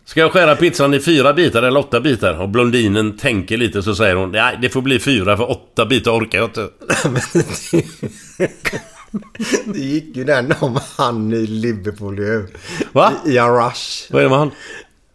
Ska 0.06 0.20
jag 0.20 0.32
skära 0.32 0.56
pizzan 0.56 0.94
i 0.94 1.00
fyra 1.00 1.34
bitar 1.34 1.64
eller 1.64 1.80
åtta 1.80 2.02
bitar? 2.02 2.42
Och 2.42 2.50
blondinen 2.50 3.18
tänker 3.18 3.58
lite 3.58 3.84
så 3.84 3.96
säger 3.96 4.16
hon 4.16 4.32
Nej, 4.32 4.58
det 4.62 4.70
får 4.70 4.82
bli 4.82 5.00
fyra 5.00 5.38
för 5.38 5.52
åtta 5.52 5.86
bitar 5.86 6.12
orkar 6.12 6.38
jag 6.38 6.48
inte. 6.48 6.70
Det 9.66 9.80
gick 9.80 10.16
ju 10.18 10.24
den 10.24 10.54
om 10.60 10.80
han 10.98 11.34
i 11.34 11.48
Liverpool 11.48 12.20
ju. 12.20 12.48
Va? 12.92 13.12
I, 13.26 13.30
I 13.32 13.38
en 13.38 13.56
rush. 13.56 14.12
Vad 14.12 14.20
är 14.20 14.24
det 14.24 14.30
med 14.30 14.40
han? 14.40 14.52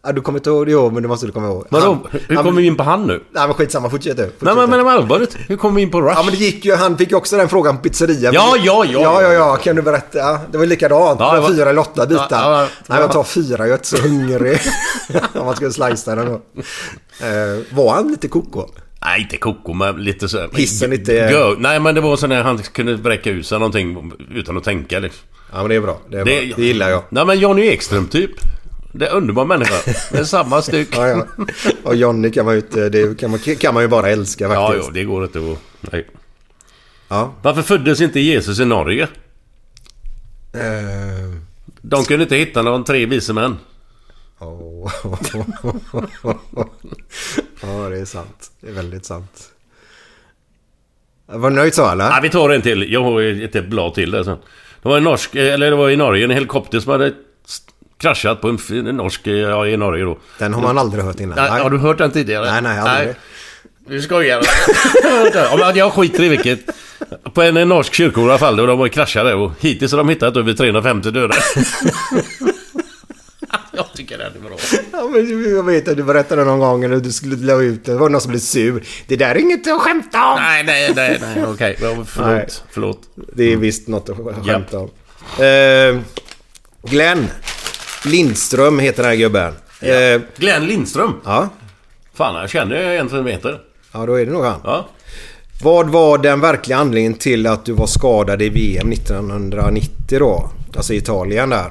Ja, 0.03 0.13
du 0.13 0.21
kommer 0.21 0.39
inte 0.39 0.51
ihåg 0.51 0.67
det, 0.67 0.73
jo, 0.73 0.91
men 0.91 1.03
det 1.03 1.09
måste 1.09 1.27
du 1.27 1.33
komma 1.33 1.47
ihåg. 1.47 1.67
Vadå? 1.71 1.99
Hur 2.29 2.37
kommer 2.37 2.53
vi 2.61 2.67
in 2.67 2.77
på 2.77 2.83
han 2.83 3.07
nu? 3.07 3.23
Nej 3.31 3.47
men 3.47 3.55
skitsamma, 3.55 3.91
fortsätt 3.91 4.17
du. 4.17 4.33
Nej 4.39 4.55
men, 4.55 4.71
men 4.71 4.89
allvarligt, 4.89 5.37
hur 5.49 5.57
kommer 5.57 5.77
vi 5.77 5.83
in 5.83 5.91
på 5.91 6.01
Rush? 6.01 6.15
Ja 6.17 6.23
men 6.23 6.31
det 6.35 6.39
gick 6.41 6.65
ju, 6.65 6.75
han 6.75 6.97
fick 6.99 7.11
ju 7.11 7.17
också 7.17 7.37
den 7.37 7.49
frågan 7.49 7.77
på 7.77 7.83
pizzerian. 7.83 8.35
Ja, 8.35 8.55
ja, 8.65 8.85
ja. 8.85 9.01
Ja, 9.01 9.23
ja, 9.23 9.33
ja. 9.33 9.57
Kan 9.57 9.77
du 9.77 9.83
berätta? 9.83 10.39
Det 10.53 10.59
var 10.59 10.67
likadant. 10.67 11.21
Ja, 11.21 11.35
det 11.35 11.41
var- 11.41 11.49
fyra 11.49 11.71
eller 11.71 11.81
åtta 11.81 12.07
bitar. 12.07 12.27
Ja, 12.31 12.61
ja, 12.63 12.69
Nej, 12.87 13.01
jag 13.01 13.13
tar 13.13 13.23
fyra. 13.25 13.57
Jag 13.59 13.69
är 13.69 13.73
inte 13.75 13.87
så 13.89 13.97
hungrig. 14.03 14.61
Om 15.35 15.47
man 15.47 15.57
skulle 15.57 15.71
slicea 15.73 16.15
den 16.15 16.27
då. 16.27 16.33
Eh, 17.27 17.59
var 17.71 17.95
han 17.95 18.09
lite 18.11 18.29
koko? 18.29 18.67
Nej, 19.05 19.21
inte 19.21 19.37
koko, 19.37 19.73
men 19.73 19.97
lite 20.05 20.29
så... 20.29 20.49
Hissen 20.57 20.91
lite- 20.91 21.31
Gö- 21.31 21.57
Nej, 21.59 21.81
men 21.81 21.95
det 21.95 22.01
var 22.01 22.17
så 22.17 22.27
när 22.27 22.43
han 22.43 22.59
kunde 22.59 22.97
bräcka 22.97 23.31
ut 23.31 23.47
sig 23.47 23.59
någonting 23.59 24.13
utan 24.35 24.57
att 24.57 24.65
tänka 24.65 24.99
liksom. 24.99 25.27
Ja 25.53 25.59
men 25.59 25.69
det 25.69 25.75
är 25.75 25.81
bra. 25.81 26.01
Det, 26.11 26.19
är 26.21 26.25
bra. 26.25 26.35
det 26.57 26.63
gillar 26.65 26.91
jag. 26.91 27.03
Nej, 27.11 27.27
men 27.27 27.39
Johnny 27.39 27.63
Ekström 27.67 28.07
typ. 28.09 28.31
Det 28.93 29.07
är 29.07 29.13
underbar 29.15 29.45
människa. 29.45 29.93
Det 30.13 30.19
är 30.19 30.25
samma 30.25 30.63
styck. 30.63 30.89
Ja, 30.97 31.09
ja. 31.09 31.27
Och 31.83 31.97
Johnny 31.97 32.31
kan 32.31 32.45
man 32.45 32.55
ju 32.55 32.61
inte, 32.61 32.89
det 32.89 33.19
kan 33.21 33.31
man, 33.31 33.41
kan 33.41 33.75
man 33.75 33.83
ju 33.83 33.89
bara 33.89 34.09
älska 34.09 34.45
Ja, 34.45 34.67
faktiskt. 34.69 34.87
ja, 34.89 34.93
det 34.95 35.05
går 35.05 35.25
inte 35.25 35.39
att... 35.39 35.59
Nej. 35.93 36.07
Ja. 37.09 37.33
Varför 37.43 37.63
föddes 37.63 38.01
inte 38.01 38.21
Jesus 38.21 38.61
i 38.61 38.65
Norge? 38.65 39.09
Eh, 40.53 41.41
De 41.83 42.05
kunde 42.05 42.23
inte 42.23 42.37
hitta 42.37 42.63
någon 42.63 42.85
tre 42.85 43.07
vise 43.07 43.33
män. 43.33 43.57
Åh. 44.41 44.93
ja, 47.63 47.89
det 47.89 47.99
är 47.99 48.05
sant. 48.05 48.51
Det 48.61 48.69
är 48.69 48.73
väldigt 48.73 49.05
sant. 49.05 49.53
Var 51.27 51.51
nöjd 51.51 51.75
så 51.75 51.91
eller? 51.91 52.05
Ja, 52.05 52.19
vi 52.23 52.31
tar 52.31 52.51
en 52.51 52.63
till. 52.63 52.93
Jag 52.93 53.03
har 53.03 53.23
ett 53.57 53.67
blad 53.67 53.95
till 53.95 54.11
där 54.11 54.25
sen. 54.25 54.39
Det 54.83 54.89
var 54.89 54.97
en 54.97 55.05
norsk, 55.05 55.35
eller 55.35 55.71
det 55.71 55.77
var 55.77 55.91
i 55.91 55.97
Norge, 55.97 56.25
en 56.25 56.31
helikopter 56.31 56.81
som 56.81 56.93
hade 56.93 57.13
kraschat 57.99 58.41
på 58.41 58.49
en, 58.49 58.57
norsk, 58.97 59.27
ja 59.27 59.67
i 59.67 59.77
Norge 59.77 60.05
då. 60.05 60.19
Den 60.39 60.55
har 60.55 60.63
man 60.63 60.79
aldrig 60.79 61.05
hört 61.05 61.21
innan. 61.21 61.37
Nej, 61.37 61.63
har 61.63 61.71
du 61.71 61.79
hört 61.79 61.99
den 61.99 62.11
tidigare? 62.11 62.51
Nej, 62.51 62.63
nej, 62.63 62.79
aldrig. 62.79 63.15
Du 63.87 64.03
skojar. 64.03 64.43
ja, 65.33 65.73
jag 65.75 65.93
skiter 65.93 66.23
i 66.23 66.29
vilket. 66.29 66.61
På 67.35 67.43
en 67.43 67.69
norsk 67.69 67.95
kyrkogård 67.95 68.29
i 68.29 68.31
alla 68.31 68.39
fall, 68.39 68.61
och 68.61 68.67
de 68.67 68.79
var 68.79 68.89
kraschade 68.89 69.35
och 69.35 69.53
hittills 69.61 69.93
har 69.93 69.99
de 69.99 70.09
hittat 70.09 70.37
över 70.37 70.53
350 70.53 71.11
döda. 71.11 71.35
jag 73.73 73.93
tycker 73.95 74.19
det 74.19 74.25
är 74.25 74.31
bra. 74.31 74.57
Ja, 74.93 75.09
men 75.13 75.51
jag 75.55 75.63
vet 75.63 75.89
att 75.89 75.97
du 75.97 76.03
berättade 76.03 76.45
någon 76.45 76.59
gång 76.59 76.81
när 76.81 76.97
du 76.97 77.13
skulle 77.13 77.37
la 77.37 77.63
ut 77.63 77.85
det. 77.85 77.95
Var 77.95 78.09
någon 78.09 78.21
som 78.21 78.31
blev 78.31 78.41
sur. 78.41 78.85
Det 79.07 79.17
där 79.17 79.31
är 79.35 79.39
inget 79.39 79.67
att 79.67 79.81
skämta 79.81 80.27
om. 80.33 80.39
Nej, 80.41 80.65
nej, 80.65 80.93
nej, 80.97 81.19
nej, 81.21 81.45
okej. 81.47 81.77
Ja, 81.81 81.95
Nej. 81.95 82.05
Förlåt, 82.07 82.65
förlåt. 82.71 83.01
Det 83.35 83.53
är 83.53 83.57
visst 83.57 83.89
något 83.89 84.09
att 84.09 84.47
skämta 84.47 84.79
om. 84.79 84.91
Eh, 85.45 86.01
Glenn 86.91 87.27
Lindström 88.05 88.79
heter 88.79 89.03
den 89.03 89.11
här 89.11 89.19
gubben. 89.19 89.55
Eh, 89.81 90.21
Glenn 90.37 90.67
Lindström. 90.67 91.13
ja. 91.25 91.49
Fan, 92.15 92.35
jag 92.35 92.51
känner 92.51 92.77
en 92.77 93.09
som 93.09 93.27
heter. 93.27 93.61
ja, 93.93 94.07
då 94.07 94.15
är 94.15 94.27
det 94.27 94.33
nog 94.33 94.45
han. 94.45 94.61
Ja. 94.65 94.89
Vad 95.63 95.89
var 95.89 96.19
den 96.19 96.41
verkliga 96.41 96.79
anledningen 96.79 97.15
till 97.15 97.47
att 97.47 97.65
du 97.65 97.73
var 97.73 97.87
skadad 97.87 98.43
i 98.43 98.49
VM 98.49 98.93
1990 98.93 100.19
då? 100.19 100.51
Alltså 100.77 100.93
i 100.93 100.97
Italien 100.97 101.51
där. 101.51 101.71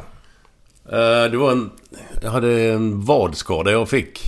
Eh, 0.91 1.32
Det 1.32 1.38
var 1.38 1.52
en... 1.52 1.69
Jag 2.21 2.32
hade 2.32 2.62
en 2.63 3.02
vadskada 3.02 3.71
jag 3.71 3.89
fick. 3.89 4.19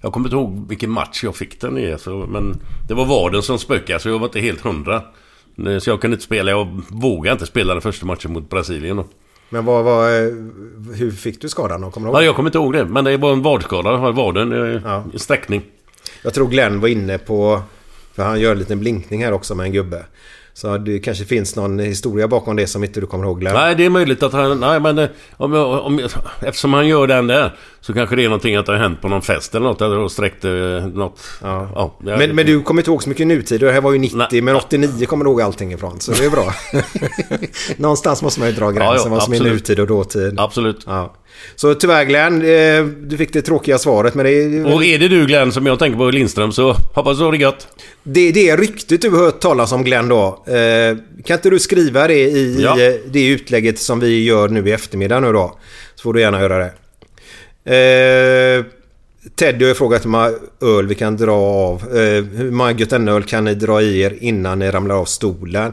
Jag 0.00 0.12
kommer 0.12 0.26
inte 0.28 0.36
ihåg 0.36 0.68
vilken 0.68 0.90
match 0.90 1.24
jag 1.24 1.36
fick 1.36 1.60
den 1.60 1.78
i. 1.78 1.96
Så, 1.98 2.10
men 2.28 2.60
det 2.88 2.94
var 2.94 3.04
vaden 3.04 3.42
som 3.42 3.58
spökade 3.58 3.98
så 4.00 4.08
jag 4.08 4.18
var 4.18 4.26
inte 4.26 4.40
helt 4.40 4.60
hundra. 4.60 5.02
Så 5.80 5.90
jag 5.90 6.00
kunde 6.00 6.14
inte 6.14 6.24
spela. 6.24 6.50
Jag 6.50 6.80
vågade 6.88 7.32
inte 7.32 7.46
spela 7.46 7.72
den 7.74 7.82
första 7.82 8.06
matchen 8.06 8.32
mot 8.32 8.50
Brasilien. 8.50 8.96
då. 8.96 9.04
Men 9.50 9.64
vad 9.64 9.84
var... 9.84 10.08
eh, 10.08 10.30
Hur 10.94 11.10
fick 11.10 11.40
du 11.40 11.48
skadan 11.48 11.80
då? 11.80 11.90
Kommer 11.90 12.06
du 12.06 12.10
ihåg? 12.12 12.22
Ja, 12.22 12.24
jag 12.24 12.36
kommer 12.36 12.48
inte 12.48 12.58
ihåg 12.58 12.72
det. 12.72 12.84
Men 12.84 13.04
det 13.04 13.16
var 13.16 13.32
en 13.32 13.42
vadskada. 13.42 14.10
Vaden. 14.12 14.52
eh, 14.52 14.80
Ja. 14.84 15.04
Sträckning. 15.14 15.62
Jag 16.22 16.34
tror 16.34 16.48
Glenn 16.48 16.80
var 16.80 16.88
inne 16.88 17.18
på... 17.18 17.62
För 18.14 18.22
han 18.22 18.40
gör 18.40 18.52
en 18.52 18.58
liten 18.58 18.80
blinkning 18.80 19.24
här 19.24 19.32
också 19.32 19.54
med 19.54 19.66
en 19.66 19.72
gubbe. 19.72 20.06
Så 20.56 20.78
det 20.78 20.98
kanske 20.98 21.24
finns 21.24 21.56
någon 21.56 21.78
historia 21.78 22.28
bakom 22.28 22.56
det 22.56 22.66
som 22.66 22.84
inte 22.84 23.00
du 23.00 23.06
kommer 23.06 23.24
ihåg 23.24 23.40
Glenn. 23.40 23.54
Nej, 23.54 23.74
det 23.74 23.84
är 23.84 23.90
möjligt 23.90 24.22
att 24.22 24.32
han... 24.32 24.60
Nej, 24.60 24.80
men 24.80 24.98
eh, 24.98 25.08
om 25.36 25.54
om 25.54 25.98
eftersom 26.40 26.72
han 26.74 26.88
gör 26.88 27.06
den 27.06 27.26
där 27.26 27.56
så 27.80 27.92
kanske 27.94 28.16
det 28.16 28.22
är 28.24 28.28
någonting 28.28 28.56
att 28.56 28.66
det 28.66 28.72
har 28.72 28.78
hänt 28.78 29.00
på 29.02 29.08
någon 29.08 29.22
fest 29.22 29.54
eller 29.54 29.66
något. 29.66 29.80
Eller 29.80 29.96
då 29.96 30.08
sträckte 30.08 30.50
eh, 30.50 30.86
något. 30.86 31.20
Ja. 31.42 31.68
jag- 32.04 32.18
Men, 32.18 32.34
men 32.36 32.46
du 32.46 32.62
kommer 32.62 32.80
inte 32.80 32.90
ihåg 32.90 33.02
så 33.02 33.08
mycket 33.08 33.26
nutid. 33.26 33.60
Det 33.60 33.72
här 33.72 33.80
var 33.80 33.92
ju 33.92 33.98
90 33.98 34.16
Nej. 34.32 34.42
men 34.42 34.56
89 34.56 35.06
kommer 35.06 35.24
du 35.24 35.30
ihåg 35.30 35.40
allting 35.42 35.72
ifrån. 35.72 36.00
Så 36.00 36.12
det 36.12 36.24
är 36.24 36.30
bra. 36.30 36.54
Någonstans 37.76 38.22
måste 38.22 38.40
man 38.40 38.48
ju 38.48 38.54
dra 38.54 38.70
gränsen 38.70 38.86
Ja, 38.96 39.02
ja, 39.04 39.08
vad 39.10 39.22
som 39.22 39.32
är 39.32 39.40
nutid 39.40 39.80
och 39.80 39.86
dåtid. 39.86 40.40
Absolut. 40.40 40.82
Ja. 40.86 41.14
Så 41.56 41.74
tyvärr 41.74 42.04
Glenn, 42.04 42.42
eh, 42.42 42.84
du 43.08 43.16
fick 43.16 43.32
det 43.32 43.42
tråkiga 43.42 43.78
svaret 43.78 44.14
men 44.14 44.26
det 44.26 44.32
är, 44.32 44.74
Och 44.74 44.84
är 44.84 44.98
det 44.98 45.08
du 45.08 45.26
Glenn 45.26 45.52
som 45.52 45.66
jag 45.66 45.78
tänker 45.78 45.98
på 45.98 46.10
Lindström 46.10 46.52
så 46.52 46.72
hoppas 46.94 47.18
du 47.18 47.24
har 47.24 47.32
det 47.32 47.38
gött. 47.38 47.68
det, 48.02 48.32
det 48.32 48.48
är 48.50 48.56
ryktet 48.56 49.02
du 49.02 49.10
har 49.10 49.18
hört 49.18 49.40
talas 49.40 49.72
om 49.72 49.84
Glenn 49.84 50.08
då. 50.08 50.44
Eh, 50.46 50.96
kan 51.24 51.34
inte 51.36 51.50
du 51.50 51.58
skriva 51.58 52.08
det 52.08 52.14
i, 52.20 52.62
Ja. 52.62 52.80
eh, 52.82 52.94
det 53.10 53.26
utlägget 53.26 53.78
som 53.78 54.00
vi 54.00 54.24
gör 54.24 54.48
nu 54.48 54.68
i 54.68 54.72
eftermiddag 54.72 55.20
nu 55.20 55.32
då? 55.32 55.58
Så 55.94 56.02
får 56.02 56.12
du 56.12 56.20
gärna 56.20 56.40
göra 56.40 56.58
det. 56.58 56.72
Eh, 57.64 58.64
Teddy 59.36 59.66
har 59.66 59.74
frågat 59.74 60.04
hur 60.04 60.10
många 60.10 60.30
öl 60.62 60.86
vi 60.86 60.94
kan 60.94 61.16
dra 61.16 61.32
av. 61.34 61.82
Eh, 61.82 62.24
hur 62.24 62.50
många 62.50 62.72
Göteborg-öl 62.72 63.22
kan 63.22 63.44
ni 63.44 63.54
dra 63.54 63.82
i 63.82 64.00
er 64.00 64.14
innan 64.20 64.58
ni 64.58 64.70
ramlar 64.70 64.94
av 64.94 65.04
stolen? 65.04 65.72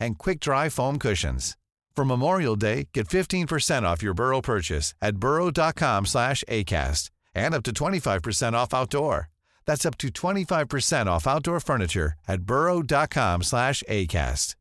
and 0.00 0.18
quick-dry 0.18 0.68
foam 0.68 0.98
cushions. 0.98 1.56
For 1.96 2.04
Memorial 2.04 2.56
Day, 2.56 2.88
get 2.94 3.08
15% 3.08 3.82
off 3.82 4.02
your 4.02 4.14
Burrow 4.14 4.40
purchase 4.40 4.94
at 5.02 5.16
burrow.com/acast 5.16 7.10
and 7.34 7.54
up 7.54 7.64
to 7.64 7.72
25% 7.72 8.56
off 8.56 8.74
outdoor. 8.74 9.28
That's 9.66 9.84
up 9.84 9.98
to 9.98 10.08
25% 10.08 11.08
off 11.08 11.26
outdoor 11.26 11.60
furniture 11.60 12.12
at 12.28 12.42
burrow.com/acast. 12.42 14.54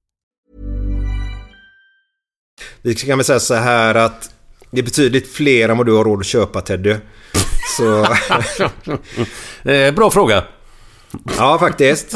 Vi 2.82 2.96
kan 2.96 3.18
väl 3.18 3.26
säga 3.26 3.40
så 3.40 3.56
här 3.56 3.96
att 3.96 4.32
det 4.72 4.80
är 4.80 4.84
betydligt 4.84 5.34
fler 5.34 5.70
än 5.70 5.78
vad 5.78 5.86
du 5.86 5.94
har 5.94 6.04
råd 6.04 6.20
att 6.20 6.26
köpa 6.26 6.62
Teddy. 6.62 6.96
Så 7.78 8.08
Eh, 9.72 9.94
bra 9.94 10.12
fråga. 10.12 10.44
Ja, 11.38 11.60
faktiskt. 11.60 12.16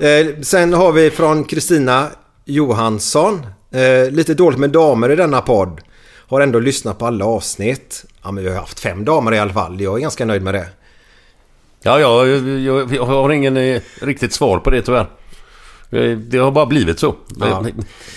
Eh, 0.00 0.40
sen 0.42 0.72
har 0.72 0.92
vi 0.92 1.10
från 1.10 1.44
Kristina 1.44 2.10
Johansson. 2.44 3.46
Eh, 3.70 4.10
lite 4.10 4.34
dåligt 4.34 4.58
med 4.58 4.70
damer 4.70 5.10
i 5.10 5.16
denna 5.16 5.40
podd. 5.40 5.80
Har 6.28 6.40
ändå 6.40 6.58
lyssnat 6.58 6.98
på 6.98 7.06
alla 7.06 7.24
avsnitt. 7.24 8.04
Ja, 8.22 8.30
men 8.30 8.44
vi 8.44 8.50
har 8.50 8.56
haft 8.60 8.80
fem 8.80 9.04
damer 9.04 9.34
i 9.34 9.38
alla 9.38 9.52
fall. 9.52 9.80
Jag 9.80 9.96
är 9.96 10.00
ganska 10.00 10.24
nöjd 10.24 10.42
med 10.42 10.54
det. 10.54 10.66
Ja, 11.82 12.00
ja 12.00 12.26
jag, 12.26 12.60
jag, 12.60 12.94
jag 12.94 13.04
har 13.06 13.30
ingen 13.30 13.56
eh, 13.56 13.80
riktigt 14.00 14.32
svar 14.32 14.58
på 14.58 14.70
det 14.70 14.82
tyvärr. 14.82 15.06
Eh, 15.90 16.18
Det 16.18 16.38
har 16.38 16.50
bara 16.50 16.66
blivit 16.66 16.98
så. 16.98 17.14
Ja. 17.40 17.66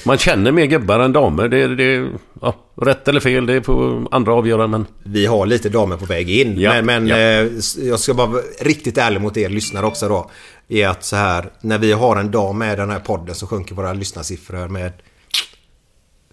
Man 0.06 0.18
känner 0.18 0.52
mer 0.52 0.66
gubbar 0.66 1.00
än 1.00 1.14
damer. 1.14 1.48
Det, 1.48 1.76
det, 1.76 2.10
ja, 2.42 2.56
rätt 2.82 3.08
eller 3.08 3.20
fel, 3.20 3.46
det 3.46 3.64
får 3.64 4.08
andra 4.12 4.34
avgöra. 4.34 4.68
Men 4.68 4.86
Vi 5.04 5.26
har 5.26 5.46
lite 5.46 5.70
damer 5.70 5.98
på 5.98 6.06
väg 6.06 6.30
in. 6.30 6.60
Ja, 6.60 6.82
men 6.82 6.86
men 7.06 7.12
eh, 7.12 7.52
jag 7.78 8.00
ska 8.00 8.14
vara 8.14 8.42
riktigt 8.62 8.98
ärlig 8.98 9.22
mot 9.22 9.38
er 9.38 9.50
lyssnare 9.50 9.86
också 9.86 10.10
då. 10.10 10.32
Är 10.68 10.88
att 10.88 11.04
så 11.04 11.16
här, 11.16 11.50
när 11.62 11.78
vi 11.78 11.92
har 11.92 12.16
en 12.16 12.32
dam 12.32 12.58
med 12.58 12.78
den 12.78 12.90
här 12.90 13.00
podden 13.00 13.36
så 13.36 13.48
sjunker 13.48 13.76
våra 13.76 13.94
lyssnarsiffror 13.94 14.68
med 14.68 14.94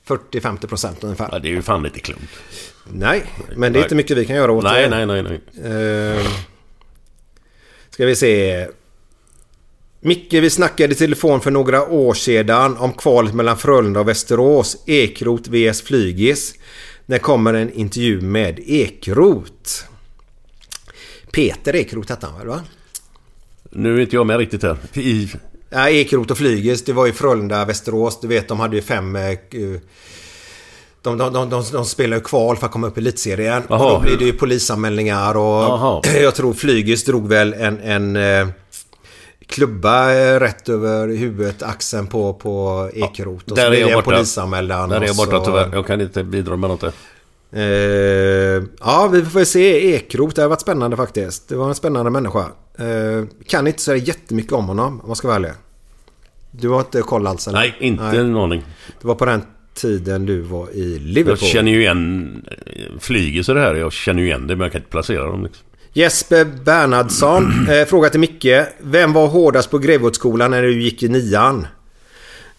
40-50% 0.06 0.88
ungefär. 1.00 1.28
ja, 1.32 1.38
det 1.38 1.48
är 1.48 1.50
ju 1.50 1.62
fan 1.62 1.82
lite 1.82 2.00
klokt. 2.00 2.22
Nej, 2.92 3.24
men 3.56 3.72
det 3.72 3.78
är 3.78 3.82
inte 3.82 3.94
mycket 3.94 4.16
vi 4.16 4.26
kan 4.26 4.36
göra 4.36 4.52
åt 4.52 4.64
Nej, 4.64 4.82
det. 4.88 5.04
nej, 5.06 5.22
nej, 5.22 5.40
nej. 5.54 6.16
Eh, 6.16 6.26
ska 7.90 8.06
vi 8.06 8.16
se. 8.16 8.66
Micke, 10.00 10.32
vi 10.32 10.50
snackade 10.50 10.92
i 10.92 10.96
telefon 10.96 11.40
för 11.40 11.50
några 11.50 11.88
år 11.88 12.14
sedan 12.14 12.76
om 12.76 12.92
kvalet 12.92 13.34
mellan 13.34 13.56
Frölunda 13.58 14.00
och 14.00 14.08
Västerås. 14.08 14.76
Ekrot 14.86 15.48
vs 15.48 15.82
Flygis. 15.82 16.54
När 17.06 17.18
kommer 17.18 17.54
en 17.54 17.72
intervju 17.72 18.20
med 18.20 18.60
Ekrot? 18.66 19.84
Peter 21.32 21.76
Ekrot 21.76 22.10
hette 22.10 22.26
han 22.26 22.38
väl 22.38 22.48
va? 22.48 22.60
Nu 23.72 23.96
är 23.96 24.00
inte 24.00 24.16
jag 24.16 24.26
med 24.26 24.38
riktigt 24.38 24.62
här. 24.62 24.76
I, 24.92 25.32
Ja, 25.74 25.88
Ekrot 25.88 26.30
och 26.30 26.38
Flygis, 26.38 26.84
det 26.84 26.92
var 26.92 27.06
ju 27.06 27.12
Frölunda, 27.12 27.64
Västerås. 27.64 28.20
Du 28.20 28.28
vet, 28.28 28.48
de 28.48 28.60
hade 28.60 28.76
ju 28.76 28.82
fem... 28.82 29.16
eh, 29.16 29.22
De, 31.02 31.18
de, 31.18 31.32
de, 31.32 31.50
de, 31.50 31.64
de 31.72 31.84
spelar 31.84 32.16
ju 32.16 32.22
kval 32.22 32.56
för 32.56 32.66
att 32.66 32.72
komma 32.72 32.86
upp 32.86 32.98
i 32.98 33.00
elitserien. 33.00 33.62
Jaha. 33.68 33.84
och 33.84 33.90
då 33.90 34.00
blir 34.00 34.16
det 34.18 34.24
ju 34.24 34.32
polisanmälningar 34.32 35.36
och... 35.36 35.42
Jaha. 35.62 36.00
Jag 36.22 36.34
tror 36.34 36.52
Flygis 36.54 37.04
drog 37.04 37.28
väl 37.28 37.52
en, 37.54 37.80
en 37.80 38.16
eh, 38.16 38.48
klubba 39.46 40.12
eh, 40.14 40.40
rätt 40.40 40.68
över 40.68 41.08
huvudet, 41.08 41.62
axeln 41.62 42.06
på, 42.06 42.34
på 42.34 42.90
Ekrot. 42.94 43.50
Och 43.50 43.56
där 43.56 43.66
så 43.66 43.72
är 43.72 43.80
jag 43.80 43.92
borta. 44.04 44.16
polisanmälan. 44.16 44.88
där 44.88 45.00
är 45.00 45.06
jag 45.06 45.16
borta 45.16 45.38
så- 45.38 45.44
tyvärr. 45.44 45.70
Jag 45.72 45.86
kan 45.86 46.00
inte 46.00 46.24
bidra 46.24 46.56
med 46.56 46.70
något 46.70 46.80
där. 46.80 46.92
Eh, 47.52 47.62
ja, 48.80 49.08
vi 49.12 49.22
får 49.24 49.44
se. 49.44 49.94
Ekrot, 49.94 50.36
det 50.36 50.42
har 50.42 50.48
varit 50.48 50.60
spännande 50.60 50.96
faktiskt. 50.96 51.48
Det 51.48 51.56
var 51.56 51.68
en 51.68 51.74
spännande 51.74 52.10
människa. 52.10 52.46
Eh, 52.78 53.26
kan 53.46 53.66
inte 53.66 53.82
säga 53.82 53.96
jättemycket 53.96 54.52
om 54.52 54.66
honom, 54.66 55.00
om 55.00 55.06
man 55.06 55.16
ska 55.16 55.28
vara 55.28 55.36
ärlig. 55.36 55.52
Du 56.50 56.68
har 56.68 56.80
inte 56.80 57.02
koll 57.02 57.26
alls 57.26 57.48
eller? 57.48 57.58
Nej, 57.58 57.74
inte 57.78 58.04
en 58.04 58.36
aning. 58.36 58.62
Det 59.00 59.06
var 59.06 59.14
på 59.14 59.24
den 59.24 59.42
tiden 59.74 60.26
du 60.26 60.40
var 60.40 60.70
i 60.70 60.98
Liverpool. 60.98 61.38
Jag 61.40 61.48
känner 61.48 61.72
ju 61.72 61.80
igen 61.80 62.44
eh, 62.66 62.98
Flygis 63.00 63.48
och 63.48 63.54
det 63.54 63.60
här. 63.60 63.74
Jag 63.74 63.92
känner 63.92 64.20
ju 64.20 64.26
igen 64.26 64.46
det 64.46 64.56
men 64.56 64.64
jag 64.64 64.72
kan 64.72 64.80
inte 64.80 64.90
placera 64.90 65.26
dem. 65.26 65.44
Liksom. 65.44 65.66
Jesper 65.92 66.44
Bernhardsson. 66.64 67.68
Eh, 67.68 67.86
fråga 67.86 68.10
till 68.10 68.20
Micke. 68.20 68.46
Vem 68.80 69.12
var 69.12 69.26
hårdast 69.28 69.70
på 69.70 69.78
Grevegodsskolan 69.78 70.50
när 70.50 70.62
du 70.62 70.82
gick 70.82 71.02
i 71.02 71.08
nian? 71.08 71.66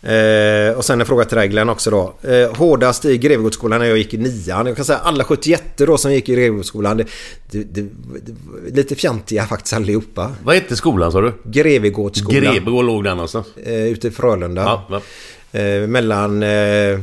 Eh, 0.03 0.77
och 0.77 0.85
sen 0.85 0.99
en 0.99 1.05
fråga 1.05 1.25
till 1.25 1.37
dig 1.37 1.47
Glenn 1.47 1.69
också 1.69 1.91
då. 1.91 2.13
Eh, 2.21 2.55
hårdast 2.55 3.05
i 3.05 3.17
Grevegodsskolan 3.17 3.79
när 3.79 3.87
jag 3.87 3.97
gick 3.97 4.13
i 4.13 4.17
nian. 4.17 4.65
Jag 4.65 4.75
kan 4.75 4.85
säga 4.85 4.99
alla 4.99 5.23
71 5.23 5.63
då 5.77 5.97
som 5.97 6.13
gick 6.13 6.29
i 6.29 6.33
Grevegodsskolan. 6.33 6.97
Det, 6.97 7.07
det, 7.51 7.63
det, 7.63 7.81
det, 7.81 8.75
lite 8.75 8.95
fjantiga 8.95 9.47
faktiskt 9.47 9.73
allihopa. 9.73 10.31
Vad 10.43 10.55
hette 10.55 10.75
skolan 10.75 11.11
sa 11.11 11.21
du? 11.21 11.33
Grevegårdsskolan. 11.43 12.41
Grebe 12.41 12.71
låg 12.71 13.03
den 13.03 13.17
någonstans? 13.17 13.47
Eh, 13.65 13.83
ute 13.83 14.07
i 14.07 14.11
Frölunda. 14.11 14.61
Ja, 14.61 14.85
ja. 14.89 15.59
Eh, 15.59 15.87
mellan... 15.87 16.43
Eh, 16.43 16.49
eh, 16.49 16.99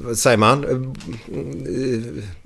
vad 0.00 0.18
säger 0.18 0.36
man? 0.36 0.94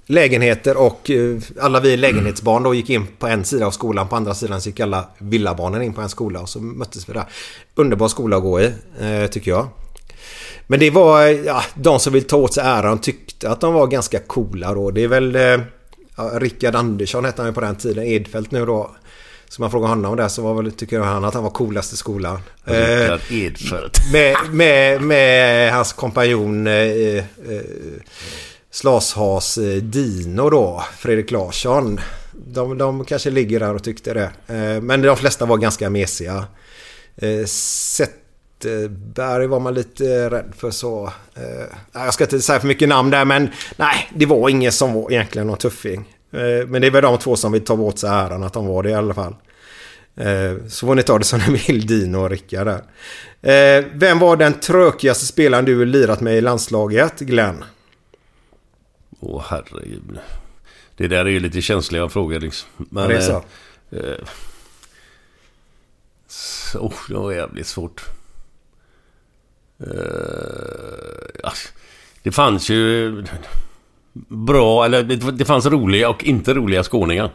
Eh, 0.08 0.14
lägenheter 0.14 0.76
och 0.76 1.10
eh, 1.10 1.38
alla 1.60 1.80
vi 1.80 1.96
lägenhetsbarn 1.96 2.62
då 2.62 2.74
gick 2.74 2.90
in 2.90 3.06
på 3.18 3.26
en 3.26 3.44
sida 3.44 3.66
av 3.66 3.70
skolan. 3.70 4.08
På 4.08 4.16
andra 4.16 4.34
sidan 4.34 4.60
så 4.60 4.68
gick 4.68 4.80
alla 4.80 5.08
villabarnen 5.18 5.82
in 5.82 5.92
på 5.92 6.00
en 6.00 6.08
skola 6.08 6.40
och 6.40 6.48
så 6.48 6.60
möttes 6.60 7.08
vi 7.08 7.12
där. 7.12 7.24
Underbar 7.74 8.08
skola 8.08 8.36
att 8.36 8.42
gå 8.42 8.60
i, 8.60 8.72
eh, 9.00 9.26
tycker 9.30 9.50
jag. 9.50 9.68
Men 10.66 10.80
det 10.80 10.90
var, 10.90 11.26
ja, 11.26 11.62
de 11.74 12.00
som 12.00 12.12
vill 12.12 12.24
ta 12.24 12.36
åt 12.36 12.54
sig 12.54 12.64
äran 12.64 12.98
tyckte 12.98 13.50
att 13.50 13.60
de 13.60 13.74
var 13.74 13.86
ganska 13.86 14.18
coola 14.18 14.74
då. 14.74 14.90
Det 14.90 15.04
är 15.04 15.08
väl 15.08 15.36
eh, 15.36 15.60
ja, 16.16 16.30
Rickard 16.34 16.74
Andersson 16.74 17.24
hette 17.24 17.42
han 17.42 17.50
ju 17.50 17.54
på 17.54 17.60
den 17.60 17.76
tiden, 17.76 18.04
Edfält 18.04 18.50
nu 18.50 18.66
då. 18.66 18.90
Så 19.48 19.62
man 19.62 19.70
frågar 19.70 19.88
honom 19.88 20.16
där 20.16 20.28
så 20.28 20.42
var 20.42 20.62
väl, 20.62 20.72
tycker 20.72 21.00
han 21.00 21.24
att 21.24 21.34
han 21.34 21.42
var 21.42 21.50
coolast 21.50 21.92
i 21.92 21.96
skolan. 21.96 22.38
Eh, 22.64 22.74
Rickard 22.74 23.20
Edfeldt. 23.30 24.12
med, 24.12 24.36
med, 24.50 25.02
med 25.02 25.72
hans 25.72 25.92
kompanjon 25.92 26.66
eh, 26.66 26.74
eh, 26.74 27.24
Slashas 28.72 29.58
eh, 29.58 29.82
Dino 29.82 30.50
då, 30.50 30.82
Fredrik 30.96 31.30
Larsson. 31.30 32.00
De, 32.32 32.78
de 32.78 33.04
kanske 33.04 33.30
ligger 33.30 33.60
där 33.60 33.74
och 33.74 33.84
tyckte 33.84 34.14
det. 34.14 34.30
Eh, 34.46 34.80
men 34.82 35.02
de 35.02 35.16
flesta 35.16 35.46
var 35.46 35.56
ganska 35.56 35.90
mesiga. 35.90 36.44
Eh, 37.16 37.44
Zetterberg 37.46 39.46
var 39.46 39.60
man 39.60 39.74
lite 39.74 40.30
rädd 40.30 40.52
för 40.56 40.70
så. 40.70 41.12
Jag 41.92 42.14
ska 42.14 42.24
inte 42.24 42.40
säga 42.40 42.60
för 42.60 42.66
mycket 42.66 42.88
namn 42.88 43.10
där 43.10 43.24
men 43.24 43.50
nej, 43.76 44.10
det 44.14 44.26
var 44.26 44.48
ingen 44.48 44.72
som 44.72 44.94
var 44.94 45.12
egentligen 45.12 45.46
någon 45.46 45.58
tuffing. 45.58 46.16
Men 46.66 46.80
det 46.80 46.86
är 46.86 46.90
väl 46.90 47.02
de 47.02 47.18
två 47.18 47.36
som 47.36 47.52
vill 47.52 47.64
ta 47.64 47.74
åt 47.74 47.98
sig 47.98 48.10
äran 48.10 48.42
att 48.42 48.52
de 48.52 48.66
var 48.66 48.82
det 48.82 48.90
i 48.90 48.94
alla 48.94 49.14
fall. 49.14 49.34
Så 50.68 50.86
får 50.86 50.94
ni 50.94 51.02
ta 51.02 51.18
det 51.18 51.24
som 51.24 51.40
ni 51.48 51.62
vill, 51.66 51.86
Dino 51.86 52.18
och 52.18 52.30
Rickard 52.30 52.66
där. 52.66 52.82
Vem 53.94 54.18
var 54.18 54.36
den 54.36 54.52
trökigaste 54.52 55.26
spelaren 55.26 55.64
du 55.64 55.84
lirat 55.84 56.20
med 56.20 56.38
i 56.38 56.40
landslaget, 56.40 57.20
Glenn? 57.20 57.64
Åh 59.24 59.42
herregud. 59.48 60.18
Det 60.96 61.08
där 61.08 61.24
är 61.24 61.30
ju 61.30 61.40
lite 61.40 61.60
känsliga 61.62 62.08
frågor 62.08 62.40
liksom. 62.40 62.68
Men, 62.76 63.02
Ja, 63.02 63.08
det 63.08 63.16
är 63.16 63.20
så. 63.20 63.32
eh, 63.96 64.12
eh, 66.74 66.80
oh, 66.82 66.92
det 67.08 67.14
var 67.14 67.32
jävligt 67.32 67.66
svårt. 67.66 68.04
Eh, 69.80 69.86
ja, 71.42 71.52
det 72.22 72.32
fanns 72.32 72.70
ju 72.70 73.24
bra, 74.28 74.84
eller 74.84 75.02
det, 75.32 75.44
fanns 75.44 75.66
roliga 75.66 76.08
och 76.10 76.24
inte 76.24 76.54
roliga 76.54 76.82
skåningar. 76.82 77.30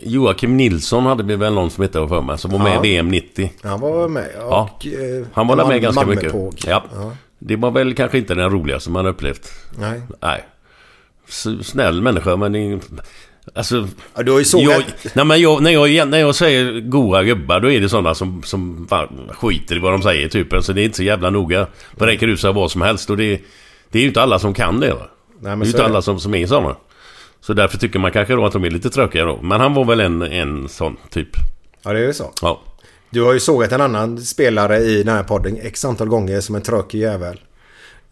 Joakim 0.00 0.56
Nilsson 0.56 1.06
hade 1.06 1.22
vi 1.22 1.36
väl 1.36 1.52
någon 1.54 1.70
som 1.70 1.82
hette 1.82 2.08
för 2.08 2.20
mig, 2.22 2.38
som 2.38 2.50
var 2.50 2.58
med 2.58 2.72
Ja. 2.76 2.78
i 2.84 2.88
VM 2.90 3.08
90. 3.08 3.52
Han 3.62 3.80
var 3.80 4.08
med 4.08 4.26
och... 4.36 4.40
Ja. 4.52 4.70
eh, 4.84 5.26
Han 5.32 5.46
var 5.46 5.68
med 5.68 5.82
ganska 5.82 6.06
mycket. 6.06 6.32
Ja. 6.66 6.84
Ja. 6.94 7.16
Det 7.38 7.56
var 7.56 7.70
väl 7.70 7.94
kanske 7.94 8.18
inte 8.18 8.34
den 8.34 8.50
roligaste 8.50 8.90
man 8.90 9.06
upplevt. 9.06 9.50
Nej. 9.78 10.02
Nej. 10.22 10.44
Snäll 11.62 12.00
människa 12.02 12.36
men... 12.36 12.80
Alltså... 13.54 13.88
Ja, 14.14 14.22
du 14.22 14.32
har 14.32 14.38
ju 14.38 14.44
sågat... 14.44 14.66
Jag, 14.68 15.12
nej 15.14 15.24
men 15.24 15.40
jag, 15.40 15.62
när, 15.62 15.70
jag, 15.70 16.08
när 16.08 16.18
jag 16.18 16.34
säger 16.34 16.80
goa 16.80 17.22
gubbar 17.22 17.60
då 17.60 17.70
är 17.70 17.80
det 17.80 17.88
sådana 17.88 18.14
som, 18.14 18.42
som 18.42 18.88
skiter 19.30 19.76
i 19.76 19.78
vad 19.78 19.92
de 19.92 20.02
säger 20.02 20.28
typ. 20.28 20.52
Alltså 20.52 20.72
det 20.72 20.82
är 20.82 20.84
inte 20.84 20.96
så 20.96 21.02
jävla 21.02 21.30
noga. 21.30 21.66
Det 21.96 22.06
räcker 22.06 22.26
ut 22.26 22.40
sig 22.40 22.52
vad 22.52 22.70
som 22.70 22.82
helst 22.82 23.10
och 23.10 23.16
det, 23.16 23.40
det 23.90 23.98
är 23.98 24.02
ju 24.02 24.08
inte 24.08 24.22
alla 24.22 24.38
som 24.38 24.54
kan 24.54 24.80
det 24.80 24.90
va. 24.90 25.08
Nej, 25.40 25.56
men 25.56 25.58
det 25.58 25.64
är 25.64 25.66
ju 25.66 25.70
inte 25.70 25.82
är 25.82 25.84
alla 25.84 26.02
som, 26.02 26.20
som 26.20 26.34
är 26.34 26.46
sådana. 26.46 26.76
Så 27.40 27.52
därför 27.52 27.78
tycker 27.78 27.98
man 27.98 28.12
kanske 28.12 28.34
då 28.34 28.46
att 28.46 28.52
de 28.52 28.64
är 28.64 28.70
lite 28.70 28.90
tråkiga 28.90 29.24
då. 29.24 29.38
Men 29.42 29.60
han 29.60 29.74
var 29.74 29.84
väl 29.84 30.00
en, 30.00 30.22
en 30.22 30.68
sån 30.68 30.96
typ. 31.10 31.28
Ja, 31.82 31.92
det 31.92 31.98
är 31.98 32.06
ju 32.06 32.12
så. 32.12 32.32
Ja. 32.42 32.60
Du 33.10 33.22
har 33.22 33.32
ju 33.32 33.40
sågat 33.40 33.72
en 33.72 33.80
annan 33.80 34.18
spelare 34.18 34.78
i 34.78 35.02
den 35.02 35.16
här 35.16 35.22
podden 35.22 35.58
x 35.62 35.84
antal 35.84 36.08
gånger 36.08 36.40
som 36.40 36.54
en 36.54 36.62
tråkig 36.62 36.98
jävel. 37.00 37.40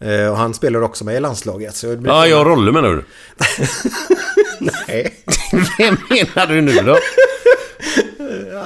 Eh, 0.01 0.27
Och 0.31 0.37
han 0.37 0.53
spelar 0.53 0.81
också 0.81 1.05
med 1.05 1.15
i 1.15 1.19
landslaget. 1.19 1.75
Så 1.75 1.87
det 1.95 2.07
Ja, 2.09 2.27
jag 2.27 2.47
Rolle 2.47 2.71
menar 2.71 2.89
du? 2.89 3.03
Nej. 4.87 5.13
Vem 5.77 5.97
menar 6.09 6.47
du 6.47 6.61
nu 6.61 6.73
då? 6.73 6.97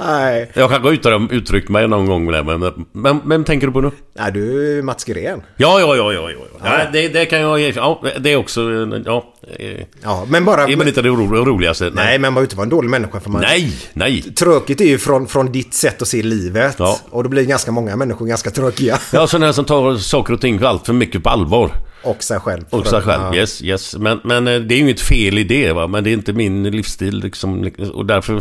Nej. 0.06 0.50
Jag 0.54 0.70
kan 0.70 0.82
gå 0.82 0.92
ut 0.92 1.06
och 1.06 1.12
uttryckt 1.30 1.68
mig 1.68 1.88
någon 1.88 2.06
gång 2.06 2.24
med 2.24 2.34
det, 2.34 2.58
men, 2.58 2.72
men 2.92 3.20
vem 3.28 3.44
tänker 3.44 3.66
du 3.66 3.72
på 3.72 3.80
nu? 3.80 3.90
Nej, 4.18 4.32
du 4.32 4.82
Mats 4.82 5.04
Gren. 5.04 5.42
Ja, 5.56 5.80
ja, 5.80 5.96
ja, 5.96 6.12
ja, 6.12 6.30
ja. 6.30 6.46
ja. 6.64 6.90
det, 6.92 7.08
det 7.08 7.26
kan 7.26 7.40
jag. 7.40 7.60
Ja, 7.60 8.02
det 8.20 8.32
är 8.32 8.36
också... 8.36 8.60
Ja. 9.04 9.34
eh, 9.58 9.84
Ja, 10.02 10.26
men 10.28 10.44
bara... 10.44 10.66
Det 10.66 10.72
är 10.72 10.76
väl 10.76 10.88
inte 10.88 11.02
det 11.02 11.08
ro, 11.08 11.44
roligaste. 11.44 11.90
Nej, 11.94 12.18
men 12.18 12.20
man 12.20 12.34
behöver 12.34 12.46
inte 12.46 12.56
vara 12.56 12.64
en 12.64 12.70
dålig 12.70 12.90
människa 12.90 13.20
för 13.20 13.30
man... 13.30 13.42
Nej, 13.42 13.72
nej. 13.92 14.22
Tråkigt 14.22 14.80
är 14.80 14.84
ju 14.84 14.98
från, 14.98 15.26
från 15.26 15.52
ditt 15.52 15.74
sätt 15.74 16.02
att 16.02 16.08
se 16.08 16.22
livet. 16.22 16.76
Ja. 16.78 17.00
Och 17.10 17.22
då 17.22 17.28
blir 17.28 17.44
ganska 17.44 17.72
många 17.72 17.96
människor 17.96 18.26
ganska 18.26 18.50
tråkiga. 18.50 18.98
Ja, 19.12 19.26
sådana 19.26 19.52
som 19.52 19.64
tar 19.64 19.96
saker 19.96 20.32
och 20.32 20.40
ting 20.40 20.62
allt 20.62 20.86
för 20.86 20.92
mycket 20.92 21.22
på 21.22 21.30
allvar. 21.30 21.70
Och 22.04 22.22
sig 22.22 22.40
själv. 22.40 22.64
Och 22.70 22.86
sig 22.86 23.00
själv. 23.00 23.22
Ja. 23.22 23.34
Yes, 23.34 23.62
yes. 23.62 23.96
Men, 23.96 24.20
men 24.24 24.48
eh, 24.48 24.60
det 24.60 24.74
är 24.74 24.76
ju 24.76 24.82
inget 24.82 25.00
fel 25.00 25.38
i 25.38 25.44
det, 25.44 25.72
va. 25.72 25.86
Men 25.86 26.04
det 26.04 26.10
är 26.10 26.12
inte 26.12 26.32
min 26.32 26.70
livsstil 26.70 27.18
liksom. 27.18 27.70
Och 27.94 28.06
därför 28.06 28.40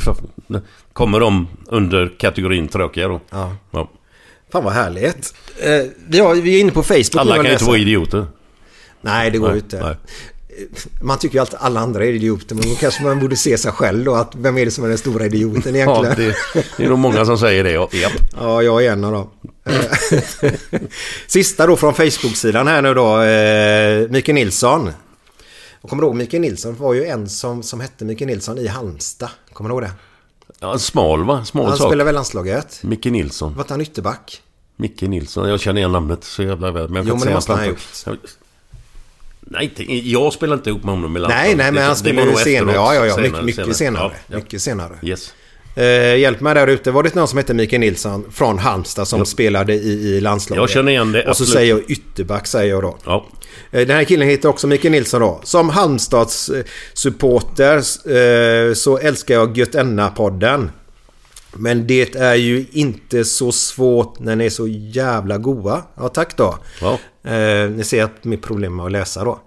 kommer 1.03 1.19
de 1.19 1.47
under 1.65 2.11
kategorin 2.17 2.67
tråkiga 2.67 3.07
då. 3.07 3.21
Ja. 3.29 3.55
Ja. 3.71 3.89
Fan 4.51 4.63
vad 4.63 4.73
härligt. 4.73 5.33
Eh, 5.59 5.81
vi, 6.07 6.19
har, 6.19 6.35
vi 6.35 6.55
är 6.55 6.59
inne 6.59 6.71
på 6.71 6.83
Facebook 6.83 7.15
Alla 7.15 7.35
kan 7.35 7.45
ju 7.45 7.51
inte 7.51 7.65
vara 7.65 7.77
idioter. 7.77 8.25
Nej, 9.01 9.31
det 9.31 9.37
går 9.37 9.51
ju 9.51 9.57
inte. 9.59 9.83
nej. 9.83 9.95
man 11.01 11.19
tycker 11.19 11.35
ju 11.35 11.39
alltid 11.39 11.57
alla 11.61 11.79
andra 11.79 12.05
är 12.05 12.09
idioter, 12.09 12.55
men 12.55 12.69
då 12.69 12.75
kanske 12.75 13.03
man 13.03 13.19
borde 13.19 13.35
se 13.35 13.57
sig 13.57 13.71
själv 13.71 14.05
då. 14.05 14.15
Att 14.15 14.35
vem 14.35 14.57
är 14.57 14.65
det 14.65 14.71
som 14.71 14.83
är 14.83 14.89
den 14.89 14.97
stora 14.97 15.25
idioten 15.25 15.75
Ja, 15.75 15.99
egentligen? 15.99 16.33
det, 16.53 16.65
det 16.77 16.83
är 16.83 16.89
nog 16.89 16.99
många 16.99 17.25
som 17.25 17.37
säger 17.37 17.63
det. 17.63 17.71
Ja, 17.71 17.89
japp. 17.91 18.11
Ja, 18.39 18.61
jag 18.61 18.85
är 18.85 18.91
en 18.91 19.03
av 19.03 19.11
dem. 19.11 19.29
Eh, 19.65 20.51
Sista 21.27 21.67
då 21.67 21.75
från 21.75 21.93
Facebook-sidan 21.93 22.67
här 22.67 22.81
nu 22.81 22.93
då. 22.93 23.21
Eh, 23.21 24.09
Mikael 24.09 24.35
Nilsson. 24.35 24.91
Jag 25.81 25.89
kommer 25.89 26.03
ihåg 26.03 26.15
Mikael 26.15 26.41
Nilsson 26.41 26.75
var 26.75 26.93
ju 26.93 27.05
en 27.05 27.29
som, 27.29 27.63
som 27.63 27.79
hette 27.79 28.05
Mikael 28.05 28.27
Nilsson 28.27 28.57
i 28.57 28.67
Halmstad. 28.67 29.29
Kommer 29.53 29.69
du 29.69 29.73
ihåg 29.73 29.81
det? 29.81 29.91
Ja, 30.63 30.77
smal 30.79 31.23
va? 31.23 31.45
Smal 31.45 31.65
Han 31.65 31.77
sak. 31.77 31.87
spelade 31.87 32.03
väl 32.05 32.15
landslaget? 32.15 32.79
Micke 32.83 33.05
Nilsson. 33.05 33.55
Var 33.55 33.65
han 33.69 33.81
ytterback? 33.81 34.41
Micke 34.75 35.01
Nilsson. 35.01 35.49
Jag 35.49 35.59
känner 35.59 35.79
igen 35.79 35.91
namnet 35.91 36.23
så 36.23 36.43
jävla 36.43 36.71
väl. 36.71 36.89
Men 36.89 36.95
jag 36.95 37.05
Jo, 37.07 37.15
men 37.17 37.27
det 37.27 37.33
måste 37.33 37.51
han 37.53 37.63
framför- 37.65 38.17
Nej, 39.39 39.63
inte- 39.63 39.93
jag 40.09 40.33
spelar 40.33 40.55
inte 40.55 40.69
ihop 40.69 40.83
med 40.83 40.93
honom 40.95 41.17
i 41.17 41.19
Nej, 41.19 41.21
landslaget. 41.21 41.57
nej, 41.57 41.65
men 41.65 41.75
Det- 41.75 42.21
han 42.21 42.31
var 42.31 42.39
ju 42.39 42.43
senare. 42.43 42.75
Ja, 42.75 42.95
ja, 42.95 43.05
ja. 43.05 43.17
Mycket, 43.17 43.43
mycket 43.43 43.75
senare. 43.75 44.11
Ja, 44.13 44.17
ja. 44.27 44.35
Mycket 44.37 44.61
senare. 44.61 44.93
Yes. 45.01 45.33
Eh, 45.75 46.15
hjälp 46.15 46.41
mig 46.41 46.55
där 46.55 46.67
ute. 46.67 46.91
Var 46.91 47.03
det 47.03 47.15
någon 47.15 47.27
som 47.27 47.37
hette 47.37 47.53
Mikael 47.53 47.79
Nilsson 47.79 48.25
från 48.31 48.59
Halmstad 48.59 49.07
som 49.07 49.19
Ja. 49.19 49.25
spelade 49.25 49.73
i, 49.73 49.89
i 50.17 50.21
landslaget? 50.21 50.61
Jag 50.61 50.69
känner 50.69 50.91
igen 50.91 51.11
det, 51.11 51.19
Och 51.19 51.25
så 51.25 51.29
absolut. 51.43 51.53
säger 51.53 51.69
jag 51.75 51.83
ytterback 51.91 52.47
säger 52.47 52.69
jag 52.69 52.83
då. 52.83 52.97
Ja. 53.05 53.25
Eh, 53.73 53.87
Den 53.87 53.97
här 53.97 54.03
killen 54.03 54.27
heter 54.27 54.49
också 54.49 54.67
Mikael 54.67 54.91
Nilsson 54.91 55.21
då. 55.21 55.39
Som 55.43 55.69
Halmstads 55.69 56.51
supporter 56.93 57.77
eh, 57.77 58.73
så 58.73 58.97
älskar 58.97 59.33
jag 59.35 59.57
Gött 59.57 60.15
podden 60.15 60.71
Men 61.53 61.87
det 61.87 62.15
är 62.15 62.35
ju 62.35 62.65
inte 62.71 63.25
så 63.25 63.51
svårt 63.51 64.19
när 64.19 64.35
ni 64.35 64.45
är 64.45 64.49
så 64.49 64.67
jävla 64.67 65.37
goa. 65.37 65.83
Ja, 65.95 66.07
tack 66.09 66.37
då. 66.37 66.57
Ja. 66.81 66.99
Eh, 67.31 67.69
ni 67.69 67.83
ser 67.83 68.03
att 68.03 68.23
mitt 68.23 68.41
problem 68.41 68.79
är 68.79 68.85
att 68.85 68.91
läsa 68.91 69.23
då. 69.23 69.39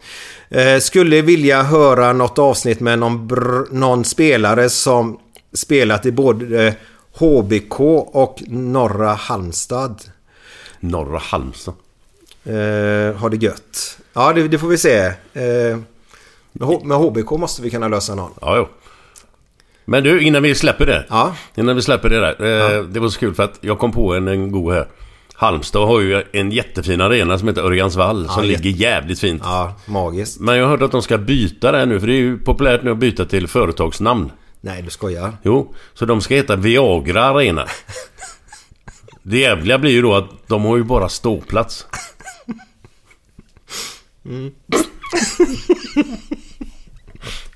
Eh, 0.48 0.78
skulle 0.78 1.22
vilja 1.22 1.62
höra 1.62 2.12
något 2.12 2.38
avsnitt 2.38 2.80
med 2.80 2.98
någon, 2.98 3.28
någon 3.70 4.04
spelare 4.04 4.68
som 4.68 5.18
spelat 5.52 6.06
i 6.06 6.12
både 6.12 6.66
eh, 6.66 6.74
HBK 7.12 7.80
och 8.06 8.42
Norra 8.46 9.14
Halmstad. 9.14 10.00
Norra 10.80 11.18
Halmstad. 11.18 11.74
Eh, 12.44 13.16
har 13.16 13.30
det 13.30 13.36
gött. 13.36 13.98
Ja, 14.16 14.32
det, 14.32 14.48
det 14.48 14.58
får 14.58 14.68
vi 14.68 14.78
se. 14.78 14.96
Eh, 15.32 15.78
med, 16.84 16.98
HBK 16.98 17.30
måste 17.30 17.62
vi 17.62 17.70
kunna 17.70 17.88
lösa 17.88 18.14
någon. 18.14 18.30
Ja, 18.40 18.56
jo. 18.56 18.68
Men 19.84 20.02
du, 20.04 20.20
innan 20.22 20.42
vi 20.42 20.54
släpper 20.54 20.86
det. 20.86 21.04
Ja. 21.08 21.34
Innan 21.54 21.76
vi 21.76 21.82
släpper 21.82 22.08
det 22.08 22.20
där. 22.20 22.76
Eh, 22.78 22.82
Det 22.84 23.00
var 23.00 23.08
så 23.08 23.18
kul 23.20 23.34
för 23.34 23.42
att 23.42 23.58
jag 23.60 23.78
kom 23.78 23.92
på 23.92 24.14
en, 24.14 24.28
en 24.28 24.52
god 24.52 24.72
här. 24.74 24.86
Halmstad 25.34 25.86
har 25.88 26.00
ju 26.00 26.22
en 26.32 26.50
jättefin 26.52 27.00
arena 27.00 27.38
som 27.38 27.48
heter 27.48 27.62
Örjansvall. 27.62 28.28
som 28.28 28.44
jätte- 28.46 28.62
ligger 28.62 28.80
jävligt 28.80 29.20
fint. 29.20 29.42
Ja, 29.44 29.74
magiskt. 29.86 30.40
Men 30.40 30.56
jag 30.56 30.64
har 30.64 30.70
hört 30.70 30.82
att 30.82 30.92
de 30.92 31.02
ska 31.02 31.18
byta 31.18 31.72
det 31.72 31.86
nu. 31.86 32.00
För 32.00 32.06
det 32.06 32.12
är 32.12 32.18
ju 32.20 32.38
populärt 32.38 32.82
nu 32.82 32.90
att 32.90 32.98
byta 32.98 33.24
till 33.24 33.48
företagsnamn. 33.48 34.32
Nej, 34.60 34.82
du 34.82 34.90
skojar. 34.90 35.36
Jo, 35.42 35.74
så 35.94 36.04
de 36.04 36.20
ska 36.20 36.34
heta 36.34 36.56
Viagra 36.56 37.24
Arena. 37.24 37.66
Det 39.22 39.38
jävliga 39.38 39.78
blir 39.78 39.90
ju 39.90 40.02
då 40.02 40.14
att 40.14 40.24
de 40.46 40.64
har 40.64 40.76
ju 40.76 40.82
bara 40.82 41.08
ståplats. 41.08 41.86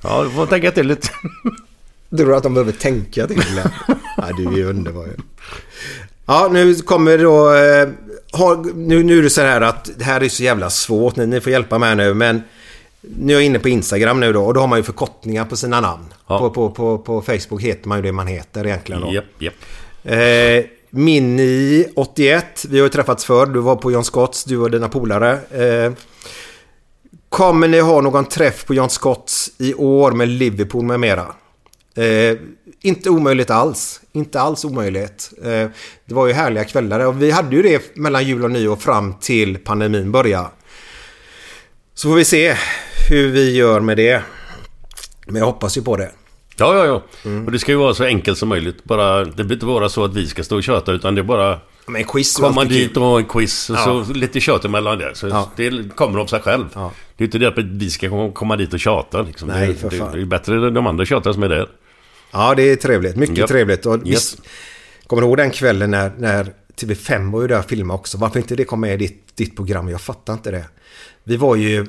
Ja, 0.03 0.25
du 0.25 0.31
får 0.31 0.47
tänka 0.47 0.71
till 0.71 0.87
lite. 0.87 1.09
Tror 2.17 2.27
du 2.27 2.37
att 2.37 2.43
de 2.43 2.55
behöver 2.55 2.73
tänka 2.73 3.27
till 3.27 3.43
ja, 4.17 4.25
du 4.37 4.47
är 4.47 4.57
ju 4.57 4.65
underbar 4.65 5.07
ju. 5.07 5.17
Ja, 6.27 6.49
nu 6.53 6.75
kommer 6.75 7.19
då... 7.19 7.55
Eh, 7.55 7.89
har, 8.33 8.75
nu, 8.75 9.03
nu 9.03 9.19
är 9.19 9.23
det 9.23 9.31
så 9.31 9.41
här 9.41 9.61
att 9.61 9.91
det 9.97 10.05
här 10.05 10.23
är 10.23 10.29
så 10.29 10.43
jävla 10.43 10.71
svårt. 10.71 11.17
Ni, 11.17 11.27
ni 11.27 11.41
får 11.41 11.53
hjälpa 11.53 11.79
mig 11.79 11.97
nu, 11.97 12.15
men... 12.15 12.43
Nu 13.03 13.33
är 13.33 13.37
jag 13.37 13.45
inne 13.45 13.59
på 13.59 13.69
Instagram 13.69 14.21
nu 14.21 14.33
då 14.33 14.45
och 14.45 14.55
då 14.55 14.61
har 14.61 14.67
man 14.67 14.79
ju 14.79 14.83
förkortningar 14.83 15.45
på 15.45 15.57
sina 15.57 15.81
namn. 15.81 16.05
Ja. 16.27 16.39
På, 16.39 16.51
på, 16.51 16.71
på, 16.71 16.99
på 16.99 17.23
Facebook 17.23 17.63
heter 17.63 17.89
man 17.89 17.99
ju 17.99 18.03
det 18.03 18.13
man 18.13 18.27
heter 18.27 18.67
egentligen 18.67 19.01
då. 19.01 19.13
Japp, 19.13 19.25
japp. 19.39 19.55
Eh, 20.05 20.65
Mini 20.91 21.87
81, 21.97 22.65
vi 22.69 22.79
har 22.79 22.87
ju 22.87 22.91
träffats 22.91 23.25
förr. 23.25 23.47
Du 23.47 23.61
var 23.61 23.77
på 23.77 23.93
John 23.93 24.05
Scotts, 24.05 24.45
du 24.45 24.59
och 24.59 24.71
dina 24.71 24.89
polare. 24.89 25.33
Eh, 25.33 25.93
kommer 27.31 27.69
ni 27.69 27.81
ha 27.81 28.01
någon 28.01 28.25
träff 28.25 28.65
på 28.67 28.75
John 28.75 28.91
Scotts 28.91 29.51
i 29.59 29.75
år 29.75 30.13
med 30.13 30.29
Liverpool 30.29 30.85
med 30.85 31.01
mera? 31.01 31.27
Eh, 31.95 32.39
inte 32.83 33.11
omöjligt 33.11 33.51
alls. 33.51 34.01
Inte 34.13 34.41
alls 34.41 34.65
omöjligt. 34.65 35.33
Eh, 35.43 35.69
det 36.05 36.15
var 36.15 36.27
ju 36.27 36.33
härliga 36.33 36.65
kvällar 36.65 37.01
och 37.01 37.23
vi 37.23 37.31
hade 37.31 37.57
ju 37.57 37.63
det 37.63 37.97
mellan 37.97 38.25
jul 38.25 38.45
och 38.45 38.51
nyår 38.51 38.77
fram 38.77 39.15
till 39.15 39.59
pandemin 39.59 40.13
började. 40.13 40.49
Så 41.95 42.09
får 42.09 42.17
vi 42.17 42.25
se 42.25 42.57
hur 43.11 43.29
vi 43.29 43.57
gör 43.57 43.81
med 43.81 43.97
det. 43.97 44.23
Men 45.27 45.37
jag 45.37 45.47
hoppas 45.47 45.77
ju 45.77 45.83
på 45.83 45.97
det. 45.97 46.11
Ja, 46.57 46.75
ja, 46.75 46.87
ja. 46.87 47.03
Mm. 47.25 47.47
Och 47.47 47.53
det 47.53 47.59
ska 47.59 47.73
ju 47.73 47.79
vara 47.79 47.95
så 47.95 48.05
enkelt 48.05 48.39
som 48.39 48.49
möjligt. 48.49 48.85
Bara, 48.85 49.25
det 49.25 49.33
behöver 49.33 49.55
inte 49.55 49.67
vara 49.67 49.89
så 49.89 50.05
att 50.05 50.15
vi 50.15 50.27
ska 50.27 50.43
stå 50.43 50.57
och 50.57 50.63
köta 50.63 50.93
utan 50.93 51.15
det 51.15 51.21
är 51.21 51.23
bara 51.23 51.61
men 51.91 52.05
quiz 52.05 52.37
komma 52.37 52.65
dit 52.65 52.97
och 52.97 53.03
ha 53.03 53.19
en 53.19 53.25
quiz 53.25 53.71
och 53.71 53.77
Ja. 53.77 54.05
så 54.07 54.13
lite 54.13 54.41
tjat 54.41 54.65
emellan 54.65 54.99
det. 54.99 55.15
Så 55.15 55.29
Ja. 55.29 55.51
det 55.57 55.97
kommer 55.97 56.19
av 56.21 56.27
sig 56.27 56.41
själv. 56.41 56.65
Ja. 56.75 56.93
Det 57.17 57.25
är 57.25 57.27
inte 57.27 57.39
det 57.39 57.47
att 57.49 57.59
vi 57.59 57.91
ska 57.91 58.33
komma- 58.33 58.57
dit 58.57 58.73
och 58.73 58.81
tjata 58.81 59.23
liksom. 59.23 59.49
Nej, 59.49 59.75
för 59.75 59.91
det, 59.91 59.97
fan. 59.97 60.13
det 60.13 60.21
är 60.21 60.25
bättre 60.25 60.71
de 60.71 60.87
andra 60.87 61.05
tjatar 61.05 61.33
som 61.33 61.43
är 61.43 61.49
där. 61.49 61.69
Ja, 62.33 62.55
det 62.55 62.63
är 62.63 62.77
trevligt. 62.77 63.17
Mycket 63.17 63.39
Japp. 63.39 63.49
trevligt. 63.49 63.87
Och 63.87 64.07
visst, 64.07 64.41
kommer 65.07 65.23
du 65.23 65.29
ihåg 65.29 65.37
den 65.37 65.51
kvällen 65.51 65.91
när, 65.91 66.13
när 66.19 66.53
TV5 66.77 67.31
var 67.33 67.43
ju 67.43 67.49
där 67.49 67.59
och 67.59 67.65
filmade 67.65 67.99
också? 68.01 68.19
Varför 68.19 68.39
inte 68.41 68.57
det 68.57 68.65
kom 68.65 68.81
med 68.81 68.95
i 68.95 68.97
ditt, 68.97 69.37
ditt 69.37 69.57
program? 69.57 69.89
Jag 69.89 70.01
fattar 70.01 70.33
inte 70.33 70.51
det. 70.51 70.65
Vi 71.25 71.37
var 71.37 71.57
ju... 71.57 71.87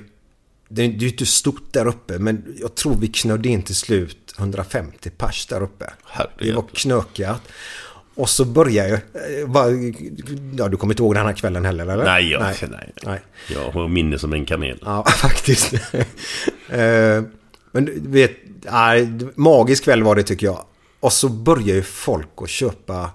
Det 0.73 0.81
är 0.81 0.87
ju 0.87 1.07
inte 1.09 1.25
stort 1.25 1.63
där 1.73 1.87
uppe, 1.87 2.19
men 2.19 2.55
jag 2.61 2.75
tror 2.75 2.95
vi 2.95 3.07
knödde 3.07 3.49
in 3.49 3.61
till 3.61 3.75
slut 3.75 4.35
150 4.39 5.09
pers 5.09 5.45
där 5.45 5.63
uppe. 5.63 5.93
Det 6.39 6.51
var 6.51 6.63
knökat. 6.73 7.41
Och 8.15 8.29
så 8.29 8.45
började 8.45 8.89
jag... 8.89 8.99
eh, 9.13 9.81
Ja, 10.57 10.67
du 10.67 10.77
kommer 10.77 10.93
inte 10.93 11.03
ihåg 11.03 11.15
den 11.15 11.25
här 11.25 11.33
kvällen 11.33 11.65
heller, 11.65 11.83
eller? 11.87 12.03
Nej, 12.05 12.31
jag, 12.31 12.41
nej. 12.41 12.55
nej. 12.71 12.93
nej. 13.05 13.19
Jag 13.49 13.71
har 13.71 13.87
minne 13.87 14.19
som 14.19 14.33
en 14.33 14.45
kamel. 14.45 14.79
Ja, 14.85 15.05
faktiskt. 15.21 15.73
Eh, 15.73 17.23
Men 17.71 17.85
du 17.85 18.01
vet, 18.05 18.31
nej, 18.71 19.09
magisk 19.35 19.83
kväll 19.83 20.03
var 20.03 20.15
det 20.15 20.23
tycker 20.23 20.45
jag. 20.45 20.65
Och 20.99 21.13
så 21.13 21.29
börjar 21.29 21.75
ju 21.75 21.81
folk 21.83 22.29
att 22.37 22.49
köpa 22.49 23.09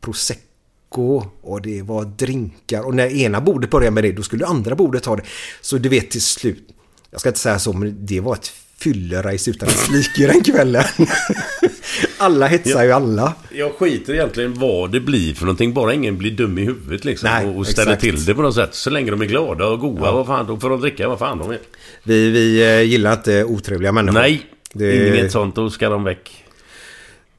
prosecco 0.00 1.26
och 1.42 1.62
det 1.62 1.82
var 1.82 2.04
drinkar. 2.04 2.86
Och 2.86 2.94
när 2.94 3.06
ena 3.06 3.40
bordet 3.40 3.70
började 3.70 3.90
med 3.94 4.04
det, 4.04 4.12
då 4.12 4.22
skulle 4.22 4.46
andra 4.46 4.74
bordet 4.74 5.02
ta 5.02 5.16
det. 5.16 5.22
Så 5.60 5.78
du 5.78 5.88
vet 5.88 6.10
till 6.10 6.22
slut, 6.22 6.68
jag 7.10 7.20
ska 7.20 7.28
inte 7.28 7.38
säga 7.40 7.58
så, 7.58 7.72
men 7.72 8.06
det 8.06 8.20
var 8.20 8.34
ett 8.34 8.52
fyllerace 8.78 9.50
utan 9.50 9.68
dess 9.68 9.90
like 9.90 10.26
den 10.26 10.44
kvällen. 10.44 10.84
alla 12.18 12.46
hetsar 12.46 12.84
ju 12.84 12.92
alla. 12.92 13.34
Jag 13.50 13.72
skiter 13.72 14.14
egentligen 14.14 14.54
vad 14.54 14.92
det 14.92 15.00
blir 15.00 15.34
för 15.34 15.44
någonting. 15.44 15.74
Bara 15.74 15.94
ingen 15.94 16.18
blir 16.18 16.30
dum 16.30 16.58
i 16.58 16.64
huvudet 16.64 17.04
liksom. 17.04 17.28
Nej, 17.30 17.46
och, 17.46 17.58
och 17.58 17.66
ställer 17.66 17.92
exakt. 17.92 18.00
till 18.02 18.24
det 18.24 18.34
på 18.34 18.42
något 18.42 18.54
sätt. 18.54 18.74
Så 18.74 18.90
länge 18.90 19.10
de 19.10 19.20
är 19.20 19.26
glada 19.26 19.66
och 19.66 19.80
goda. 19.80 20.12
Vad 20.12 20.26
fan, 20.26 20.46
då 20.46 20.56
får 20.56 20.70
de 20.70 20.80
dricka 20.80 21.08
vad 21.08 21.18
fan 21.18 21.38
de 21.38 21.48
vill. 21.48 21.58
Vi, 22.02 22.30
vi 22.30 22.62
eh, 22.62 22.80
gillar 22.82 23.12
inte 23.12 23.44
otrevliga 23.44 23.92
människor. 23.92 24.20
Nej, 24.20 24.42
Det- 24.72 25.08
inget 25.18 25.32
sånt. 25.32 25.54
Då 25.54 25.70
ska 25.70 25.88
de 25.88 26.04
väck. 26.04 26.44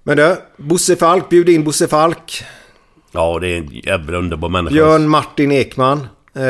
Men 0.04 0.18
du, 0.18 0.36
Bosse 0.58 0.96
Falk, 0.96 1.30
bjud 1.30 1.50
in 1.50 1.64
Bosse 1.64 1.88
Falk. 1.88 2.44
Ja, 3.12 3.40
det 3.40 3.48
är 3.48 3.58
en 3.58 3.70
jävla 3.72 4.18
underbar 4.18 4.50
människa. 4.50 4.74
Björn 4.74 5.08
Martin 5.10 5.52
Ekman. 5.52 6.08
Eh, 6.36 6.44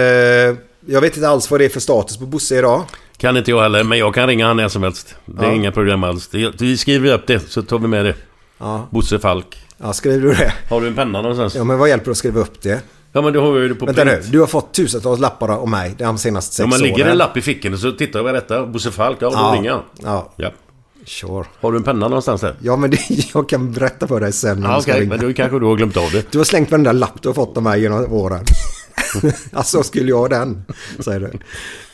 jag 0.88 1.01
vet 1.01 1.16
inte 1.18 1.30
alls 1.30 1.51
vad 1.51 1.60
det 1.60 1.66
är 1.66 1.70
för 1.70 1.80
status 1.80 2.18
på 2.18 2.26
Bosse 2.26 2.58
idag. 2.58 2.84
Kan 3.18 3.38
inte 3.38 3.51
jag 3.51 3.61
heller, 3.61 3.84
men 3.84 3.97
jag 3.97 4.13
kan 4.13 4.28
ringa 4.28 4.47
han 4.47 4.57
när 4.57 4.68
som 4.68 4.84
helst. 4.84 5.16
Det 5.26 5.45
är 5.45 5.51
inga 5.51 5.72
problem 5.72 6.03
alls. 6.03 6.30
Vi 6.59 6.78
skriver 6.78 7.13
upp 7.13 7.28
det, 7.28 7.39
så 7.51 7.61
tar 7.61 7.80
vi 7.80 7.88
med 7.88 8.05
det. 8.05 8.16
Ja. 8.57 8.88
Bosse 8.91 9.20
Falk. 9.20 9.57
Ja, 9.78 9.93
skriver 9.93 10.22
du 10.28 10.34
det? 10.34 10.53
Har 10.70 10.82
du 10.82 10.88
en 10.88 10.95
penna 10.95 11.22
någonstans? 11.22 11.55
Ja, 11.55 11.63
men 11.63 11.78
vad 11.78 11.89
hjälper 11.89 12.05
det 12.05 12.11
att 12.11 12.18
skriva 12.18 12.39
upp 12.39 12.61
det? 12.61 12.82
Ja, 13.11 13.22
men 13.22 13.34
du 13.34 13.39
har 13.39 13.57
ju 13.57 13.68
det 13.70 13.76
på 13.76 13.86
Vänta 13.86 14.03
nu, 14.03 14.11
print. 14.11 14.32
du 14.32 14.39
har 14.39 14.47
fått 14.47 14.74
tusentals 14.74 15.20
lappar 15.20 15.49
om 15.49 15.72
mig 15.72 15.95
de 15.97 16.18
senaste 16.18 16.55
sex 16.55 16.59
Ja, 16.59 16.63
åren. 16.66 16.72
men 16.82 16.82
ligger 16.89 17.05
en 17.11 17.18
lapp 17.18 17.38
i 17.38 17.41
fickan 17.41 17.78
så 17.78 17.91
tittar 17.91 18.20
jag 18.20 18.24
vad 18.24 18.34
detta 18.34 18.66
Bosse 18.66 18.91
Falk, 18.91 19.18
ja, 19.22 19.30
då 19.30 19.36
Ja. 19.36 19.53
ringer 19.55 19.72
han. 19.72 19.82
Ja, 20.03 20.34
Ja. 20.36 20.51
sure. 21.05 21.45
Har 21.61 21.72
du 21.72 21.78
en 21.78 21.84
penna 21.84 22.07
någonstans 22.07 22.41
där? 22.41 22.55
Ja, 22.61 22.76
men 22.76 22.91
det, 22.91 22.97
jag 23.34 23.49
kan 23.49 23.72
berätta 23.72 24.07
för 24.07 24.20
dig 24.20 24.34
sen 24.34 24.63
Ja, 24.63 24.78
Okej, 24.80 24.99
ringa. 25.01 25.09
men 25.09 25.20
då 25.28 25.34
kanske 25.34 25.59
du 25.59 25.66
har 25.66 25.76
glömt 25.76 25.97
av 25.97 26.09
det. 26.11 26.32
Du 26.32 26.38
har 26.38 26.45
slängt 26.45 26.72
varenda 26.72 26.91
lapp 26.91 27.22
du 27.22 27.30
har 27.30 27.34
fått 27.34 27.57
av 27.57 27.63
mig 27.63 27.82
genom 27.82 28.13
åren. 28.13 28.45
alltså, 29.53 29.84
skulle 29.84 30.09
jag 30.09 30.18
ha 30.18 30.28
den? 30.28 30.66
Säger 30.99 31.20
du. 31.20 31.32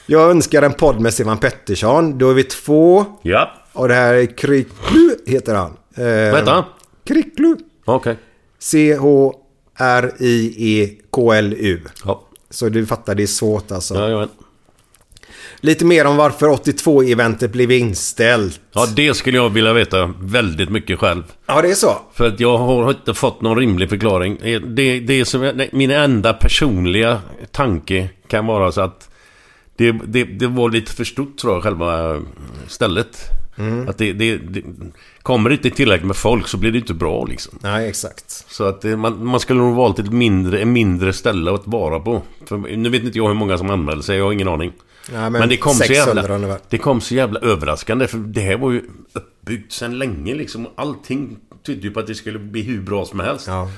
Jag 0.06 0.30
önskar 0.32 0.62
en 0.62 0.74
podd 0.74 1.00
med 1.00 1.14
Stefan 1.14 1.38
Pettersson. 1.38 2.18
Då 2.18 2.30
är 2.30 2.34
vi 2.34 2.44
två. 2.44 3.06
Ja, 3.22 3.52
Och 3.74 3.88
det 3.88 3.94
här 3.94 4.14
är 4.14 4.26
Kriklu, 4.38 5.16
heter 5.26 5.56
han. 5.56 5.72
Eh, 5.96 6.32
vad 6.32 6.40
heter 6.40 6.52
han? 6.52 6.64
Kriklu. 7.08 7.56
Okej. 7.86 8.16
C-H-R-I-E-K-L-U. 10.52 11.80
Ja. 12.06 12.22
Så 12.50 12.70
du 12.70 12.86
fattar, 12.86 13.16
det 13.16 13.24
är 13.24 13.28
svårt 13.28 13.72
alltså. 13.72 13.96
Ja, 13.96 14.10
ja. 14.10 14.28
Lite 15.64 15.86
mer 15.86 16.06
om 16.06 16.18
varför 16.18 16.48
82-eventet 16.48 17.52
blev 17.52 17.72
inställt. 17.72 18.60
ja, 18.74 18.86
det 18.96 19.14
skulle 19.14 19.38
jag 19.38 19.50
vilja 19.50 19.74
veta 19.74 20.14
väldigt 20.22 20.70
mycket 20.70 21.00
själv. 21.00 21.24
Ja, 21.46 21.62
det 21.62 21.70
är 21.72 21.76
så. 21.76 21.98
För 22.14 22.28
att 22.28 22.40
jag 22.40 22.58
har 22.58 22.90
inte 22.90 23.14
fått 23.14 23.42
någon 23.42 23.58
rimlig 23.58 23.90
förklaring. 23.90 24.38
Det, 24.76 25.00
det 25.00 25.20
är 25.20 25.24
som, 25.26 25.62
min 25.72 25.92
enda 25.92 26.34
personliga 26.34 27.22
tanke 27.52 28.10
kan 28.28 28.46
vara 28.46 28.72
så 28.72 28.82
att 28.82 29.10
det, 29.82 30.00
det, 30.06 30.24
det 30.24 30.48
var 30.48 30.70
lite 30.70 30.92
för 30.92 31.04
stort 31.04 31.38
tror 31.38 31.54
jag, 31.54 31.64
själva 31.64 32.22
stället. 32.68 33.18
Att 33.88 33.98
det, 33.98 34.14
det, 34.14 34.38
det 34.38 34.64
kommer 35.22 35.50
det 35.50 35.56
inte 35.56 35.70
tillräckligt 35.70 36.08
med 36.08 36.16
folk 36.16 36.48
så 36.48 36.58
blir 36.58 36.72
det 36.72 36.78
inte 36.78 36.94
bra 36.94 37.26
liksom. 37.26 37.60
Nej, 37.62 37.90
exakt. 37.90 38.32
Så 38.32 38.64
att 38.64 38.82
det, 38.82 38.98
man, 38.98 39.26
man 39.26 39.40
skulle 39.40 39.60
nog 39.60 39.76
valt 39.76 40.00
ett 40.00 40.12
mindre, 40.12 40.62
en 40.62 40.74
mindre 40.74 41.14
ställe 41.14 41.54
att 41.54 41.68
vara 41.68 42.00
på. 42.00 42.22
För, 42.46 42.58
nu 42.58 42.90
vet 42.90 43.04
inte 43.04 43.18
jag 43.18 43.28
hur 43.28 43.34
många 43.34 43.58
som 43.58 43.70
anmälde 43.70 44.04
sig, 44.04 44.18
jag 44.18 44.26
har 44.26 44.32
ingen 44.32 44.48
aning. 44.48 44.72
Ja, 45.14 45.30
Men, 45.30 45.50
det 45.50 45.58
kom 45.58 45.74
så 45.74 45.84
600 45.84 46.22
jävla... 46.22 46.36
ungefär. 46.36 46.60
Det 46.70 46.78
kom 46.78 47.02
så 47.02 47.16
jävla 47.16 47.40
överraskande 47.40 48.08
för 48.08 48.18
det 48.18 48.42
här 48.42 48.58
var 48.58 48.72
ju 48.72 48.82
uppbyggt 49.14 49.72
sedan 49.72 49.98
länge 49.98 50.36
liksom. 50.36 50.68
Allting 50.76 51.38
tydde 51.66 51.82
ju 51.82 51.92
på 51.92 52.00
att 52.00 52.08
det 52.08 52.16
skulle 52.16 52.40
bli 52.40 52.62
hur 52.62 52.82
bra 52.82 53.06
som 53.06 53.20
helst. 53.20 53.48
Ja. 53.48 53.70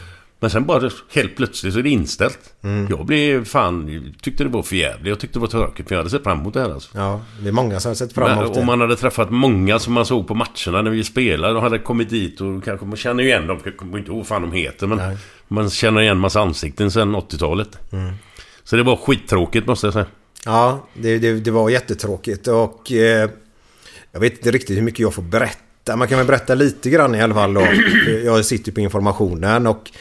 Men 0.43 0.49
sen 0.49 0.65
bara 0.65 0.89
helt 1.13 1.35
plötsligt 1.35 1.73
så 1.73 1.79
är 1.79 1.83
det 1.83 1.89
inställt. 1.89 2.39
Mm. 2.63 2.87
Jag 2.89 3.05
blev 3.05 3.45
fan... 3.45 4.13
Tyckte 4.21 4.43
det 4.43 4.49
var 4.49 4.63
för 4.63 4.75
jävligt. 4.75 5.07
Jag 5.07 5.19
tyckte 5.19 5.39
det 5.39 5.41
var 5.41 5.47
tråkigt 5.47 5.87
för 5.87 5.95
jag 5.95 5.99
hade 5.99 6.09
sett 6.09 6.23
fram 6.23 6.39
emot 6.39 6.53
det 6.53 6.61
här 6.61 6.69
alltså. 6.69 6.89
Ja, 6.97 7.21
det 7.41 7.47
är 7.47 7.51
många 7.51 7.79
som 7.79 7.89
har 7.89 7.95
sett 7.95 8.13
fram 8.13 8.31
emot 8.31 8.47
om 8.47 8.53
det. 8.53 8.65
man 8.65 8.81
hade 8.81 8.95
träffat 8.95 9.29
många 9.29 9.79
som 9.79 9.93
man 9.93 10.05
såg 10.05 10.27
på 10.27 10.35
matcherna 10.35 10.81
när 10.81 10.89
vi 10.89 11.03
spelade 11.03 11.55
och 11.55 11.61
hade 11.61 11.79
kommit 11.79 12.09
dit 12.09 12.41
och 12.41 12.63
kanske 12.63 12.85
man 12.85 12.97
känner 12.97 13.23
ju 13.23 13.29
igen 13.29 13.47
dem. 13.47 13.59
Jag 13.63 13.77
kommer 13.77 13.97
inte 13.97 14.11
ihåg 14.11 14.17
vad 14.17 14.27
fan 14.27 14.41
de 14.41 14.51
heter 14.51 14.87
men 14.87 14.97
Nej. 14.97 15.17
man 15.47 15.69
känner 15.69 16.01
igen 16.01 16.17
massa 16.17 16.41
ansikten 16.41 16.91
sedan 16.91 17.15
80-talet. 17.15 17.77
Så 18.63 18.75
det 18.75 18.83
var 18.83 18.95
skittråkigt 18.95 19.67
måste 19.67 19.87
jag 19.87 19.93
säga. 19.93 20.05
Ja, 20.45 20.87
det, 20.93 21.19
det, 21.19 21.33
det 21.33 21.51
var 21.51 21.69
jättetråkigt 21.69 22.47
och 22.47 22.91
eh, 22.91 23.29
jag 24.11 24.19
vet 24.19 24.33
inte 24.33 24.51
riktigt 24.51 24.77
hur 24.77 24.83
mycket 24.83 24.99
jag 24.99 25.13
får 25.13 25.23
berätta. 25.23 25.95
Man 25.95 26.07
kan 26.07 26.17
väl 26.17 26.27
berätta 26.27 26.55
lite 26.55 26.89
grann 26.89 27.15
i 27.15 27.21
alla 27.21 27.33
fall 27.33 27.53
då. 27.53 27.67
Jag 28.25 28.45
sitter 28.45 28.71
på 28.71 28.79
informationen 28.79 29.67
och 29.67 29.91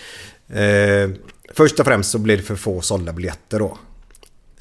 eh, 0.52 1.10
först 1.54 1.80
och 1.80 1.86
främst 1.86 2.10
så 2.10 2.18
blev 2.18 2.38
det 2.38 2.44
för 2.44 2.56
få 2.56 2.80
sålda 2.80 3.12
biljetter 3.12 3.58
då. 3.58 3.78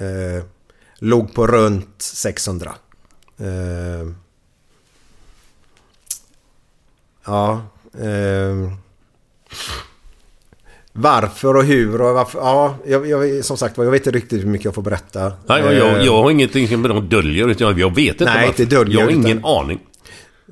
Eh, 0.05 0.43
låg 0.99 1.33
på 1.33 1.47
runt 1.47 2.01
600. 2.01 2.71
Eh, 3.39 3.45
ja. 7.25 7.61
Eh, 7.99 8.71
varför 10.93 11.55
och 11.57 11.63
hur 11.63 12.01
och 12.01 12.13
varför. 12.15 12.39
Ja, 12.39 12.75
jag, 12.85 13.07
jag, 13.07 13.45
som 13.45 13.57
sagt 13.57 13.77
jag 13.77 13.91
vet 13.91 14.01
inte 14.07 14.17
riktigt 14.17 14.41
hur 14.43 14.47
mycket 14.47 14.65
jag 14.65 14.75
får 14.75 14.81
berätta. 14.81 15.33
Nej, 15.45 15.61
jag, 15.63 15.73
jag, 15.73 16.05
Eh, 16.05 16.13
har 16.13 16.31
ingenting 16.31 16.67
som 16.67 16.81
de 16.81 17.09
döljer. 17.09 17.47
Utan 17.47 17.77
jag 17.77 17.95
vet 17.95 18.07
inte 18.11 18.25
Nej, 18.25 18.47
varför. 18.47 18.63
inte 18.63 18.75
döljer, 18.75 18.99
Jag 18.99 19.05
har 19.05 19.11
ingen 19.11 19.37
utan- 19.37 19.51
aning. 19.51 19.79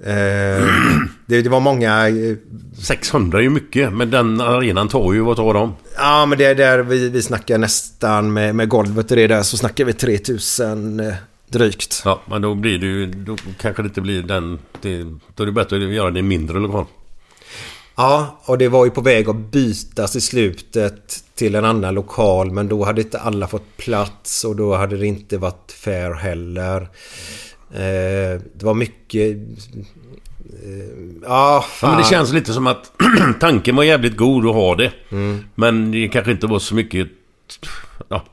Eh, 0.05 0.67
det, 1.25 1.41
det 1.41 1.49
var 1.49 1.59
många... 1.59 2.09
eh, 2.09 2.35
600 2.81 3.39
är 3.39 3.43
ju 3.43 3.49
mycket. 3.49 3.93
Men 3.93 4.11
den 4.11 4.41
arenan 4.41 4.87
tar 4.87 5.13
ju, 5.13 5.19
vad 5.19 5.37
tar 5.37 5.53
de? 5.53 5.75
Ja, 5.97 6.25
men 6.25 6.37
det 6.37 6.45
är 6.45 6.55
där 6.55 6.79
vi, 6.79 7.09
vi 7.09 7.21
snackar 7.21 7.57
nästan 7.57 8.33
med, 8.33 8.55
med 8.55 8.69
golvet 8.69 9.11
och 9.11 9.17
det 9.17 9.27
där 9.27 9.43
så 9.43 9.57
snackar 9.57 9.85
vi 9.85 9.93
3000 9.93 10.99
eh, 10.99 11.13
drygt. 11.49 12.01
Ja, 12.05 12.21
men 12.25 12.41
då 12.41 12.55
blir 12.55 12.77
det 12.77 12.85
ju... 12.85 13.05
Då 13.05 13.37
kanske 13.61 13.81
det 13.81 13.85
inte 13.87 14.01
blir 14.01 14.23
den... 14.23 14.59
Det, 14.81 15.03
då 15.35 15.43
är 15.43 15.45
det 15.45 15.51
bättre 15.51 15.75
att 15.75 15.93
göra 15.93 16.11
det 16.11 16.19
i 16.19 16.23
mindre 16.23 16.59
lokal. 16.59 16.85
Ja, 17.95 18.39
och 18.45 18.57
det 18.57 18.67
var 18.67 18.85
ju 18.85 18.91
på 18.91 19.01
väg 19.01 19.29
att 19.29 19.35
bytas 19.35 20.15
i 20.15 20.21
slutet 20.21 21.23
till 21.35 21.55
en 21.55 21.65
annan 21.65 21.93
lokal 21.93 22.51
men 22.51 22.67
då 22.67 22.83
hade 22.83 23.01
inte 23.01 23.19
alla 23.19 23.47
fått 23.47 23.77
plats 23.77 24.43
och 24.43 24.55
då 24.55 24.75
hade 24.75 24.97
det 24.97 25.07
inte 25.07 25.37
varit 25.37 25.71
fair 25.71 26.13
heller. 26.13 26.89
Eh, 27.73 28.41
det 28.53 28.63
var 28.63 28.73
mycket... 28.73 29.37
Eh, 30.63 30.79
ja, 31.21 31.27
Ja, 31.55 31.65
fan. 31.69 31.89
men 31.89 31.99
det 32.01 32.07
känns 32.09 32.31
lite 32.33 32.53
som 32.53 32.67
att 32.67 32.91
tanken 33.39 33.75
var 33.75 33.83
jävligt 33.83 34.17
god 34.17 34.45
att 34.45 34.53
ha 34.53 34.75
det. 34.75 34.91
Mm. 35.11 35.43
Men 35.55 35.91
det 35.91 36.07
kanske 36.07 36.31
inte 36.31 36.47
var 36.47 36.59
så 36.59 36.75
mycket... 36.75 37.07
Ja, 38.07 38.23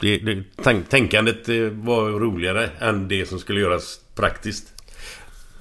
det, 0.00 0.18
det, 0.18 0.42
tank, 0.62 0.88
tänkandet 0.88 1.48
eh, 1.48 1.56
var 1.72 2.10
roligare 2.10 2.70
än 2.78 3.08
det 3.08 3.28
som 3.28 3.38
skulle 3.38 3.60
göras 3.60 4.00
praktiskt. 4.14 4.72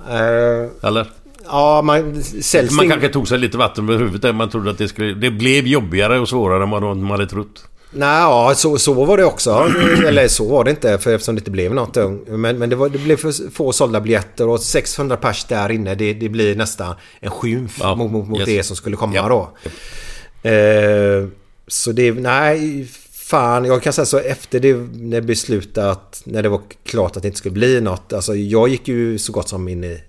Eh, 0.09 0.87
Eller? 0.87 1.07
ja, 1.45 1.81
man... 1.81 2.23
Säljs 2.23 2.71
Man 2.71 2.89
kanske 2.89 3.09
tog 3.09 3.27
sig 3.27 3.39
lite 3.39 3.57
vatten 3.57 3.89
över 3.89 3.99
huvudet 4.05 4.35
man 4.35 4.49
trodde 4.49 4.71
att 4.71 4.77
det 4.77 4.87
skulle... 4.87 5.13
Det 5.13 5.31
blev 5.31 5.67
jobbigare 5.67 6.19
och 6.19 6.29
svårare 6.29 6.63
än 6.63 6.69
vad 6.69 6.97
man 6.97 7.11
hade 7.11 7.27
trott. 7.27 7.67
Nej, 7.95 8.21
ja, 8.21 8.53
så, 8.55 8.77
så 8.77 8.93
var 8.93 9.17
det 9.17 9.25
också. 9.25 9.71
Eller 10.07 10.27
så 10.27 10.47
var 10.49 10.63
det 10.63 10.71
inte 10.71 10.97
för 10.97 11.13
eftersom 11.13 11.35
det 11.35 11.39
inte 11.39 11.51
blev 11.51 11.73
något. 11.73 11.95
Men, 12.27 12.57
men 12.57 12.69
det, 12.69 12.75
var, 12.75 12.89
det 12.89 12.97
blev 12.97 13.17
för 13.17 13.51
få 13.51 13.71
sålda 13.73 14.01
biljetter 14.01 14.47
och 14.47 14.59
600 14.59 15.17
pers 15.17 15.45
där 15.45 15.71
inne. 15.71 15.95
Det, 15.95 16.13
det 16.13 16.29
blir 16.29 16.55
nästan 16.55 16.95
en 17.19 17.31
skymf 17.31 17.77
Ja, 17.79 17.95
mot, 17.95 18.11
mot, 18.11 18.27
mot 18.27 18.39
yes. 18.39 18.47
det 18.47 18.63
som 18.63 18.75
skulle 18.75 18.95
komma 18.95 19.15
Ja. 19.15 19.27
då. 19.29 20.49
Eh, 20.49 21.27
så 21.67 21.91
det, 21.91 22.11
nej, 22.11 22.87
fan. 23.11 23.65
Jag 23.65 23.83
kan 23.83 23.93
säga 23.93 24.05
så 24.05 24.17
efter 24.19 24.59
det 24.59 24.73
när 24.93 25.21
beslutat, 25.21 26.21
när 26.25 26.43
det 26.43 26.49
var 26.49 26.61
klart 26.83 27.15
att 27.17 27.21
det 27.23 27.27
inte 27.27 27.37
skulle 27.37 27.53
bli 27.53 27.81
något. 27.81 28.13
Alltså 28.13 28.35
jag 28.35 28.67
gick 28.69 28.87
ju 28.87 29.17
så 29.17 29.31
gott 29.31 29.49
som 29.49 29.67
in 29.67 29.83
i... 29.83 30.03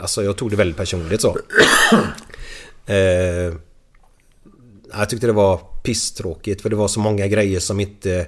Alltså 0.00 0.22
jag 0.24 0.36
tog 0.36 0.50
det 0.50 0.56
väldigt 0.56 0.76
personligt 0.76 1.20
så. 1.20 1.36
Eh, 2.86 3.54
jag 4.98 5.08
tyckte 5.08 5.26
det 5.26 5.32
var 5.32 5.60
pisstråkigt 5.82 6.62
för 6.62 6.70
det 6.70 6.76
var 6.76 6.88
så 6.88 7.00
många 7.00 7.26
grejer 7.26 7.60
som 7.60 7.80
inte 7.80 8.18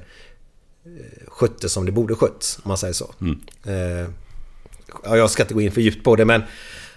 eh, 0.85 1.29
sköttes 1.29 1.73
som 1.73 1.87
det 1.87 1.93
borde 1.93 2.15
skötts. 2.15 2.57
Om 2.63 2.69
man 2.69 2.79
säger 2.79 2.95
så. 2.95 3.15
Eh, 3.67 4.09
ja, 5.05 5.17
jag 5.17 5.31
ska 5.31 5.43
inte 5.43 5.55
gå 5.55 5.61
in 5.61 5.73
för 5.73 5.81
djupt 5.81 6.05
på 6.05 6.17
det 6.17 6.25
men... 6.25 6.43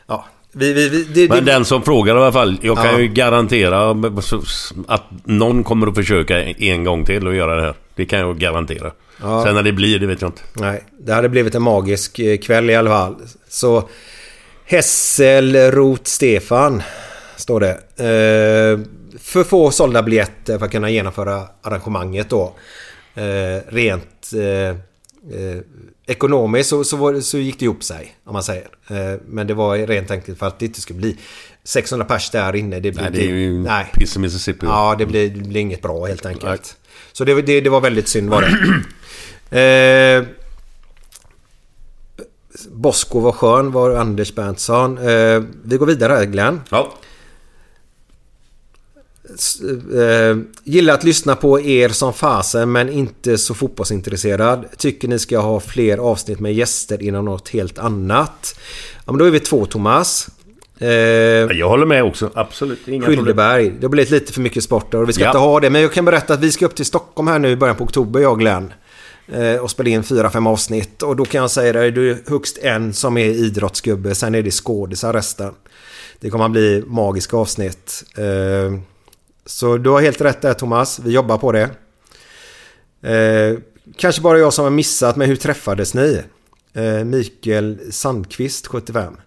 Ja, 0.07 0.25
vi... 0.51 0.73
vi, 0.73 0.89
vi 0.89 1.03
det, 1.03 1.29
Men 1.29 1.45
det, 1.45 1.51
den 1.51 1.65
som 1.65 1.83
frågar 1.83 2.15
i 2.15 2.19
alla 2.19 2.31
fall. 2.31 2.57
Jag 2.61 2.77
kan 2.77 2.85
Ja. 2.85 2.99
ju 2.99 3.07
garantera 3.07 3.95
att 4.87 5.03
någon 5.23 5.63
kommer 5.63 5.87
att 5.87 5.95
försöka 5.95 6.43
en 6.43 6.83
gång 6.83 7.05
till 7.05 7.27
att 7.27 7.35
göra 7.35 7.55
det 7.55 7.61
här. 7.61 7.75
Det 7.95 8.05
kan 8.05 8.19
jag 8.19 8.37
garantera. 8.39 8.91
Ja. 9.21 9.43
Sen 9.43 9.55
när 9.55 9.63
det 9.63 9.71
blir, 9.73 9.99
det 9.99 10.07
vet 10.07 10.21
jag 10.21 10.27
inte. 10.29 10.41
Nej, 10.53 10.83
det 10.99 11.13
hade 11.13 11.29
blivit 11.29 11.55
en 11.55 11.61
magisk 11.61 12.19
eh, 12.19 12.37
kväll 12.37 12.69
i 12.69 12.75
alla 12.75 12.89
fall. 12.89 13.15
Så... 13.49 13.89
Hässelrot 14.67 16.07
Stefan, 16.07 16.83
står 17.35 17.59
det. 17.59 17.71
Eh, 17.97 18.79
för 19.19 19.43
få 19.43 19.71
sålda 19.71 20.03
biljetter 20.03 20.57
för 20.57 20.65
att 20.65 20.71
kunna 20.71 20.89
genomföra 20.89 21.47
arrangemanget 21.61 22.29
då. 22.29 22.55
Eh, 23.15 23.61
rent 23.67 24.31
eh, 24.35 24.69
eh, 25.39 25.57
ekonomiskt 26.07 26.69
så, 26.69 26.83
så, 26.83 26.97
var, 26.97 27.19
så 27.19 27.37
gick 27.37 27.59
det 27.59 27.65
ihop 27.65 27.83
sig, 27.83 28.15
om 28.25 28.33
man 28.33 28.43
säger. 28.43 28.67
Eh, 28.87 29.19
men 29.27 29.47
det 29.47 29.53
var 29.53 29.77
rent 29.77 30.11
enkelt 30.11 30.39
för 30.39 30.45
att 30.47 30.59
det 30.59 30.65
inte 30.65 30.81
skulle 30.81 30.99
bli 30.99 31.17
600 31.63 32.05
pers 32.05 32.29
där 32.29 32.55
inne. 32.55 32.79
Det, 32.79 32.91
blir- 32.91 33.01
Nej, 33.01 33.11
det 33.13 33.21
är 33.25 33.35
ju 33.35 33.63
nej. 33.63 33.85
piss 33.93 34.15
i 34.15 34.19
Mississippi. 34.19 34.65
Ja, 34.65 34.95
det 34.97 35.05
blir, 35.05 35.29
det 35.29 35.39
blir 35.41 35.61
inget 35.61 35.81
bra 35.81 36.05
helt 36.05 36.25
enkelt. 36.25 36.77
Så 37.13 37.23
det, 37.23 37.41
det, 37.41 37.61
det 37.61 37.69
var 37.69 37.81
väldigt 37.81 38.07
synd 38.07 38.29
var 38.29 38.41
det. 38.41 39.57
eh, 40.19 40.23
Bosko 42.71 43.19
var 43.19 43.31
skön 43.31 43.71
var 43.71 43.95
Anders 43.95 44.35
Berntsson. 44.35 44.97
Eh, 44.97 45.43
vi 45.63 45.77
går 45.77 45.85
vidare 45.85 46.13
här 46.13 46.25
Glenn. 46.25 46.61
Ja. 46.69 46.93
Eh, 49.93 50.37
gillar 50.63 50.93
att 50.93 51.03
lyssna 51.03 51.35
på 51.35 51.61
er 51.61 51.89
som 51.89 52.13
fasen 52.13 52.71
men 52.71 52.89
inte 52.89 53.37
så 53.37 53.53
fotbollsintresserad. 53.53 54.65
Tycker 54.77 55.07
ni 55.07 55.19
ska 55.19 55.39
ha 55.39 55.59
fler 55.59 55.97
avsnitt 55.97 56.39
med 56.39 56.53
gäster 56.53 57.01
inom 57.03 57.25
något 57.25 57.49
helt 57.49 57.77
annat. 57.79 58.59
Ja 59.05 59.11
men 59.11 59.17
då 59.19 59.25
är 59.25 59.31
vi 59.31 59.39
två 59.39 59.65
Thomas. 59.65 60.29
Eh, 60.79 60.89
Jag 60.89 61.69
håller 61.69 61.85
med 61.85 62.03
också. 62.03 62.29
Absolut. 62.33 62.87
Inga 62.87 63.05
problem. 63.05 63.19
Skyldeberg. 63.25 63.69
Det 63.79 63.85
har 63.85 63.89
blivit 63.89 64.11
lite 64.11 64.33
för 64.33 64.41
mycket 64.41 64.63
sport 64.63 64.93
och 64.93 65.09
vi 65.09 65.13
ska 65.13 65.23
Ja. 65.23 65.29
inte 65.29 65.37
ha 65.39 65.59
det. 65.59 65.69
Men 65.69 65.81
jag 65.81 65.93
kan 65.93 66.05
berätta 66.05 66.33
att 66.33 66.39
vi 66.39 66.51
ska 66.51 66.65
upp 66.65 66.75
till 66.75 66.85
Stockholm 66.85 67.27
här 67.27 67.39
nu 67.39 67.49
i 67.49 67.55
början 67.55 67.75
på 67.75 67.83
oktober, 67.83 68.19
jag 68.19 68.31
och 68.31 68.39
Glenn. 68.39 68.73
Eh, 69.33 69.55
och 69.55 69.71
spela 69.71 69.89
in 69.89 70.03
fyra, 70.03 70.29
fem 70.29 70.47
avsnitt. 70.47 71.03
Och 71.03 71.15
då 71.15 71.25
kan 71.25 71.41
jag 71.41 71.51
säga 71.51 71.73
dig, 71.73 71.91
du 71.91 72.11
är 72.11 72.17
högst 72.27 72.57
en 72.57 72.93
som 72.93 73.17
är 73.17 73.25
idrottsgubbe. 73.25 74.15
Sen 74.15 74.35
är 74.35 74.41
det 74.43 74.51
skådisar 74.51 75.13
resten. 75.13 75.51
Det 76.19 76.29
kommer 76.29 76.45
att 76.45 76.51
bli 76.51 76.83
magiska 76.87 77.37
avsnitt. 77.37 78.03
Eh, 78.17 78.79
så 79.45 79.77
du 79.77 79.89
har 79.89 80.01
helt 80.01 80.21
rätt 80.21 80.41
där 80.41 80.53
Thomas. 80.53 80.99
Vi 80.99 81.11
jobbar 81.11 81.37
på 81.37 81.51
det. 81.51 81.69
Eh, 83.11 83.57
kanske 83.97 84.21
bara 84.21 84.37
jag 84.39 84.53
som 84.53 84.63
har 84.63 84.71
missat, 84.71 85.15
men 85.15 85.27
hur 85.29 85.35
träffades 85.35 85.93
ni? 85.93 86.21
Eh, 86.73 87.03
Mikael 87.03 87.79
Sandqvist, 87.91 88.67
75. 88.67 89.17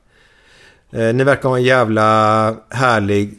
Eh, 0.93 1.15
ni 1.15 1.25
verkar 1.25 1.49
ha 1.49 1.57
en 1.57 1.63
jävla 1.65 2.57
härlig 2.71 3.35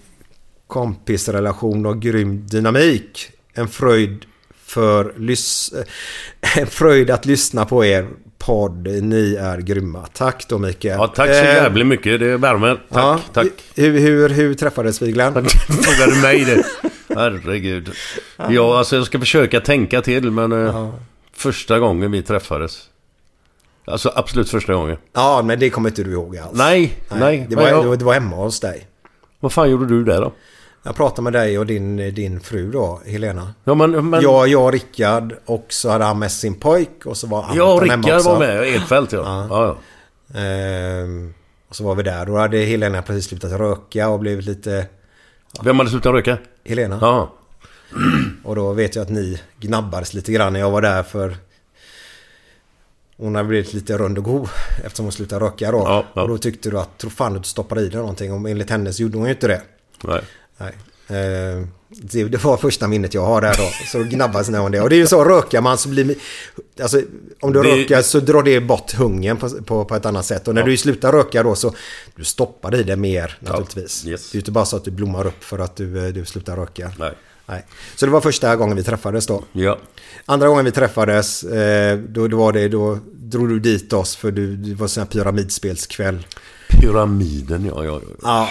kompisrelation 0.67 1.85
och 1.85 2.01
grym 2.01 2.47
dynamik. 2.47 3.31
En 3.53 3.67
fröjd 3.67 4.25
för 4.55 5.13
lys- 5.17 5.85
En 6.57 6.67
fröjd 6.67 7.09
att 7.09 7.25
lyssna 7.25 7.65
på 7.65 7.85
er 7.85 8.07
podd. 8.39 8.87
Ni 8.87 9.35
är 9.35 9.57
grymma. 9.57 10.05
Tack 10.13 10.45
då 10.49 10.57
Mikael. 10.57 10.97
Ja, 10.99 11.07
tack 11.07 11.29
så 11.29 11.35
Eh, 11.35 11.43
jävligt 11.45 11.87
mycket. 11.87 12.19
Det 12.19 12.37
värmer. 12.37 12.75
Tack, 12.75 13.03
ja, 13.03 13.19
tack. 13.33 13.47
Hur, 13.75 13.99
hur, 13.99 14.29
hur 14.29 14.53
träffades 14.53 15.01
vi 15.01 15.11
Glenn? 15.11 15.33
Frågar 15.67 16.15
du 16.15 16.21
mig 16.21 16.45
det? 16.45 16.63
Herregud. 17.15 17.89
Ja, 18.49 18.77
alltså 18.77 18.95
jag 18.95 19.05
ska 19.05 19.19
försöka 19.19 19.59
tänka 19.59 20.01
till 20.01 20.31
men... 20.31 20.51
eh, 20.67 20.89
Första 21.33 21.79
gången 21.79 22.11
vi 22.11 22.21
träffades. 22.21 22.83
Alltså 23.85 24.11
absolut 24.15 24.49
första 24.49 24.73
gången. 24.73 24.97
Ja, 25.13 25.41
men 25.45 25.59
det 25.59 25.69
kommer 25.69 25.89
inte 25.89 26.03
du 26.03 26.11
ihåg 26.11 26.37
alls. 26.37 26.51
Nej, 26.57 26.93
nej. 27.09 27.45
det, 27.49 27.55
men 27.55 27.63
var, 27.65 27.71
jag- 27.71 27.85
det, 27.91 27.97
det 27.97 28.05
var 28.05 28.13
hemma 28.13 28.35
hos 28.35 28.59
dig. 28.59 28.87
Vad 29.39 29.51
fan 29.53 29.69
gjorde 29.71 29.85
du 29.87 30.03
där 30.03 30.21
då? 30.21 30.33
Jag 30.83 30.95
pratade 30.95 31.21
med 31.21 31.33
dig 31.33 31.59
och 31.59 31.65
din, 31.65 31.97
din 31.97 32.39
fru 32.39 32.71
då, 32.71 33.01
Helena. 33.05 33.53
Ja, 33.63 33.73
men, 33.75 34.09
men, 34.09 34.21
Jag, 34.21 34.47
jag 34.47 34.63
och 34.63 34.71
Rickard 34.71 35.35
och 35.45 35.65
så 35.69 35.89
hade 35.89 36.03
han 36.03 36.19
med 36.19 36.31
sin 36.31 36.55
pojk 36.55 37.05
och 37.05 37.17
så 37.17 37.27
var 37.27 37.45
ja 37.55 37.71
Anton 37.71 37.89
hemma 37.89 38.07
Rickard 38.07 38.21
var 38.21 38.39
med. 38.39 38.67
Edfeldt 38.67 39.11
ja. 39.11 39.19
Ja. 39.19 39.47
ja. 39.49 39.65
ja. 39.65 40.39
Ehm, 40.39 41.33
och 41.69 41.75
så 41.75 41.83
var 41.83 41.95
vi 41.95 42.03
där. 42.03 42.25
Då 42.25 42.37
hade 42.37 42.57
Helena 42.57 43.01
precis 43.01 43.25
slutat 43.25 43.51
röka 43.51 44.09
och 44.09 44.19
blivit 44.19 44.45
lite... 44.45 44.85
Vem 45.63 45.77
hade 45.77 45.89
slutat 45.89 46.13
röka? 46.13 46.37
Helena. 46.65 46.97
Ja. 47.01 47.33
Och 48.43 48.55
då 48.55 48.73
vet 48.73 48.95
jag 48.95 49.03
att 49.03 49.09
ni 49.09 49.41
gnabbades 49.59 50.13
lite 50.13 50.31
grann 50.31 50.53
när 50.53 50.59
jag 50.59 50.71
var 50.71 50.81
där 50.81 51.03
för... 51.03 51.37
Hon 53.17 53.35
hade 53.35 53.47
blivit 53.47 53.73
lite 53.73 53.97
rund 53.97 54.17
och 54.17 54.23
god 54.23 54.49
eftersom 54.85 55.05
hon 55.05 55.11
slutade 55.11 55.45
röka 55.45 55.71
då. 55.71 55.77
Ja, 55.77 56.05
ja. 56.13 56.21
Och 56.21 56.27
då 56.27 56.37
tyckte 56.37 56.69
du 56.69 56.79
att, 56.79 56.97
tro 56.97 57.09
fan 57.09 57.33
du 57.33 57.43
stoppade 57.43 57.81
i 57.81 57.89
dig 57.89 57.99
någonting. 57.99 58.33
Och 58.33 58.49
enligt 58.49 58.69
henne 58.69 58.93
så 58.93 59.01
gjorde 59.01 59.17
hon 59.17 59.25
ju 59.25 59.33
inte 59.33 59.47
det. 59.47 59.61
Nej. 60.03 60.21
Nej. 60.59 60.73
Eh, 61.07 61.65
det, 61.89 62.23
det 62.23 62.43
var 62.43 62.57
första 62.57 62.87
minnet 62.87 63.13
jag 63.13 63.25
har 63.25 63.41
där 63.41 63.55
då. 63.57 63.69
Så 63.91 63.97
då 63.97 64.03
gnabbades 64.03 64.49
när 64.49 64.61
om 64.61 64.71
det. 64.71 64.81
Och 64.81 64.89
det 64.89 64.95
är 64.95 64.97
ju 64.97 65.07
så, 65.07 65.23
rökar 65.25 65.61
man 65.61 65.77
så 65.77 65.89
blir... 65.89 66.15
Alltså, 66.81 67.01
om 67.39 67.53
du 67.53 67.61
Det- 67.63 67.69
rökar 67.75 68.01
så 68.01 68.19
drar 68.19 68.43
det 68.43 68.61
bort 68.61 68.93
hungern 68.93 69.37
på, 69.37 69.49
på, 69.49 69.85
på 69.85 69.95
ett 69.95 70.05
annat 70.05 70.25
sätt. 70.25 70.47
Och 70.47 70.55
när 70.55 70.61
Ja. 70.61 70.67
du 70.67 70.77
slutar 70.77 71.11
röka 71.11 71.43
då 71.43 71.55
så... 71.55 71.73
Du 72.15 72.23
stoppar 72.23 72.75
i 72.75 72.83
det 72.83 72.95
mer 72.95 73.37
naturligtvis. 73.39 74.05
yes. 74.05 74.31
Det 74.31 74.35
är 74.35 74.37
ju 74.37 74.39
inte 74.39 74.51
bara 74.51 74.65
så 74.65 74.75
att 74.77 74.83
du 74.85 74.91
blommar 74.91 75.27
upp 75.27 75.43
för 75.43 75.59
att 75.59 75.75
du, 75.75 76.05
eh, 76.07 76.13
du 76.13 76.25
slutar 76.25 76.55
röka. 76.55 76.91
Nej. 76.99 77.13
Nej. 77.45 77.65
Så 77.95 78.05
det 78.05 78.11
var 78.11 78.21
första 78.21 78.55
gången 78.55 78.77
vi 78.77 78.83
träffades 78.83 79.27
då. 79.27 79.43
Ja. 79.51 79.77
Andra 80.25 80.47
gången 80.47 80.65
vi 80.65 80.71
träffades, 80.71 81.43
eh, 81.43 81.97
då, 81.97 82.27
då 82.27 82.37
var 82.37 82.53
det, 82.53 82.67
då 82.67 82.99
drog 83.13 83.49
du 83.49 83.59
dit 83.59 83.93
oss 83.93 84.15
för 84.15 84.31
du, 84.31 84.55
det 84.55 84.75
var 84.75 84.87
sån 84.87 85.01
här 85.03 85.07
pyramidspelskväll. 85.09 86.27
Pyramiden, 86.67 87.65
ja, 87.65 87.85
ja. 87.85 88.01
ja. 88.21 88.49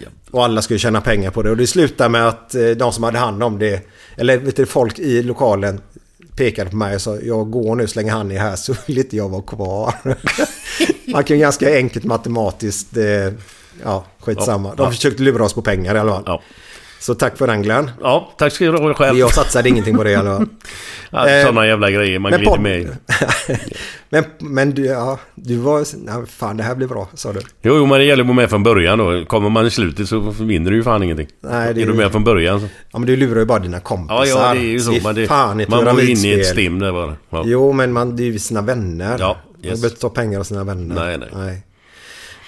Ja. 0.00 0.08
Och 0.30 0.44
alla 0.44 0.62
skulle 0.62 0.78
tjäna 0.78 1.00
pengar 1.00 1.30
på 1.30 1.42
det. 1.42 1.50
Och 1.50 1.56
det 1.56 1.66
slutade 1.66 2.10
med 2.10 2.28
att 2.28 2.54
eh, 2.54 2.66
de 2.68 2.92
som 2.92 3.04
hade 3.04 3.18
hand 3.18 3.42
om 3.42 3.58
det, 3.58 3.88
eller 4.16 4.38
vet 4.38 4.56
du, 4.56 4.66
folk 4.66 4.98
i 4.98 5.22
lokalen 5.22 5.80
pekade 6.36 6.70
på 6.70 6.76
mig 6.76 6.94
och 6.94 7.00
sa 7.02 7.16
jag 7.16 7.50
går 7.50 7.74
nu 7.76 7.86
så 7.86 7.98
länge 7.98 8.10
han 8.12 8.30
är 8.30 8.38
här 8.38 8.56
så 8.56 8.74
vill 8.86 8.98
inte 8.98 9.16
jag 9.16 9.28
vara 9.28 9.42
kvar. 9.42 9.94
Man 11.12 11.24
kan 11.24 11.36
ju 11.36 11.40
ganska 11.40 11.76
enkelt 11.76 12.04
matematiskt, 12.04 12.96
eh, 12.96 13.32
ja 13.84 14.04
skitsamma. 14.20 14.74
De 14.74 14.84
Ja. 14.84 14.90
försökte 14.90 15.22
lura 15.22 15.44
oss 15.44 15.54
på 15.54 15.62
pengar 15.62 15.94
i 15.94 15.98
alla 15.98 16.12
fall. 16.12 16.22
Ja. 16.26 16.42
Så 17.00 17.14
tack 17.14 17.38
för 17.38 17.46
den 17.46 17.62
Glenn. 17.62 17.90
ja, 18.02 18.32
tack 18.38 18.52
ska 18.52 18.64
du 18.64 18.78
ha 18.78 18.94
själv. 18.94 19.18
Jag 19.18 19.34
satsade 19.34 19.68
ingenting 19.68 19.96
på 19.96 20.04
det 20.04 20.10
i 20.10 20.14
alla 20.14 20.36
fall. 20.36 20.48
Ja, 21.10 21.42
Sådana 21.42 21.66
jävla 21.66 21.90
grejer 21.90 22.18
man 22.18 22.30
men 22.30 22.40
glider 22.40 22.58
med 22.58 22.80
i. 22.80 22.88
men, 24.08 24.24
men 24.38 24.70
du, 24.70 24.84
ja, 24.86 25.18
du 25.34 25.56
var... 25.56 25.84
Nej, 26.04 26.26
fan 26.26 26.56
det 26.56 26.62
här 26.62 26.74
blir 26.74 26.86
bra, 26.86 27.08
sa 27.14 27.32
du. 27.32 27.40
Jo, 27.62 27.76
jo, 27.76 27.86
men 27.86 27.98
det 27.98 28.04
gäller 28.04 28.22
att 28.22 28.26
vara 28.26 28.36
med 28.36 28.50
från 28.50 28.62
början 28.62 28.98
då. 28.98 29.24
Kommer 29.24 29.48
man 29.48 29.66
i 29.66 29.70
slutet 29.70 30.08
så 30.08 30.18
vinner 30.20 30.70
du 30.70 30.76
ju 30.76 30.82
fan 30.82 31.02
ingenting. 31.02 31.28
Nej, 31.40 31.74
det 31.74 31.80
är 31.80 31.82
är 31.82 31.86
du 31.86 31.94
med 31.94 32.12
från 32.12 32.24
början 32.24 32.60
så... 32.60 32.66
Ja 32.92 32.98
men 32.98 33.06
du 33.06 33.16
lurar 33.16 33.40
ju 33.40 33.44
bara 33.46 33.58
dina 33.58 33.80
kompisar. 33.80 34.24
Ja, 34.24 34.26
ja, 34.26 34.54
det 34.54 34.60
är 34.60 34.62
ju 34.62 34.80
så. 34.80 34.90
Det 34.90 35.08
är 35.08 35.12
det, 35.12 35.26
fan 35.26 35.64
man 35.68 35.98
ju 35.98 36.10
inne 36.10 36.28
i 36.28 36.40
ett 36.40 36.46
stim 36.46 36.78
där 36.78 36.92
bara. 36.92 37.16
Ja. 37.30 37.42
Jo, 37.46 37.72
men 37.72 37.92
man, 37.92 38.16
det 38.16 38.22
är 38.22 38.24
ju 38.24 38.38
sina 38.38 38.62
vänner. 38.62 39.16
Ja, 39.20 39.36
Man 39.54 39.64
yes. 39.64 39.72
behöver 39.72 39.88
inte 39.88 40.00
ta 40.00 40.08
pengar 40.08 40.40
av 40.40 40.44
sina 40.44 40.64
vänner. 40.64 41.18
Nej, 41.18 41.28
nej. 41.34 41.62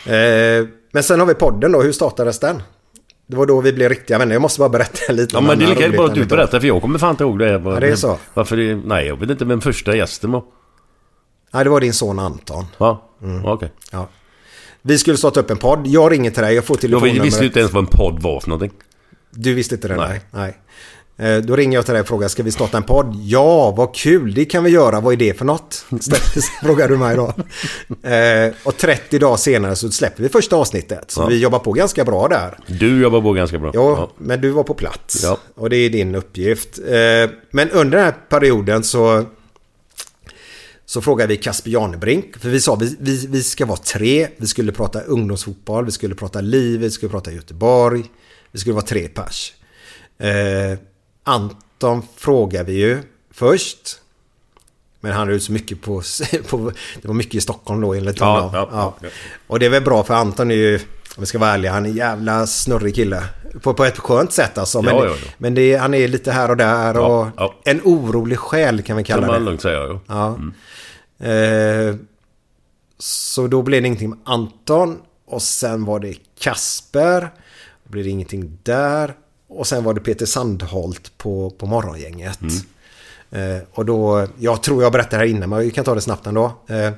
Eh, 0.06 0.66
men 0.92 1.02
sen 1.02 1.20
har 1.20 1.26
vi 1.26 1.34
podden 1.34 1.72
då. 1.72 1.82
Hur 1.82 1.92
startades 1.92 2.38
den? 2.38 2.62
Det 3.30 3.36
var 3.36 3.46
då 3.46 3.60
vi 3.60 3.72
blev 3.72 3.88
riktiga 3.88 4.18
vänner. 4.18 4.32
Jag 4.32 4.42
måste 4.42 4.58
bara 4.60 4.68
berätta 4.68 5.12
lite 5.12 5.36
Ja 5.36 5.40
men 5.40 5.58
det 5.58 5.64
är 5.64 5.68
lika 5.68 5.88
bra 5.88 6.06
att 6.06 6.14
du 6.14 6.24
berättar 6.24 6.60
för 6.60 6.66
jag 6.66 6.82
kommer 6.82 6.98
fan 6.98 7.10
inte 7.10 7.24
ihåg 7.24 7.38
det. 7.38 7.50
Ja, 7.50 7.58
det 7.80 7.88
är 7.88 7.96
så. 7.96 8.18
Varför 8.34 8.56
det... 8.56 8.74
Nej, 8.74 9.06
jag 9.06 9.16
vet 9.16 9.30
inte 9.30 9.44
vem 9.44 9.60
första 9.60 9.96
gästen 9.96 10.32
var. 10.32 10.42
Nej, 11.52 11.64
det 11.64 11.70
var 11.70 11.80
din 11.80 11.92
son 11.92 12.18
Anton. 12.18 12.64
Va? 12.78 12.98
Mm. 13.22 13.44
Okej. 13.44 13.72
Ja. 13.92 14.08
Vi 14.82 14.98
skulle 14.98 15.16
starta 15.16 15.40
upp 15.40 15.50
en 15.50 15.56
podd. 15.56 15.86
Jag 15.86 16.12
ringer 16.12 16.30
till 16.30 16.42
dig. 16.42 16.54
Jag 16.54 16.64
får 16.64 16.74
Jag 16.76 16.80
telefonnumret. 16.80 17.24
visste 17.24 17.40
ju 17.40 17.46
inte 17.46 17.58
ens 17.60 17.72
vad 17.72 17.82
en 17.84 17.86
podd 17.90 18.22
var 18.22 18.40
för 18.40 18.48
någonting. 18.48 18.78
Du 19.30 19.54
visste 19.54 19.74
inte 19.74 19.88
det? 19.88 19.96
Nej. 19.96 20.20
Nej. 20.30 20.56
Eh, 21.20 21.36
Då 21.38 21.56
ringer 21.56 21.78
jag 21.78 21.84
till 21.84 21.92
dig 21.94 22.00
och 22.00 22.08
frågar, 22.08 22.28
ska 22.28 22.42
vi 22.42 22.50
starta 22.52 22.76
en 22.76 22.82
podd? 22.82 23.16
Ja, 23.22 23.70
vad 23.70 23.94
kul, 23.94 24.34
det 24.34 24.44
kan 24.44 24.64
vi 24.64 24.70
göra. 24.70 25.00
Vad 25.00 25.12
är 25.12 25.16
det 25.16 25.38
för 25.38 25.44
något? 25.44 25.84
frågar 26.62 26.88
du 26.88 26.96
mig 26.96 27.16
då. 27.16 27.26
Eh, 28.08 28.52
Och 28.64 28.76
30 28.76 29.18
dagar 29.18 29.36
senare 29.36 29.76
så 29.76 29.90
släpper 29.90 30.22
vi 30.22 30.28
första 30.28 30.56
avsnittet. 30.56 31.10
Så 31.10 31.20
Ja. 31.20 31.26
vi 31.26 31.38
jobbar 31.38 31.58
på 31.58 31.72
ganska 31.72 32.04
bra 32.04 32.28
där. 32.28 32.58
Du 32.66 33.00
jobbar 33.02 33.20
på 33.20 33.32
ganska 33.32 33.58
bra. 33.58 33.70
Ja, 33.74 34.10
men 34.18 34.40
du 34.40 34.50
var 34.50 34.62
på 34.62 34.74
plats. 34.74 35.20
Ja. 35.22 35.38
Och 35.54 35.70
det 35.70 35.76
är 35.76 35.90
din 35.90 36.14
uppgift. 36.14 36.78
Eh, 36.78 37.30
Men 37.50 37.70
under 37.70 37.96
den 37.98 38.04
här 38.06 38.14
perioden 38.28 38.84
så... 38.84 39.24
Så 40.86 41.00
frågade 41.00 41.28
vi 41.28 41.36
Kasper 41.36 41.70
Janebrink. 41.70 42.36
För 42.38 42.48
vi 42.48 42.60
sa 42.60 42.74
vi, 42.74 42.96
vi, 43.00 43.26
vi 43.26 43.42
ska 43.42 43.66
vara 43.66 43.76
tre. 43.76 44.28
Vi 44.36 44.46
skulle 44.46 44.72
prata 44.72 45.00
ungdomsfotboll, 45.00 45.84
vi 45.84 45.90
skulle 45.92 46.14
prata 46.14 46.40
liv, 46.40 46.80
vi 46.80 46.90
skulle 46.90 47.10
prata 47.10 47.32
Göteborg. 47.32 48.04
Vi 48.52 48.58
skulle 48.58 48.74
vara 48.74 48.84
tre 48.84 49.08
pers. 49.08 49.52
Eh, 50.18 50.78
Anton 51.24 52.02
frågade 52.16 52.64
vi 52.72 52.78
ju 52.78 53.02
först. 53.30 53.96
Men 55.00 55.12
han 55.12 55.28
är 55.28 55.32
ju 55.32 55.40
så 55.40 55.52
mycket 55.52 55.82
på, 55.82 56.02
på... 56.48 56.72
Det 57.02 57.08
var 57.08 57.14
mycket 57.14 57.34
i 57.34 57.40
Stockholm 57.40 57.80
då 57.80 57.94
enligt 57.94 58.20
Ja, 58.20 58.40
honom. 58.40 58.68
ja, 58.72 58.94
ja. 59.02 59.08
Och 59.46 59.58
det 59.58 59.66
är 59.66 59.70
väl 59.70 59.82
bra 59.82 60.04
för 60.04 60.14
Anton 60.14 60.50
är 60.50 60.54
ju... 60.54 60.76
Om 61.16 61.20
vi 61.20 61.26
ska 61.26 61.38
vara 61.38 61.50
ärliga, 61.50 61.72
han 61.72 61.86
är 61.86 61.90
en 61.90 61.96
jävla 61.96 62.46
snurrig 62.46 62.94
kille. 62.94 63.22
På, 63.62 63.74
på 63.74 63.84
ett 63.84 63.98
skönt 63.98 64.32
sätt 64.32 64.58
alltså. 64.58 64.82
Men, 64.82 64.96
Ja, 64.96 65.04
ja, 65.06 65.10
ja. 65.10 65.30
men 65.38 65.54
det 65.54 65.76
han 65.76 65.94
är 65.94 66.08
lite 66.08 66.32
här 66.32 66.50
och 66.50 66.56
där 66.56 66.96
och... 66.98 67.04
Ja, 67.26 67.32
ja. 67.36 67.54
En 67.64 67.80
orolig 67.84 68.38
själ 68.38 68.82
kan 68.82 68.96
vi 68.96 69.04
Kan 69.04 69.14
kalla 69.14 69.26
man 69.26 69.40
det. 69.40 69.44
lugnt 69.44 69.62
säga. 69.62 70.00
Ja. 70.06 70.38
Ja. 71.18 71.26
Eh, 71.26 71.94
så 72.98 73.46
då 73.46 73.62
blev 73.62 73.82
det 73.82 73.86
ingenting 73.86 74.10
med 74.10 74.18
Anton. 74.24 74.98
Och 75.26 75.42
sen 75.42 75.84
var 75.84 76.00
det 76.00 76.14
Kasper. 76.40 77.20
Då 77.84 77.90
blev 77.90 78.04
det 78.04 78.10
ingenting 78.10 78.58
där. 78.62 79.14
Och 79.50 79.66
sen 79.66 79.84
var 79.84 79.94
det 79.94 80.00
Peter 80.00 80.26
Sandholt 80.26 81.18
på, 81.18 81.50
på 81.50 81.66
morgongänget. 81.66 82.38
Eh, 83.30 83.58
och 83.72 83.86
då, 83.86 84.26
jag 84.38 84.62
tror 84.62 84.82
jag 84.82 84.92
berättade 84.92 85.16
det 85.16 85.28
här 85.28 85.36
innan 85.36 85.50
men 85.50 85.58
vi 85.58 85.70
kan 85.70 85.84
ta 85.84 85.94
det 85.94 86.00
snabbt 86.00 86.26
ändå. 86.26 86.52
Eh, 86.66 86.90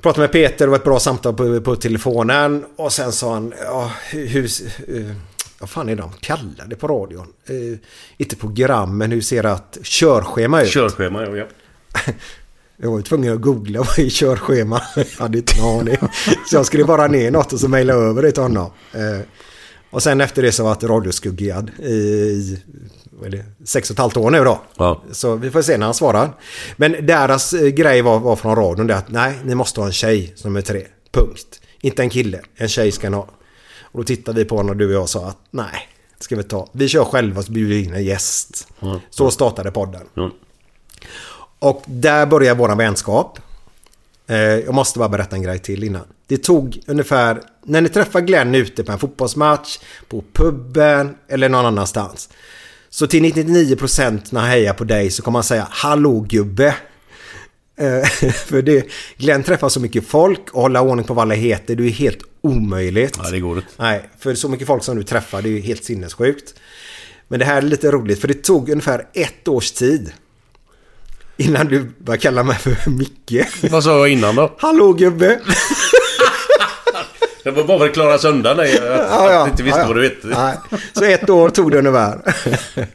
pratade 0.00 0.20
med 0.20 0.32
Peter, 0.32 0.66
det 0.66 0.70
var 0.70 0.76
ett 0.76 0.84
bra 0.84 1.00
samtal 1.00 1.34
på, 1.34 1.60
på 1.60 1.76
telefonen. 1.76 2.64
Och 2.76 2.92
sen 2.92 3.12
sa 3.12 3.34
han, 3.34 3.54
ja, 3.64 3.92
hur, 4.10 4.44
eh, 4.88 5.16
vad 5.58 5.70
fan 5.70 5.88
är 5.88 5.96
de 5.96 6.12
kallade 6.20 6.76
på 6.76 6.88
radion? 6.88 7.32
Eh, 7.46 7.78
inte 8.16 8.36
program, 8.36 8.98
men 8.98 9.10
hur 9.12 9.20
ser 9.20 9.46
att 9.46 9.78
körschema 9.82 10.62
ut? 10.62 10.70
Körschema, 10.70 11.22
ja. 11.22 11.36
ja. 11.36 11.46
Jag 12.76 12.90
var 12.90 12.96
ju 12.96 13.02
tvungen 13.02 13.34
att 13.34 13.40
googla 13.40 13.78
vad 13.78 13.98
är 13.98 14.08
körschema. 14.08 14.82
Jag 14.96 15.04
hade 15.18 15.38
inte 15.38 15.58
en 15.58 15.64
aning. 15.64 15.96
Så 16.46 16.56
jag 16.56 16.66
skrev 16.66 16.86
bara 16.86 17.06
ner 17.06 17.30
något 17.30 17.52
och 17.52 17.60
så 17.60 17.68
mejlade 17.68 18.00
över 18.00 18.22
det 18.22 18.32
till 18.32 18.42
honom. 18.42 18.70
Och 19.92 20.02
sen 20.02 20.20
efter 20.20 20.42
det 20.42 20.52
så 20.52 20.64
var 20.64 20.76
jag 20.80 20.90
radioskuggad 20.90 21.70
i 21.70 22.58
vad 23.10 23.26
är 23.26 23.30
det, 23.30 23.44
sex 23.64 23.90
och 23.90 23.94
ett 23.94 23.98
halvt 23.98 24.16
år 24.16 24.30
nu 24.30 24.44
då. 24.44 24.60
Ja. 24.76 25.02
Så 25.12 25.36
vi 25.36 25.50
får 25.50 25.62
se 25.62 25.76
när 25.76 25.86
han 25.86 25.94
svarar. 25.94 26.36
Men 26.76 27.06
deras 27.06 27.52
eh, 27.52 27.68
grej 27.68 28.02
var, 28.02 28.18
var 28.18 28.36
från 28.36 28.56
radion 28.56 28.86
det 28.86 28.96
att 28.96 29.10
nej, 29.10 29.38
ni 29.44 29.54
måste 29.54 29.80
ha 29.80 29.86
en 29.86 29.92
tjej 29.92 30.32
som 30.36 30.56
är 30.56 30.60
tre. 30.60 30.86
Punkt. 31.10 31.60
Inte 31.80 32.02
en 32.02 32.10
kille, 32.10 32.40
en 32.56 32.68
tjej 32.68 32.92
ska 32.92 33.10
ni 33.10 33.16
ha. 33.16 33.28
Och 33.82 33.98
då 33.98 34.04
tittade 34.04 34.38
vi 34.38 34.44
på 34.44 34.56
honom 34.56 34.78
du 34.78 34.86
och 34.86 35.02
jag 35.02 35.08
sa 35.08 35.26
att 35.26 35.38
nej, 35.50 35.88
det 36.18 36.24
ska 36.24 36.36
vi 36.36 36.42
ta. 36.42 36.68
Vi 36.72 36.88
kör 36.88 37.04
själva 37.04 37.42
så 37.42 37.52
bjuder 37.52 37.74
vi 37.74 37.84
in 37.84 37.94
en 37.94 38.04
gäst. 38.04 38.68
Så 39.10 39.30
startade 39.30 39.70
podden. 39.70 40.02
Ja. 40.14 40.30
Och 41.58 41.82
där 41.86 42.26
börjar 42.26 42.54
våran 42.54 42.78
vänskap. 42.78 43.38
Eh, 44.32 44.38
jag 44.38 44.74
måste 44.74 44.98
bara 44.98 45.08
berätta 45.08 45.36
en 45.36 45.42
grej 45.42 45.58
till 45.58 45.84
innan. 45.84 46.04
Det 46.26 46.36
tog 46.36 46.80
ungefär, 46.86 47.42
när 47.64 47.80
ni 47.80 47.88
träffar 47.88 48.20
Glenn 48.20 48.54
ute 48.54 48.84
på 48.84 48.92
en 48.92 48.98
fotbollsmatch, 48.98 49.78
på 50.08 50.24
puben 50.32 51.14
eller 51.28 51.48
någon 51.48 51.66
annanstans. 51.66 52.28
Så 52.90 53.06
till 53.06 53.22
99% 53.22 54.20
när 54.30 54.40
han 54.40 54.50
hejar 54.50 54.74
på 54.74 54.84
dig 54.84 55.10
så 55.10 55.22
kommer 55.22 55.38
han 55.38 55.44
säga 55.44 55.66
Hallå 55.70 56.20
gubbe. 56.20 56.74
Eh, 57.76 58.04
för 58.32 58.62
det, 58.62 58.86
Glenn 59.16 59.42
träffar 59.42 59.68
så 59.68 59.80
mycket 59.80 60.06
folk 60.06 60.50
och 60.52 60.62
hålla 60.62 60.80
ordning 60.80 61.06
på 61.06 61.14
vad 61.14 61.22
alla 61.22 61.34
heter, 61.34 61.74
det 61.74 61.84
är 61.84 61.90
helt 61.90 62.22
omöjligt. 62.40 63.18
Ja, 63.22 63.30
det 63.30 63.40
går 63.40 63.56
inte. 63.56 63.68
Nej, 63.76 64.10
för 64.18 64.34
så 64.34 64.48
mycket 64.48 64.66
folk 64.66 64.84
som 64.84 64.96
du 64.96 65.02
träffar, 65.02 65.42
det 65.42 65.48
är 65.48 65.50
ju 65.50 65.60
helt 65.60 65.84
sinnessjukt. 65.84 66.54
Men 67.28 67.38
det 67.38 67.44
här 67.44 67.56
är 67.56 67.62
lite 67.62 67.90
roligt, 67.90 68.20
för 68.20 68.28
det 68.28 68.42
tog 68.42 68.68
ungefär 68.68 69.06
ett 69.12 69.48
års 69.48 69.70
tid 69.70 70.12
innan 71.44 71.66
du 71.66 71.90
började 71.98 72.22
kalla 72.22 72.42
mig 72.42 72.56
för 72.56 72.90
Micke. 72.90 73.46
Vad 73.70 73.84
sa 73.84 73.90
jag 73.98 74.08
innan 74.08 74.34
då? 74.34 74.52
Hallå 74.58 74.92
gubbe! 74.92 75.40
Det 77.44 77.50
var 77.50 77.64
bara 77.64 77.78
för 77.78 77.86
att 77.86 77.92
klara 77.94 78.18
söndagen. 78.18 78.56
Nej, 78.56 78.78
att, 78.78 78.84
Ja, 78.84 79.32
ja, 79.32 79.42
att 79.42 79.48
inte 79.48 79.62
visste 79.62 79.78
ja, 79.80 79.82
ja. 79.82 79.88
vad 79.88 79.96
du 79.96 80.02
vet. 80.02 80.24
Nej. 80.24 80.56
Så 80.92 81.04
ett 81.04 81.30
år 81.30 81.48
tog 81.48 81.70
det 81.70 81.78
ungefär. 81.78 82.34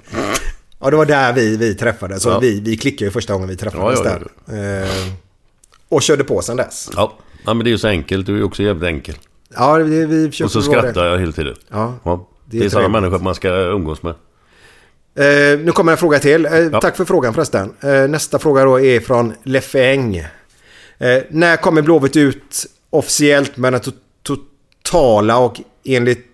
Ja, 0.80 0.90
det 0.90 0.98
var 0.98 1.06
där 1.06 1.34
vi, 1.34 1.58
vi 1.58 1.76
träffades. 1.76 2.24
Så 2.24 2.30
Ja. 2.30 2.40
vi, 2.40 2.60
vi 2.60 2.78
klickade 2.78 3.06
ju 3.06 3.12
första 3.12 3.34
gången 3.34 3.50
vi 3.50 3.56
träffades 3.56 4.00
Ja, 4.04 4.20
ja, 4.46 4.56
där. 4.56 4.84
Eh, 4.84 4.90
och 5.90 6.02
körde 6.02 6.24
på 6.24 6.42
sen 6.42 6.58
dess. 6.58 6.90
Ja. 6.96 7.14
ja, 7.46 7.54
men 7.54 7.64
det 7.64 7.70
är 7.70 7.72
ju 7.72 7.78
så 7.78 7.88
enkelt. 7.88 8.26
Du 8.26 8.34
är 8.34 8.38
ju 8.38 8.44
också 8.44 8.64
jävligt 8.64 8.84
enkel. 8.84 9.16
Ja, 9.56 9.74
vi, 9.74 10.06
vi 10.06 10.28
försökte 10.30 10.44
Och 10.44 10.52
så 10.52 10.72
skrattar 10.72 11.06
jag 11.06 11.20
hela 11.20 11.32
tiden. 11.32 11.56
Ja, 11.72 11.94
det, 12.04 12.58
det 12.58 12.64
är 12.64 12.66
är 12.66 12.70
sådana 12.70 12.88
människor 12.90 13.20
man 13.20 13.36
ska 13.36 13.50
umgås 13.50 14.04
med. 14.04 14.14
Eh, 15.18 15.60
nu 15.60 15.72
kommer 15.72 15.92
en 15.92 15.98
fråga 15.98 16.20
till. 16.20 16.46
Eh, 16.46 16.52
Ja. 16.58 16.82
Tack 16.82 16.98
för 16.98 17.06
frågan 17.06 17.34
förresten. 17.34 17.74
Eh, 17.82 18.08
nästa 18.08 18.40
fråga 18.40 18.64
då 18.64 18.80
är 18.82 19.00
från 19.00 19.34
Leffe 19.44 19.86
Eng. 19.92 20.16
Eh, 20.98 21.24
när 21.30 21.58
kommer 21.58 21.82
Blåvitt 21.82 22.16
ut 22.16 22.66
officiellt 22.90 23.58
med 23.58 23.74
den 23.74 23.82
to- 23.82 23.94
totala 24.24 25.38
och 25.38 25.62
enligt 25.84 26.26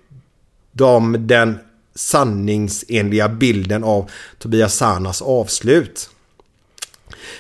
dem 0.72 1.16
den 1.28 1.60
sanningsenliga 1.96 3.30
bilden 3.30 3.84
av 3.84 4.12
Tobias 4.40 4.76
Sanas 4.76 5.22
avslut. 5.22 6.10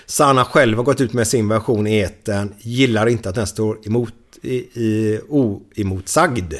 Sana 0.05 0.45
själv 0.45 0.77
har 0.77 0.83
gått 0.83 1.01
ut 1.01 1.13
med 1.13 1.27
sin 1.27 1.47
version 1.47 1.87
i 1.87 1.99
etern, 1.99 2.53
gillar 2.59 3.07
inte 3.07 3.29
att 3.29 3.35
den 3.35 3.47
står 3.47 3.77
emot, 3.87 4.13
i, 4.41 4.55
i, 4.55 5.19
oemotsagd. 5.29 6.53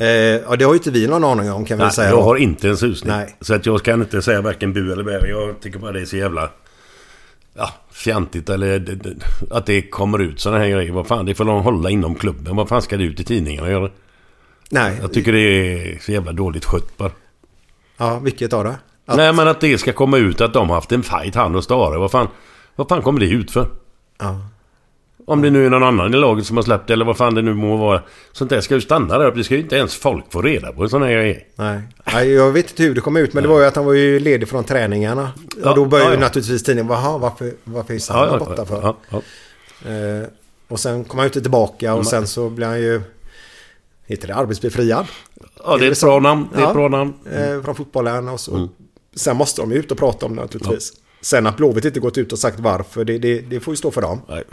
Eh, 0.00 0.06
ja, 0.06 0.56
det 0.56 0.64
har 0.64 0.72
ju 0.72 0.78
inte 0.78 0.90
vi 0.90 1.06
någon 1.06 1.24
aning 1.24 1.52
om 1.52 1.64
kan 1.64 1.78
vi 1.78 1.90
säga. 1.90 2.08
jag 2.08 2.18
då. 2.18 2.22
har 2.22 2.36
inte 2.36 2.68
en 2.68 2.76
susning. 2.76 3.12
Nej. 3.12 3.36
Så 3.40 3.54
att 3.54 3.66
jag 3.66 3.82
kan 3.82 4.00
inte 4.02 4.22
säga 4.22 4.40
varken 4.40 4.72
bu 4.72 4.92
eller 4.92 5.02
bä. 5.02 5.28
Jag 5.28 5.60
tycker 5.60 5.78
bara 5.78 5.92
det 5.92 6.00
är 6.00 6.04
så 6.04 6.16
jävla... 6.16 6.50
Ja, 7.54 7.70
fjantigt 7.92 8.48
eller 8.48 8.98
att 9.50 9.66
det 9.66 9.82
kommer 9.82 10.18
ut 10.18 10.40
sådana 10.40 10.58
här 10.64 10.68
grejer. 10.70 10.92
Vad 10.92 11.06
fan, 11.06 11.26
det 11.26 11.34
får 11.34 11.44
de 11.44 11.62
hålla 11.62 11.90
inom 11.90 12.14
klubben. 12.14 12.56
Vad 12.56 12.68
fan 12.68 12.82
ska 12.82 12.96
det 12.96 13.04
ut 13.04 13.20
i 13.20 13.24
tidningarna 13.24 13.70
göra? 13.70 13.90
Nej, 14.70 14.98
Jag 15.00 15.12
tycker 15.12 15.32
det 15.32 15.38
är 15.40 15.98
så 15.98 16.12
jävla 16.12 16.32
dåligt 16.32 16.64
skött 16.64 16.96
bara. 16.96 17.10
ja, 17.96 18.18
vilket 18.18 18.52
av 18.52 18.64
det? 18.64 18.76
Att, 19.06 19.16
Nej 19.16 19.32
men 19.32 19.48
att 19.48 19.60
det 19.60 19.78
ska 19.78 19.92
komma 19.92 20.18
ut 20.18 20.40
att 20.40 20.52
de 20.52 20.68
har 20.68 20.74
haft 20.76 20.92
en 20.92 21.02
fight 21.02 21.34
han 21.34 21.56
och 21.56 21.64
Stare. 21.64 21.98
Vad 21.98 22.10
fan, 22.10 22.28
vad 22.76 22.88
fan 22.88 23.02
kommer 23.02 23.20
det 23.20 23.26
ut 23.26 23.50
för? 23.50 23.68
Ja. 24.18 24.40
Om 25.26 25.42
det 25.42 25.50
nu 25.50 25.66
är 25.66 25.70
någon 25.70 25.82
annan 25.82 26.14
i 26.14 26.16
laget 26.16 26.46
som 26.46 26.56
har 26.56 26.64
släppt 26.64 26.86
det 26.86 26.92
eller 26.92 27.04
vad 27.04 27.16
fan 27.16 27.34
det 27.34 27.42
nu 27.42 27.54
må 27.54 27.76
vara. 27.76 28.02
Sånt 28.32 28.50
där 28.50 28.60
ska 28.60 28.74
ju 28.74 28.80
stanna 28.80 29.18
där 29.18 29.26
uppe. 29.26 29.38
Det 29.38 29.44
ska 29.44 29.54
ju 29.54 29.60
inte 29.60 29.76
ens 29.76 29.94
folk 29.94 30.24
få 30.32 30.42
reda 30.42 30.72
på. 30.72 30.88
Sådana 30.88 31.06
här 31.06 31.12
grejer. 31.12 31.44
Nej. 31.54 31.80
Nej, 32.12 32.30
jag 32.32 32.52
vet 32.52 32.70
inte 32.70 32.82
hur 32.82 32.94
det 32.94 33.00
kom 33.00 33.16
ut 33.16 33.32
men 33.32 33.42
det 33.42 33.48
var 33.48 33.60
ju 33.60 33.66
att 33.66 33.76
han 33.76 33.84
var 33.84 33.92
ju 33.92 34.20
ledig 34.20 34.48
från 34.48 34.64
träningarna. 34.64 35.32
Ja, 35.62 35.70
och 35.70 35.76
då 35.76 35.84
började 35.84 36.10
ja, 36.10 36.14
ja. 36.14 36.20
naturligtvis 36.20 36.62
tidningen, 36.62 36.92
Jaha, 36.92 37.18
varför, 37.18 37.52
varför 37.64 37.94
är 37.94 37.98
Sanna 37.98 38.38
borta 38.38 38.64
för? 38.64 38.82
ja, 38.82 38.96
ja. 39.10 39.22
Eh, 39.90 40.26
och 40.68 40.80
sen 40.80 41.04
kom 41.04 41.18
han 41.18 41.24
ju 41.24 41.28
inte 41.28 41.40
tillbaka 41.40 41.94
och 41.94 42.06
sen 42.06 42.26
så 42.26 42.50
blev 42.50 42.68
han 42.68 42.80
ju, 42.80 43.00
heter 44.06 44.28
det 44.28 44.34
arbetsbefriad? 44.34 45.06
ja 45.64 45.76
det 45.76 45.86
är 45.86 45.90
ett 45.90 46.00
bra 46.00 46.20
namn. 46.20 46.48
Det 46.54 46.60
är 46.60 46.66
ett 46.66 46.72
bra 46.72 46.88
namn. 46.88 47.14
Eh, 47.32 47.62
från 47.62 47.74
fotbollen 47.74 48.28
och 48.28 48.40
så. 48.40 48.68
Sen 49.16 49.36
måste 49.36 49.62
de 49.62 49.72
ju 49.72 49.78
ut 49.78 49.90
och 49.90 49.98
prata 49.98 50.26
om 50.26 50.36
det 50.36 50.42
naturligtvis. 50.42 50.92
Sen 51.20 51.46
att 51.46 51.56
Blåvitt 51.56 51.84
inte 51.84 52.00
gått 52.00 52.18
ut 52.18 52.32
och 52.32 52.38
sagt 52.38 52.60
varför, 52.60 53.04
det, 53.04 53.18
det, 53.18 53.40
det 53.40 53.60
får 53.60 53.72
ju 53.72 53.76
stå 53.76 53.90
för 53.90 54.02
dem. 54.02 54.20
Nej. 54.28 54.44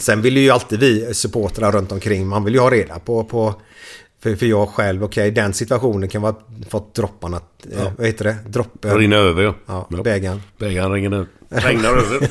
Sen 0.00 0.22
vill 0.22 0.36
ju 0.36 0.50
alltid 0.50 0.80
vi 0.80 1.14
supportrar 1.14 1.72
runt 1.72 1.92
omkring, 1.92 2.26
man 2.26 2.44
vill 2.44 2.54
ju 2.54 2.60
ha 2.60 2.70
reda 2.70 2.98
på, 2.98 3.24
på 3.24 3.54
för, 4.22 4.36
för 4.36 4.46
jag 4.46 4.68
själv, 4.68 5.04
okej 5.04 5.30
den 5.30 5.52
situationen 5.52 6.08
kan 6.08 6.22
vara 6.22 6.34
fått 6.68 6.94
dropparna, 6.94 7.40
eh, 7.72 7.92
vad 7.98 8.06
heter 8.06 8.24
det? 8.24 8.36
Droppen. 8.46 8.98
Rinner 8.98 9.16
över 9.16 9.42
ja. 9.42 9.54
Ja, 9.66 9.86
ja. 9.90 10.02
bägaren. 10.02 10.42
Bägaren 10.58 10.92
regnar. 10.92 11.26
Regnar 11.48 11.90
över. 11.90 12.30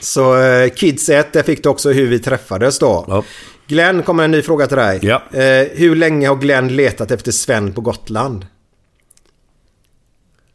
Så 0.00 0.40
eh, 0.40 0.70
Kids 0.70 1.08
1, 1.08 1.32
där 1.32 1.42
fick 1.42 1.62
du 1.62 1.68
också 1.68 1.92
hur 1.92 2.06
vi 2.06 2.18
träffades 2.18 2.78
då. 2.78 3.04
Ja. 3.08 3.24
Glenn, 3.66 4.02
kommer 4.02 4.24
en 4.24 4.30
ny 4.30 4.42
fråga 4.42 4.66
till 4.66 4.76
dig. 4.76 4.98
Ja. 5.02 5.22
Eh, 5.32 5.66
hur 5.72 5.96
länge 5.96 6.28
har 6.28 6.36
Glenn 6.36 6.76
letat 6.76 7.10
efter 7.10 7.32
Sven 7.32 7.72
på 7.72 7.80
Gotland? 7.80 8.46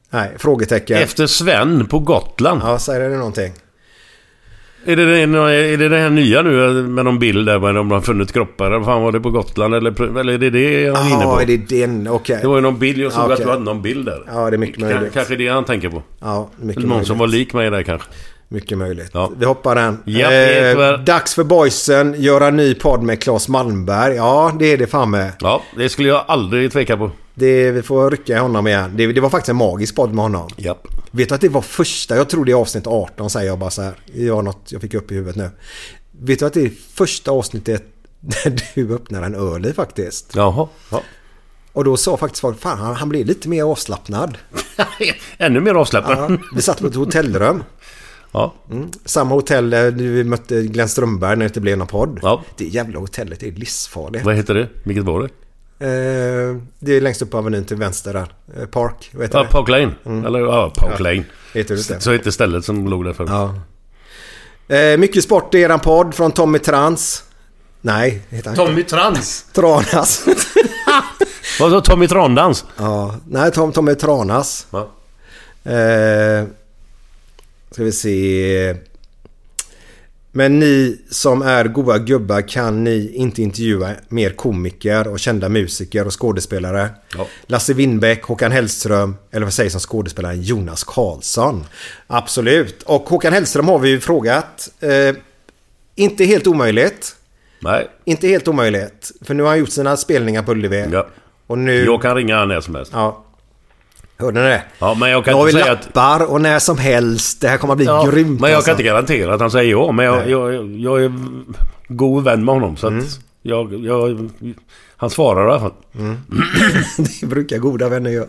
Nej, 0.10 0.30
frågetecken. 0.38 0.97
Efter 0.97 1.28
Sven 1.28 1.86
på 1.86 1.99
Gotland. 1.99 2.62
Ja, 2.64 2.80
säger 2.80 3.10
det 3.10 3.18
någonting? 3.18 3.53
Är, 4.86 4.95
det 4.95 5.03
är 5.03 5.78
det 5.78 5.89
det 5.89 5.97
här 5.97 6.10
nya 6.10 6.41
nu 6.41 6.51
med 6.88 7.05
någon 7.05 7.20
bild 7.20 7.45
där 7.47 7.60
med 7.60 7.76
de 7.76 7.91
har 7.91 8.01
funnit 8.01 8.34
kroppar? 8.34 8.72
Eller 8.72 8.84
fan 8.86 9.01
var 9.01 9.12
det 9.12 9.20
på 9.20 9.30
Gotland? 9.30 9.76
Eller, 9.76 10.18
eller 10.20 10.34
är 10.34 10.38
det 10.38 10.49
det 10.49 10.82
jag 10.82 10.97
är 10.97 11.08
inne 11.10 11.24
på? 11.24 11.30
Ja, 11.30 11.41
är 11.41 11.45
det 11.45 11.58
den? 11.58 12.08
Okej. 12.08 12.39
Det 12.41 12.47
var 12.47 12.55
ju 12.55 12.62
någon 12.62 12.80
bild. 12.80 12.97
Jag 12.97 13.12
såg 13.12 13.24
Okej. 13.24 13.34
att 13.34 13.41
du 13.43 13.49
hade 13.49 13.64
någon 13.64 13.82
bild 13.82 14.05
där. 14.05 14.24
Ja, 14.28 14.49
det 14.49 14.55
är 14.55 14.58
mycket 14.58 14.80
K- 14.80 14.86
möjligt. 14.86 15.14
Kanske 15.14 15.36
det 15.36 15.47
han 15.47 15.64
tänker 15.66 15.89
på. 15.89 16.03
Ja, 16.20 16.49
mycket 16.58 16.82
Någon 16.84 16.89
möjligt. 16.89 17.08
som 17.08 17.18
var 17.18 17.28
lik 17.28 17.53
mig 17.53 17.70
där 17.70 17.84
kanske. 17.84 18.08
Mycket 18.50 18.78
möjligt. 18.78 19.10
Ja. 19.14 19.32
Vi 19.38 19.45
hoppar 19.45 19.76
den. 19.76 20.00
Ja, 20.06 20.30
tyvärr- 20.30 20.98
dags 21.06 21.34
för 21.36 21.43
boysen. 21.43 22.16
Göra 22.18 22.48
en 22.48 22.56
ny 22.58 22.76
podd 22.76 23.04
med 23.04 23.22
Claes 23.22 23.48
Malmberg. 23.48 24.16
Ja, 24.16 24.56
det 24.60 24.66
är 24.66 24.78
det 24.78 24.88
fan 24.88 25.10
med. 25.10 25.32
Ja, 25.39 25.62
det 25.78 25.89
skulle 25.89 26.10
jag 26.10 26.24
aldrig 26.28 26.72
tveka 26.72 26.98
på. 26.98 27.12
Det, 27.34 27.72
vi 27.72 27.82
får 27.82 28.12
rycka 28.12 28.36
i 28.36 28.39
honom 28.39 28.68
igen. 28.68 28.91
Det, 28.95 29.08
det 29.08 29.22
var 29.22 29.30
faktiskt 29.30 29.50
en 29.50 29.56
magisk 29.56 29.95
podd 29.95 30.14
med 30.14 30.24
honom. 30.24 30.50
Japp. 30.58 30.88
Vet 31.12 31.30
du 31.30 31.36
att 31.36 31.41
det 31.41 31.50
var 31.50 31.62
första, 31.62 32.16
jag 32.16 32.30
tror 32.30 32.45
det 32.45 32.52
är 32.52 32.56
avsnitt 32.56 32.88
18 32.88 33.30
säger 33.30 33.48
jag 33.48 33.60
bara 33.60 33.70
så 33.70 33.82
här. 33.82 33.93
Det 34.14 34.32
var 34.32 34.41
något 34.41 34.68
jag 34.72 34.82
fick 34.82 34.93
upp 34.93 35.12
i 35.12 35.16
huvudet 35.16 35.36
nu. 35.36 35.50
Vet 36.22 36.39
du 36.39 36.45
att 36.45 36.54
det 36.54 36.62
är 36.62 36.72
första 36.93 37.32
avsnittet 37.32 37.84
där 38.20 38.62
du 38.76 38.95
öppnar 38.95 39.22
en 39.24 39.36
öl 39.36 39.66
i 39.66 39.74
faktiskt? 39.74 40.32
Jaha. 40.36 40.68
Ja. 40.91 41.02
Och 41.74 41.84
då 41.84 41.98
sa 41.98 42.18
faktiskt 42.18 42.41
folk, 42.41 42.60
fan 42.60 42.78
han, 42.78 42.95
han 42.95 43.10
blir 43.10 43.26
lite 43.26 43.50
mer 43.50 43.64
avslappnad. 43.64 44.38
Ännu 45.38 45.60
mer 45.60 45.74
avslappnad. 45.74 46.32
Ja, 46.32 46.38
vi 46.56 46.62
satt 46.62 46.80
på 46.82 46.88
ett 46.88 46.95
hotellrum. 46.95 47.64
Ja. 48.32 48.53
Samma 49.05 49.36
hotell 49.36 49.69
där 49.69 49.91
vi 49.91 50.23
mötte 50.23 50.61
Glenn 50.63 50.89
Strömberg 50.89 51.30
när 51.30 51.38
det 51.38 51.45
inte 51.45 51.61
blev 51.61 51.78
någon 51.78 51.88
podd. 51.88 52.19
Ja. 52.21 52.43
Det 52.57 52.65
jävla 52.65 52.99
hotellet 52.99 53.43
är 53.43 53.51
livsfarligt. 53.51 54.25
Vad 54.25 54.36
heter 54.36 54.53
det? 54.53 54.67
Vilket 54.84 55.03
var 55.05 55.19
det? 55.19 55.30
Eh, 55.80 56.57
det 56.80 56.93
är 56.97 57.01
längst 57.01 57.21
upp 57.21 57.32
på 57.32 57.38
Avenyn 57.38 57.65
till 57.65 57.78
vänster 57.78 58.13
där. 58.13 58.34
Eh, 58.61 58.65
Park, 58.65 59.09
vad 59.13 59.23
heter 59.23 59.38
Ja, 59.38 59.43
det? 59.43 59.49
Park 59.49 59.69
Lane. 59.69 60.25
Eller 60.28 60.39
ja, 60.39 60.69
Park 60.75 60.93
Ja. 60.99 61.03
Lane. 61.03 61.23
Heter 61.53 61.75
det? 61.75 62.01
Så 62.01 62.11
hette 62.11 62.32
stället 62.32 62.65
som 62.65 62.88
låg 62.88 63.05
där 63.05 63.13
förut. 63.13 63.30
Ja. 63.30 63.55
Eh, 64.75 64.97
mycket 64.97 65.23
sport 65.23 65.55
i 65.55 65.57
eran 65.61 65.80
podd 65.80 66.15
från 66.15 66.32
Tommy 66.32 66.59
Trans. 66.59 67.23
Nej, 67.82 68.21
heter 68.30 68.49
han 68.49 68.59
inte. 68.59 68.65
Tommy 68.71 68.84
Trans. 68.84 69.45
Tranas. 69.53 70.25
Vad 71.59 71.71
sa 71.71 71.82
Tommy 71.82 72.07
Trandans? 72.07 72.65
ja, 72.78 73.15
nej, 73.28 73.51
Tom, 73.51 73.71
Tommy 73.71 73.95
Tranas. 73.95 74.67
Ja. 74.71 74.89
Eh, 75.71 76.43
ska 77.72 77.84
vi 77.84 77.91
se. 77.91 78.76
Men 80.32 80.59
ni 80.59 81.01
som 81.09 81.41
är 81.41 81.65
goa 81.65 81.97
gubbar 81.97 82.41
kan 82.41 82.84
ni 82.84 83.11
inte 83.13 83.41
intervjua 83.41 83.91
mer 84.07 84.30
komiker 84.30 85.07
och 85.07 85.20
kända 85.20 85.49
musiker 85.49 86.07
och 86.07 86.22
skådespelare. 86.22 86.89
Ja. 87.18 87.28
Lasse 87.45 87.74
Winbäck, 87.74 88.24
Håkan 88.24 88.51
Hellström 88.51 89.15
eller 89.32 89.45
vad 89.45 89.53
sägs 89.53 89.72
som 89.72 89.82
skådespelaren 89.82 90.41
Jonas 90.41 90.84
Karlsson. 90.84 91.65
Absolut. 92.07 92.84
Och 92.84 93.09
Håkan 93.09 93.34
Hellström 93.34 93.68
har 93.68 93.80
vi 93.80 93.89
ju 93.89 93.99
frågat. 93.99 94.70
Eh, 94.80 95.15
inte 95.95 96.26
helt 96.26 96.47
omöjligt. 96.47 97.15
Nej. 97.59 97.88
Inte 98.05 98.28
helt 98.28 98.47
omöjligt. 98.47 99.11
För 99.22 99.34
nu 99.34 99.43
har 99.43 99.49
han 99.49 99.59
gjort 99.59 99.70
sina 99.70 99.97
spelningar 99.97 100.43
på 100.43 100.51
Ullevi. 100.51 100.88
Ja. 100.91 101.07
Och 101.47 101.57
nu... 101.57 101.86
Jag 101.86 102.01
kan 102.01 102.15
ringa 102.15 102.38
han 102.38 102.47
när 102.47 102.61
som 102.61 102.76
helst. 102.76 102.91
Ja. 102.95 103.24
Hörde 104.20 104.41
ni 104.43 104.47
det? 104.49 104.63
Ja, 104.80 104.93
men 104.93 105.09
jag 105.09 105.20
Nu 105.20 105.24
kan 105.24 105.34
har 105.34 105.45
vi 105.45 105.51
inte 105.51 105.61
säga 105.63 105.74
att... 105.74 105.86
lappar 105.86 106.26
och 106.32 106.41
när 106.41 106.59
som 106.59 106.78
helst. 106.78 107.41
Det 107.41 107.47
här 107.47 107.57
kommer 107.57 107.74
att 107.74 107.78
bli 107.78 107.86
Ja, 107.86 108.05
grymt. 108.11 108.41
men 108.41 108.49
jag 108.49 108.55
alltså. 108.57 108.70
kan 108.70 108.74
inte 108.74 108.84
garantera 108.84 109.34
att 109.34 109.39
han 109.41 109.51
säger 109.51 109.72
ja. 109.72 109.91
Men 109.91 110.05
jag, 110.05 110.18
Nej. 110.18 110.32
jag, 110.32 110.76
jag 110.80 111.03
är 111.03 111.11
god 111.88 112.24
vän 112.24 112.45
med 112.45 112.53
honom. 112.55 112.78
Så 112.78 112.88
att 112.88 112.93
Mm. 112.93 113.05
jag, 113.41 113.74
jag... 113.86 114.30
Han 114.97 115.09
svarar 115.09 115.47
i 115.47 115.51
alla 115.51 115.59
fall. 115.59 115.74
Det 117.22 117.26
brukar 117.28 117.57
goda 117.57 117.89
vänner 117.89 118.09
göra. 118.11 118.28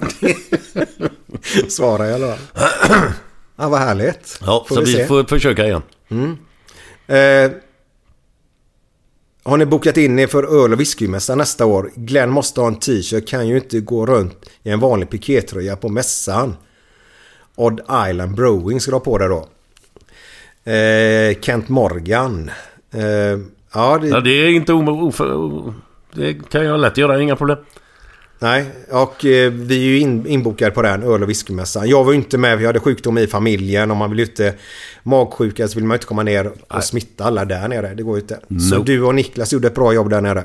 Svara 1.69 2.07
i 2.09 2.13
alla 2.15 2.27
fall. 2.27 2.39
Ja, 3.61 3.69
vad 3.69 3.81
härligt. 3.81 4.41
Ja, 4.47 4.65
Får 4.69 4.75
så 4.75 4.81
vi 4.83 4.97
vi 4.97 5.05
får 5.07 5.25
försöka 5.25 5.65
igen. 5.67 5.83
Eh, 7.07 7.51
har 9.49 9.57
ni 9.57 9.67
bokat 9.67 9.97
in 9.97 10.19
er 10.19 10.27
för 10.27 10.65
öl 10.65 10.73
och 10.73 10.81
whiskymässan 10.81 11.39
nästa 11.39 11.67
år? 11.67 11.91
Glenn 11.95 12.31
måste 12.31 12.61
ha 12.61 12.69
en 12.69 12.77
t-shirt. 12.77 13.29
Kan 13.29 13.49
ju 13.49 13.57
inte 13.57 13.81
gå 13.81 14.07
runt 14.07 14.51
i 14.63 14.71
en 14.71 14.81
vanlig 14.81 15.11
pikétröja 15.11 15.77
på 15.77 15.89
mässan. 15.89 16.57
Odd 17.55 17.81
Island 18.11 18.35
Brewing 18.35 18.81
ska 18.81 18.91
du 18.91 18.95
ha 18.95 19.01
på 19.01 19.19
dig 19.19 19.29
då. 19.29 19.49
Eh, 20.73 21.41
Kent 21.41 21.69
Morgan. 21.69 22.51
Eh, 22.91 23.03
ja, 23.73 23.99
det, 24.03 24.09
Ja, 24.09 24.21
det 24.21 24.31
är 24.31 24.49
inte 24.49 24.73
om... 24.73 25.75
Det 26.15 26.51
kan 26.51 26.65
jag 26.65 26.81
lätt 26.81 26.97
göra, 26.97 27.21
inga 27.23 27.37
problem. 27.37 27.59
Nej, 28.41 28.65
och 28.91 29.25
eh, 29.25 29.53
vi 29.53 29.77
är 29.77 29.81
ju 29.85 29.99
in, 29.99 30.27
inbokade 30.27 30.71
på 30.71 30.83
den 30.83 31.03
öl 31.03 31.23
och 31.23 31.29
whiskymässan. 31.31 31.89
Jag 31.89 32.05
var 32.05 32.13
ju 32.13 32.19
inte 32.19 32.39
med, 32.39 32.59
vi 32.59 32.67
hade 32.67 32.81
sjukdom 32.81 33.19
i 33.19 33.27
familjen 33.27 33.91
och 33.91 33.97
man 33.97 34.11
vill 34.11 34.19
ju 34.19 34.25
inte... 34.25 34.55
Magsjuka 35.03 35.69
så 35.69 35.75
vill 35.75 35.85
man 35.85 35.95
ju 35.95 35.97
inte 35.97 36.07
komma 36.07 36.23
ner 36.23 36.53
och 36.69 36.85
smitta 36.85 37.25
alla 37.25 37.45
där 37.45 37.69
nere. 37.69 37.95
Det 37.95 38.03
går 38.03 38.17
ju 38.17 38.21
inte. 38.23 38.41
Så 38.71 38.75
Nope. 38.75 38.87
du 38.93 39.03
och 39.03 39.15
Niklas 39.15 39.53
gjorde 39.53 39.67
ett 39.69 39.75
bra 39.75 39.93
jobb 39.95 40.11
där 40.11 40.21
nere. 40.21 40.45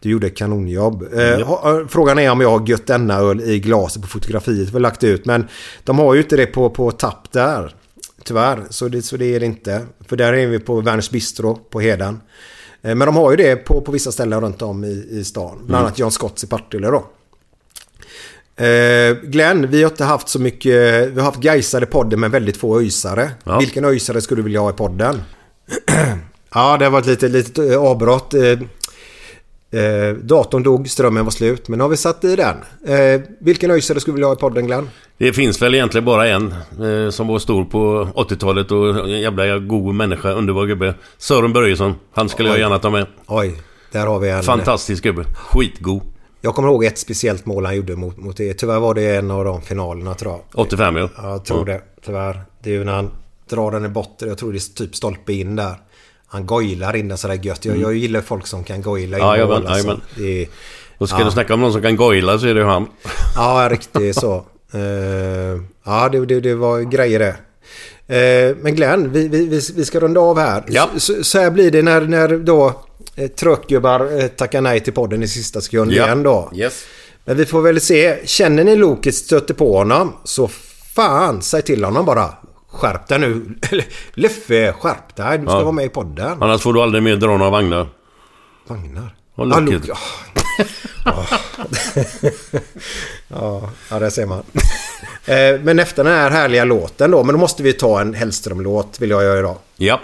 Du 0.00 0.10
gjorde 0.10 0.26
ett 0.26 0.36
kanonjobb. 0.36 1.02
Ha- 1.44 1.80
eh, 1.80 1.86
frågan 1.88 2.18
är 2.18 2.30
om 2.30 2.40
jag 2.40 2.58
har 2.58 2.68
gött 2.68 2.86
denna 2.86 3.14
öl 3.18 3.40
i 3.40 3.58
glaset 3.60 4.02
på 4.02 4.08
fotografiet 4.08 4.74
vi 4.74 4.80
lagt 4.80 5.04
ut. 5.04 5.26
Men 5.26 5.48
de 5.84 5.98
har 5.98 6.14
ju 6.14 6.20
inte 6.20 6.36
det 6.36 6.46
på, 6.46 6.70
på 6.70 6.90
tapp 6.90 7.32
där. 7.32 7.74
Tyvärr, 8.24 8.62
så 8.70 8.88
det, 8.88 9.02
så 9.02 9.16
det 9.16 9.34
är 9.34 9.40
det 9.40 9.46
inte. 9.46 9.82
För 10.08 10.16
där 10.16 10.32
är 10.32 10.46
vi 10.46 10.58
på 10.58 10.80
Werners 10.80 11.10
Bistro 11.10 11.54
på 11.54 11.80
Heden. 11.80 12.20
Eh, 12.82 12.94
Men 12.94 13.06
de 13.06 13.16
har 13.16 13.30
ju 13.30 13.36
det 13.36 13.56
på, 13.56 13.80
på 13.80 13.92
vissa 13.92 14.12
ställen 14.12 14.40
runt 14.40 14.62
om 14.62 14.84
i, 14.84 15.06
i 15.10 15.24
stan. 15.24 15.58
Bland 15.66 15.84
annat 15.86 15.98
John 15.98 16.10
Scotts 16.10 16.44
i 16.44 16.46
Partille 16.46 16.88
då. 16.90 17.06
Eh, 18.58 19.16
Glenn, 19.22 19.70
vi 19.70 19.82
har 19.82 19.90
inte 19.90 20.04
haft 20.04 20.28
så 20.28 20.40
mycket... 20.40 21.08
Vi 21.12 21.14
har 21.16 21.22
haft 21.22 21.40
Gaisare 21.40 21.84
i 21.84 21.86
podden 21.86 22.20
men 22.20 22.30
väldigt 22.30 22.56
få 22.56 22.78
öjsare. 22.78 23.30
Ja. 23.44 23.58
Vilken 23.58 23.84
öjsare 23.84 24.20
skulle 24.20 24.38
du 24.38 24.44
vilja 24.44 24.60
ha 24.60 24.70
i 24.70 24.72
podden? 24.72 25.22
ja, 26.54 26.76
det 26.78 26.84
har 26.84 26.90
varit 26.90 27.06
lite 27.06 27.28
litet 27.28 27.58
eh, 27.58 27.82
avbrott. 27.82 28.34
Eh, 28.34 28.42
eh, 29.80 30.14
datorn 30.22 30.62
dog, 30.62 30.88
strömmen 30.88 31.24
var 31.24 31.30
slut. 31.30 31.68
Men 31.68 31.78
nu 31.78 31.84
har 31.84 31.88
vi 31.88 31.96
satt 31.96 32.24
i 32.24 32.36
den. 32.36 32.56
Eh, 32.86 33.20
vilken 33.40 33.70
öjsare 33.70 34.00
skulle 34.00 34.12
du 34.12 34.14
vilja 34.16 34.26
ha 34.28 34.34
i 34.34 34.38
podden 34.38 34.66
Glenn? 34.66 34.90
Det 35.18 35.32
finns 35.32 35.62
väl 35.62 35.74
egentligen 35.74 36.04
bara 36.04 36.28
en 36.28 36.54
eh, 36.82 37.10
som 37.10 37.26
var 37.26 37.38
stor 37.38 37.64
på 37.64 38.08
80-talet 38.14 38.70
och 38.70 39.08
en 39.08 39.20
jävla 39.20 39.58
god 39.58 39.94
människa, 39.94 40.30
underbar 40.30 40.66
gubbe. 40.66 40.94
Sören 41.18 41.52
Börjesson. 41.52 41.94
Han 42.12 42.28
skulle 42.28 42.48
jag 42.48 42.54
Oj. 42.54 42.60
gärna 42.60 42.78
ta 42.78 42.90
med. 42.90 43.06
Oj. 43.26 43.62
Där 43.92 44.06
har 44.06 44.18
vi 44.18 44.30
en... 44.30 44.42
Fantastisk 44.42 45.02
gubbe. 45.02 45.24
Skitgod. 45.36 46.02
Jag 46.40 46.54
kommer 46.54 46.68
ihåg 46.68 46.84
ett 46.84 46.98
speciellt 46.98 47.46
mål 47.46 47.64
han 47.66 47.76
gjorde 47.76 47.96
mot, 47.96 48.16
mot 48.16 48.36
det. 48.36 48.54
Tyvärr 48.54 48.80
var 48.80 48.94
det 48.94 49.16
en 49.16 49.30
av 49.30 49.44
de 49.44 49.62
finalerna 49.62 50.14
tror 50.14 50.32
jag. 50.32 50.40
85 50.54 50.96
ja. 50.96 51.08
Ja, 51.16 51.30
jag 51.30 51.44
tror 51.44 51.64
det. 51.64 51.80
Tyvärr. 52.06 52.42
Det 52.62 52.70
är 52.70 52.74
ju 52.74 52.84
när 52.84 52.92
han 52.92 53.10
drar 53.50 53.70
den 53.70 53.84
i 53.84 53.88
botten. 53.88 54.28
Jag 54.28 54.38
tror 54.38 54.52
det 54.52 54.58
är 54.58 54.74
typ 54.74 54.96
stolpe 54.96 55.32
in 55.32 55.56
där. 55.56 55.74
Han 56.26 56.46
goilar 56.46 56.96
in 56.96 57.08
den 57.08 57.18
sådär 57.18 57.38
gött. 57.42 57.64
Jag, 57.64 57.76
jag 57.76 57.94
gillar 57.94 58.20
folk 58.20 58.46
som 58.46 58.64
kan 58.64 58.82
goila 58.82 59.18
in 59.18 59.24
Mm. 59.24 59.40
Ja, 59.40 59.46
mål. 59.46 59.56
Alltså. 59.56 59.72
jajamän. 59.72 60.00
Det 60.16 60.42
är, 60.42 60.48
Och 60.98 61.08
ska 61.08 61.24
du 61.24 61.30
snacka 61.30 61.54
om 61.54 61.60
någon 61.60 61.72
som 61.72 61.82
kan 61.82 61.96
goila 61.96 62.38
så 62.38 62.46
är 62.46 62.54
det 62.54 62.60
ju 62.60 62.66
han. 62.66 62.86
ja, 63.36 63.68
riktigt 63.70 64.16
så. 64.16 64.44
Eh, 64.72 65.60
ja, 65.84 66.08
det, 66.12 66.26
det, 66.26 66.40
det 66.40 66.54
var 66.54 66.80
grejer 66.80 67.18
det. 67.18 67.36
Eh, 68.16 68.56
men 68.60 68.74
Glenn, 68.74 69.12
vi, 69.12 69.28
vi, 69.28 69.46
vi 69.46 69.60
vi 69.76 69.84
ska 69.84 70.00
runda 70.00 70.20
av 70.20 70.38
här. 70.38 70.64
Ja. 70.68 70.88
Så, 70.96 71.24
så 71.24 71.38
här 71.38 71.50
blir 71.50 71.70
det 71.70 71.82
när, 71.82 72.00
när 72.00 72.28
då 72.38 72.82
eh, 73.18 73.28
truckgubbar 73.28 74.20
eh, 74.20 74.26
tackar 74.26 74.60
nej 74.60 74.80
till 74.80 74.92
podden 74.92 75.22
i 75.22 75.28
sista 75.28 75.60
sekund 75.60 75.92
igen 75.92 76.22
då. 76.22 76.50
Yes. 76.54 76.84
Men 77.24 77.36
vi 77.36 77.46
får 77.46 77.62
väl 77.62 77.80
se. 77.80 78.26
Känner 78.26 78.64
ni 78.64 78.76
Loket 78.76 79.14
stöter 79.14 79.54
på 79.54 79.78
honom 79.78 80.12
så 80.24 80.48
fan, 80.94 81.42
säg 81.42 81.62
till 81.62 81.84
honom 81.84 82.06
bara. 82.06 82.34
Skärp 82.70 83.08
dig 83.08 83.18
nu. 83.18 83.46
Leffe, 84.14 84.72
skärp 84.72 85.16
dig. 85.16 85.38
Du 85.38 85.44
ska 85.46 85.54
Ja. 85.54 85.60
vara 85.62 85.72
med 85.72 85.84
i 85.84 85.88
podden. 85.88 86.42
Annars 86.42 86.60
får 86.62 86.72
du 86.72 86.82
aldrig 86.82 87.02
mer 87.02 87.16
dra 87.16 87.36
några 87.36 87.50
vagnar. 87.50 87.88
Vagnar. 88.66 89.14
Ja, 89.34 89.44
Loket. 89.44 89.82
Ja. 91.04 91.26
ja, 93.28 93.70
ja, 93.90 93.98
det 93.98 94.10
ser 94.10 94.26
man. 94.26 94.42
Eh, 95.24 95.60
Men 95.60 95.78
efter 95.78 96.04
den 96.04 96.12
här 96.12 96.30
härliga 96.30 96.64
låten 96.64 97.10
då. 97.10 97.24
Men 97.24 97.32
då 97.34 97.38
måste 97.40 97.62
vi 97.62 97.72
ta 97.72 98.00
en 98.00 98.14
Hellström-låt 98.14 99.00
vill 99.00 99.10
jag 99.10 99.22
göra 99.24 99.38
idag. 99.38 99.56
Ja. 99.76 100.00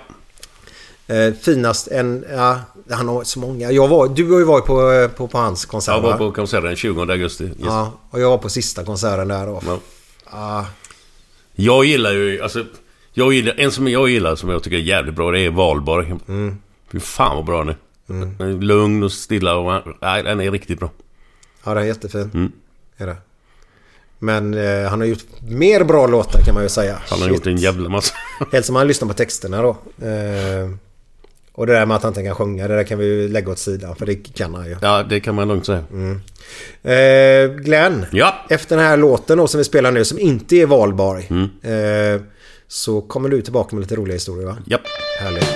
Finast 1.43 1.89
en... 1.89 2.25
Ja, 2.33 2.61
han 2.91 3.09
har 3.09 3.25
så 3.25 3.39
många. 3.39 3.71
Jag 3.71 3.89
var, 3.89 4.09
du 4.09 4.33
har 4.33 4.39
ju 4.39 4.45
varit 4.45 4.65
på, 4.65 4.93
eh, 4.93 5.09
på, 5.09 5.29
på 5.29 5.39
hans 5.39 5.65
konsert 5.65 5.95
Jag 5.95 6.01
var 6.01 6.11
va? 6.11 6.19
på 6.19 6.33
konserten 6.33 6.67
den 6.67 6.77
20 6.77 7.01
augusti. 7.01 7.45
Yes. 7.45 7.55
Ja, 7.61 7.93
och 8.11 8.21
jag 8.21 8.31
var 8.31 8.39
på 8.39 8.49
sista 8.49 8.85
konserten 8.85 9.29
där 9.29 9.47
då. 9.47 9.63
Ja. 9.67 9.79
Ja, 10.31 10.67
Jag 11.55 11.85
gillar 11.85 12.13
ju, 12.13 12.43
alltså... 12.43 12.65
Jag 13.17 13.33
gillar, 13.33 13.55
en 13.59 13.73
som 13.73 13.89
jag 13.89 14.09
gillar 14.09 14.37
som 14.37 14.49
jag 14.51 14.63
tycker 14.63 14.77
är 14.77 14.81
jävligt 14.81 15.15
bra 15.15 15.31
det 15.31 15.41
är 15.41 15.51
Valborg. 15.51 16.15
Mm. 16.29 16.57
Fy 16.93 17.01
fan 17.01 17.37
vad 17.37 17.45
bra 17.45 17.65
den 17.65 17.69
är. 17.69 18.45
Är 18.45 18.61
Lugn 18.61 19.03
och 19.03 19.13
stilla 19.13 19.55
och... 19.57 19.83
Nej, 20.01 20.23
den 20.23 20.41
är 20.41 20.51
riktigt 20.51 20.79
bra. 20.79 20.91
ja, 21.65 21.75
den 21.75 21.83
är 21.83 21.87
jättefin. 21.87 22.31
Mm. 22.35 22.53
Är 22.97 23.07
det. 23.07 23.17
Men 24.19 24.55
eh, 24.55 24.89
han 24.91 25.01
har 25.01 25.07
gjort 25.07 25.25
mer 25.41 25.85
bra 25.85 26.07
låtar 26.07 26.41
kan 26.41 26.55
man 26.55 26.63
ju 26.63 26.69
säga. 26.69 26.99
Han 27.09 27.19
har 27.21 27.29
Shit. 27.29 27.37
gjort 27.37 27.47
en 27.47 27.57
jävla 27.57 27.89
massa. 27.89 28.15
Helst 28.53 28.69
om 28.71 28.75
man 28.75 28.87
lyssnar 28.89 29.09
på 29.09 29.15
texterna 29.15 29.63
då. 29.63 29.71
Eh, 30.07 30.71
och 31.55 31.67
det 31.67 31.73
där 31.73 31.87
med 31.87 31.97
att 31.97 32.03
han 32.03 32.11
inte 32.11 32.23
kan 32.23 32.35
sjunga, 32.35 32.69
det 32.69 32.77
där 32.77 32.85
kan 32.85 32.99
vi 32.99 33.05
ju 33.07 33.29
lägga 33.29 33.53
åt 33.53 33.59
sidan. 33.59 33.97
För 33.97 34.07
det 34.07 34.15
kan 34.15 34.55
han 34.55 34.65
ju. 34.67 34.77
Ja, 34.83 35.03
det 35.03 35.21
kan 35.21 35.35
man 35.35 35.49
lugnt 35.49 35.67
säga. 35.67 35.85
Eh, 36.83 37.51
Glenn, 37.51 38.07
Ja. 38.13 38.35
efter 38.51 38.77
den 38.77 38.85
här 38.85 38.97
låten 38.97 39.39
då 39.39 39.47
som 39.47 39.59
vi 39.59 39.65
spelar 39.65 39.91
nu 39.93 40.05
som 40.05 40.19
inte 40.19 40.57
är 40.57 40.67
valbar. 40.67 41.23
Mm. 41.31 42.15
Eh, 42.15 42.23
så 42.69 43.01
kommer 43.01 43.29
du 43.29 43.43
tillbaka 43.43 43.77
med 43.77 43.81
lite 43.83 43.97
roliga 43.97 44.15
historier 44.15 44.47
va? 44.47 44.57
Ja. 44.67 44.79
Härligt. 45.21 45.54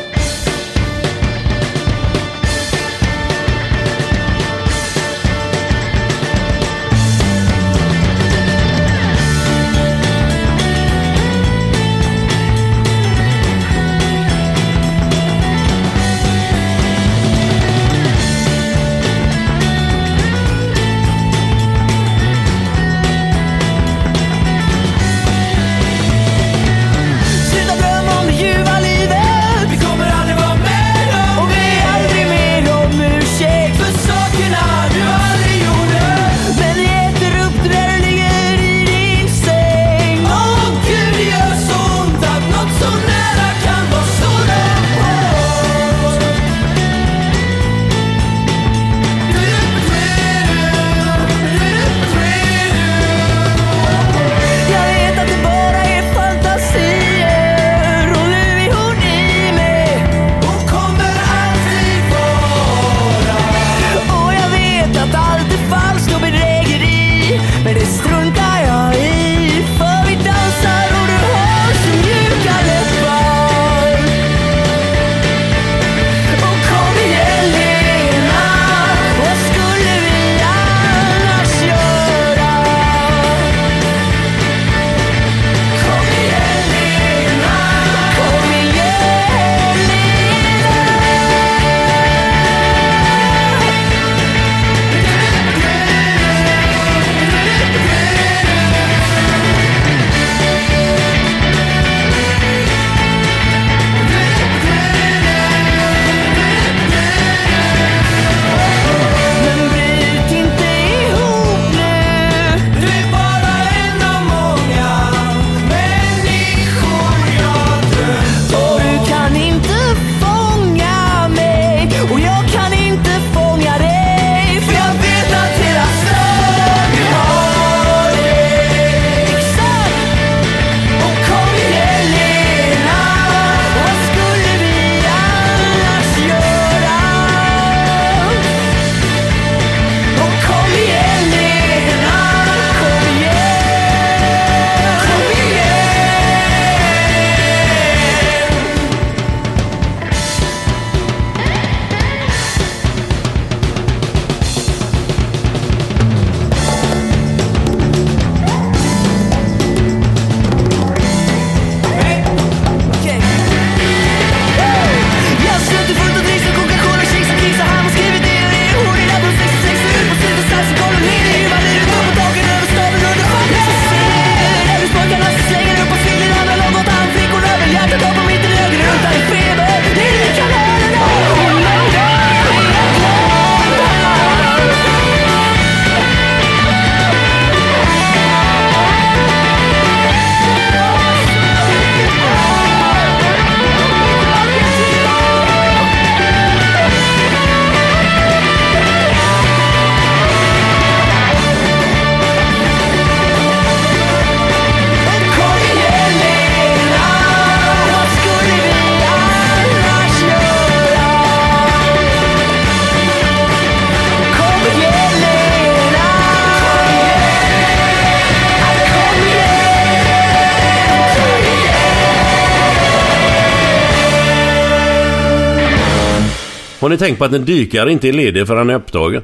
Har 226.89 226.91
ni 226.91 226.99
tänkt 226.99 227.19
på 227.19 227.25
att 227.25 227.33
en 227.33 227.45
dykare 227.45 227.93
inte 227.93 228.09
är 228.09 228.13
ledig 228.13 228.47
förrän 228.47 228.59
han 228.59 228.71
är 228.71 228.75
upptagen? 228.75 229.23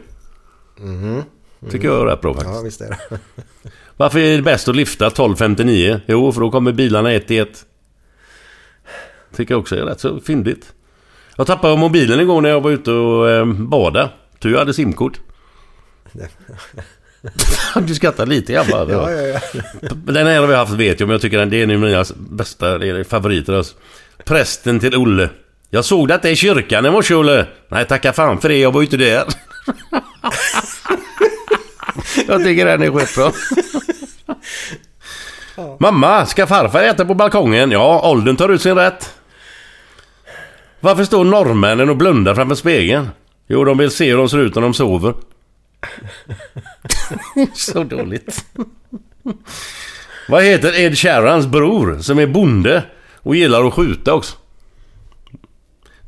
Tycker 1.70 1.88
jag 1.88 2.00
är 2.00 2.06
rätt 2.06 2.20
bra 2.20 2.34
faktiskt. 2.34 2.54
Ja, 2.54 2.62
visst 2.62 2.80
är 2.80 2.88
det. 2.90 3.18
Varför 3.96 4.18
är 4.18 4.36
det 4.36 4.42
bäst 4.42 4.68
att 4.68 4.76
lyfta 4.76 5.08
12.59? 5.08 6.00
Jo, 6.06 6.32
för 6.32 6.40
då 6.40 6.50
kommer 6.50 6.72
bilarna 6.72 7.12
ett 7.12 7.30
i 7.30 7.38
ett. 7.38 7.64
Tycker 9.36 9.54
jag 9.54 9.60
också 9.60 9.76
är 9.76 9.80
rätt 9.80 10.00
så 10.00 10.20
fyndigt. 10.20 10.72
Jag 11.36 11.46
tappade 11.46 11.76
mobilen 11.76 12.20
igår 12.20 12.40
när 12.40 12.48
jag 12.48 12.60
var 12.60 12.70
ute 12.70 12.90
och 12.90 13.30
eh, 13.30 13.46
badade. 13.46 14.10
Tur 14.38 14.50
jag 14.50 14.58
hade 14.58 14.74
simkort. 14.74 15.20
du 17.86 17.94
skrattar 17.94 18.26
lite 18.26 18.52
i 18.52 18.56
alla 18.56 18.68
fall. 18.68 18.90
Ja, 18.90 19.10
ja, 19.10 19.40
ja. 19.52 19.88
Den 19.94 20.26
här 20.26 20.40
har 20.40 20.46
vi 20.46 20.54
haft 20.54 20.72
vet 20.72 21.00
jag, 21.00 21.06
men 21.06 21.14
jag 21.14 21.20
tycker 21.20 21.38
den 21.38 21.50
det 21.50 21.56
är 21.56 21.62
en 21.62 21.70
av 21.70 21.78
mina 21.78 22.04
bästa 22.16 22.78
favoriter. 23.04 23.52
Alltså. 23.52 23.74
Prästen 24.24 24.80
till 24.80 24.96
Olle. 24.96 25.30
Jag 25.70 25.84
såg 25.84 26.08
detta 26.08 26.30
i 26.30 26.36
kyrkan 26.36 26.86
i 26.86 26.90
morse 26.90 27.14
Olle. 27.14 27.46
Nej, 27.68 27.84
tacka 27.84 28.12
fan 28.12 28.40
för 28.40 28.48
det. 28.48 28.58
Jag 28.58 28.72
var 28.72 28.80
ju 28.80 28.84
inte 28.84 28.96
där. 28.96 29.24
jag 32.28 32.44
tycker 32.44 32.66
den 32.66 32.82
är 32.82 32.90
skitbra. 32.90 33.32
Mamma, 35.78 36.26
ska 36.26 36.46
farfar 36.46 36.82
äta 36.82 37.04
på 37.04 37.14
balkongen? 37.14 37.70
Ja, 37.70 38.10
åldern 38.10 38.36
tar 38.36 38.48
ut 38.48 38.62
sin 38.62 38.74
rätt. 38.74 39.14
Varför 40.80 41.04
står 41.04 41.24
norrmännen 41.24 41.90
och 41.90 41.96
blundar 41.96 42.34
framför 42.34 42.54
spegeln? 42.54 43.08
Jo, 43.46 43.64
de 43.64 43.78
vill 43.78 43.90
se 43.90 44.10
hur 44.10 44.16
de 44.16 44.28
ser 44.28 44.38
ut 44.38 44.54
när 44.54 44.62
de 44.62 44.74
sover. 44.74 45.14
Så 47.54 47.84
dåligt. 47.84 48.44
Vad 50.28 50.42
heter 50.42 50.80
Ed 50.80 50.98
Sheerans 50.98 51.46
bror 51.46 51.98
som 52.00 52.18
är 52.18 52.26
bonde 52.26 52.82
och 53.16 53.36
gillar 53.36 53.64
att 53.64 53.74
skjuta 53.74 54.14
också? 54.14 54.36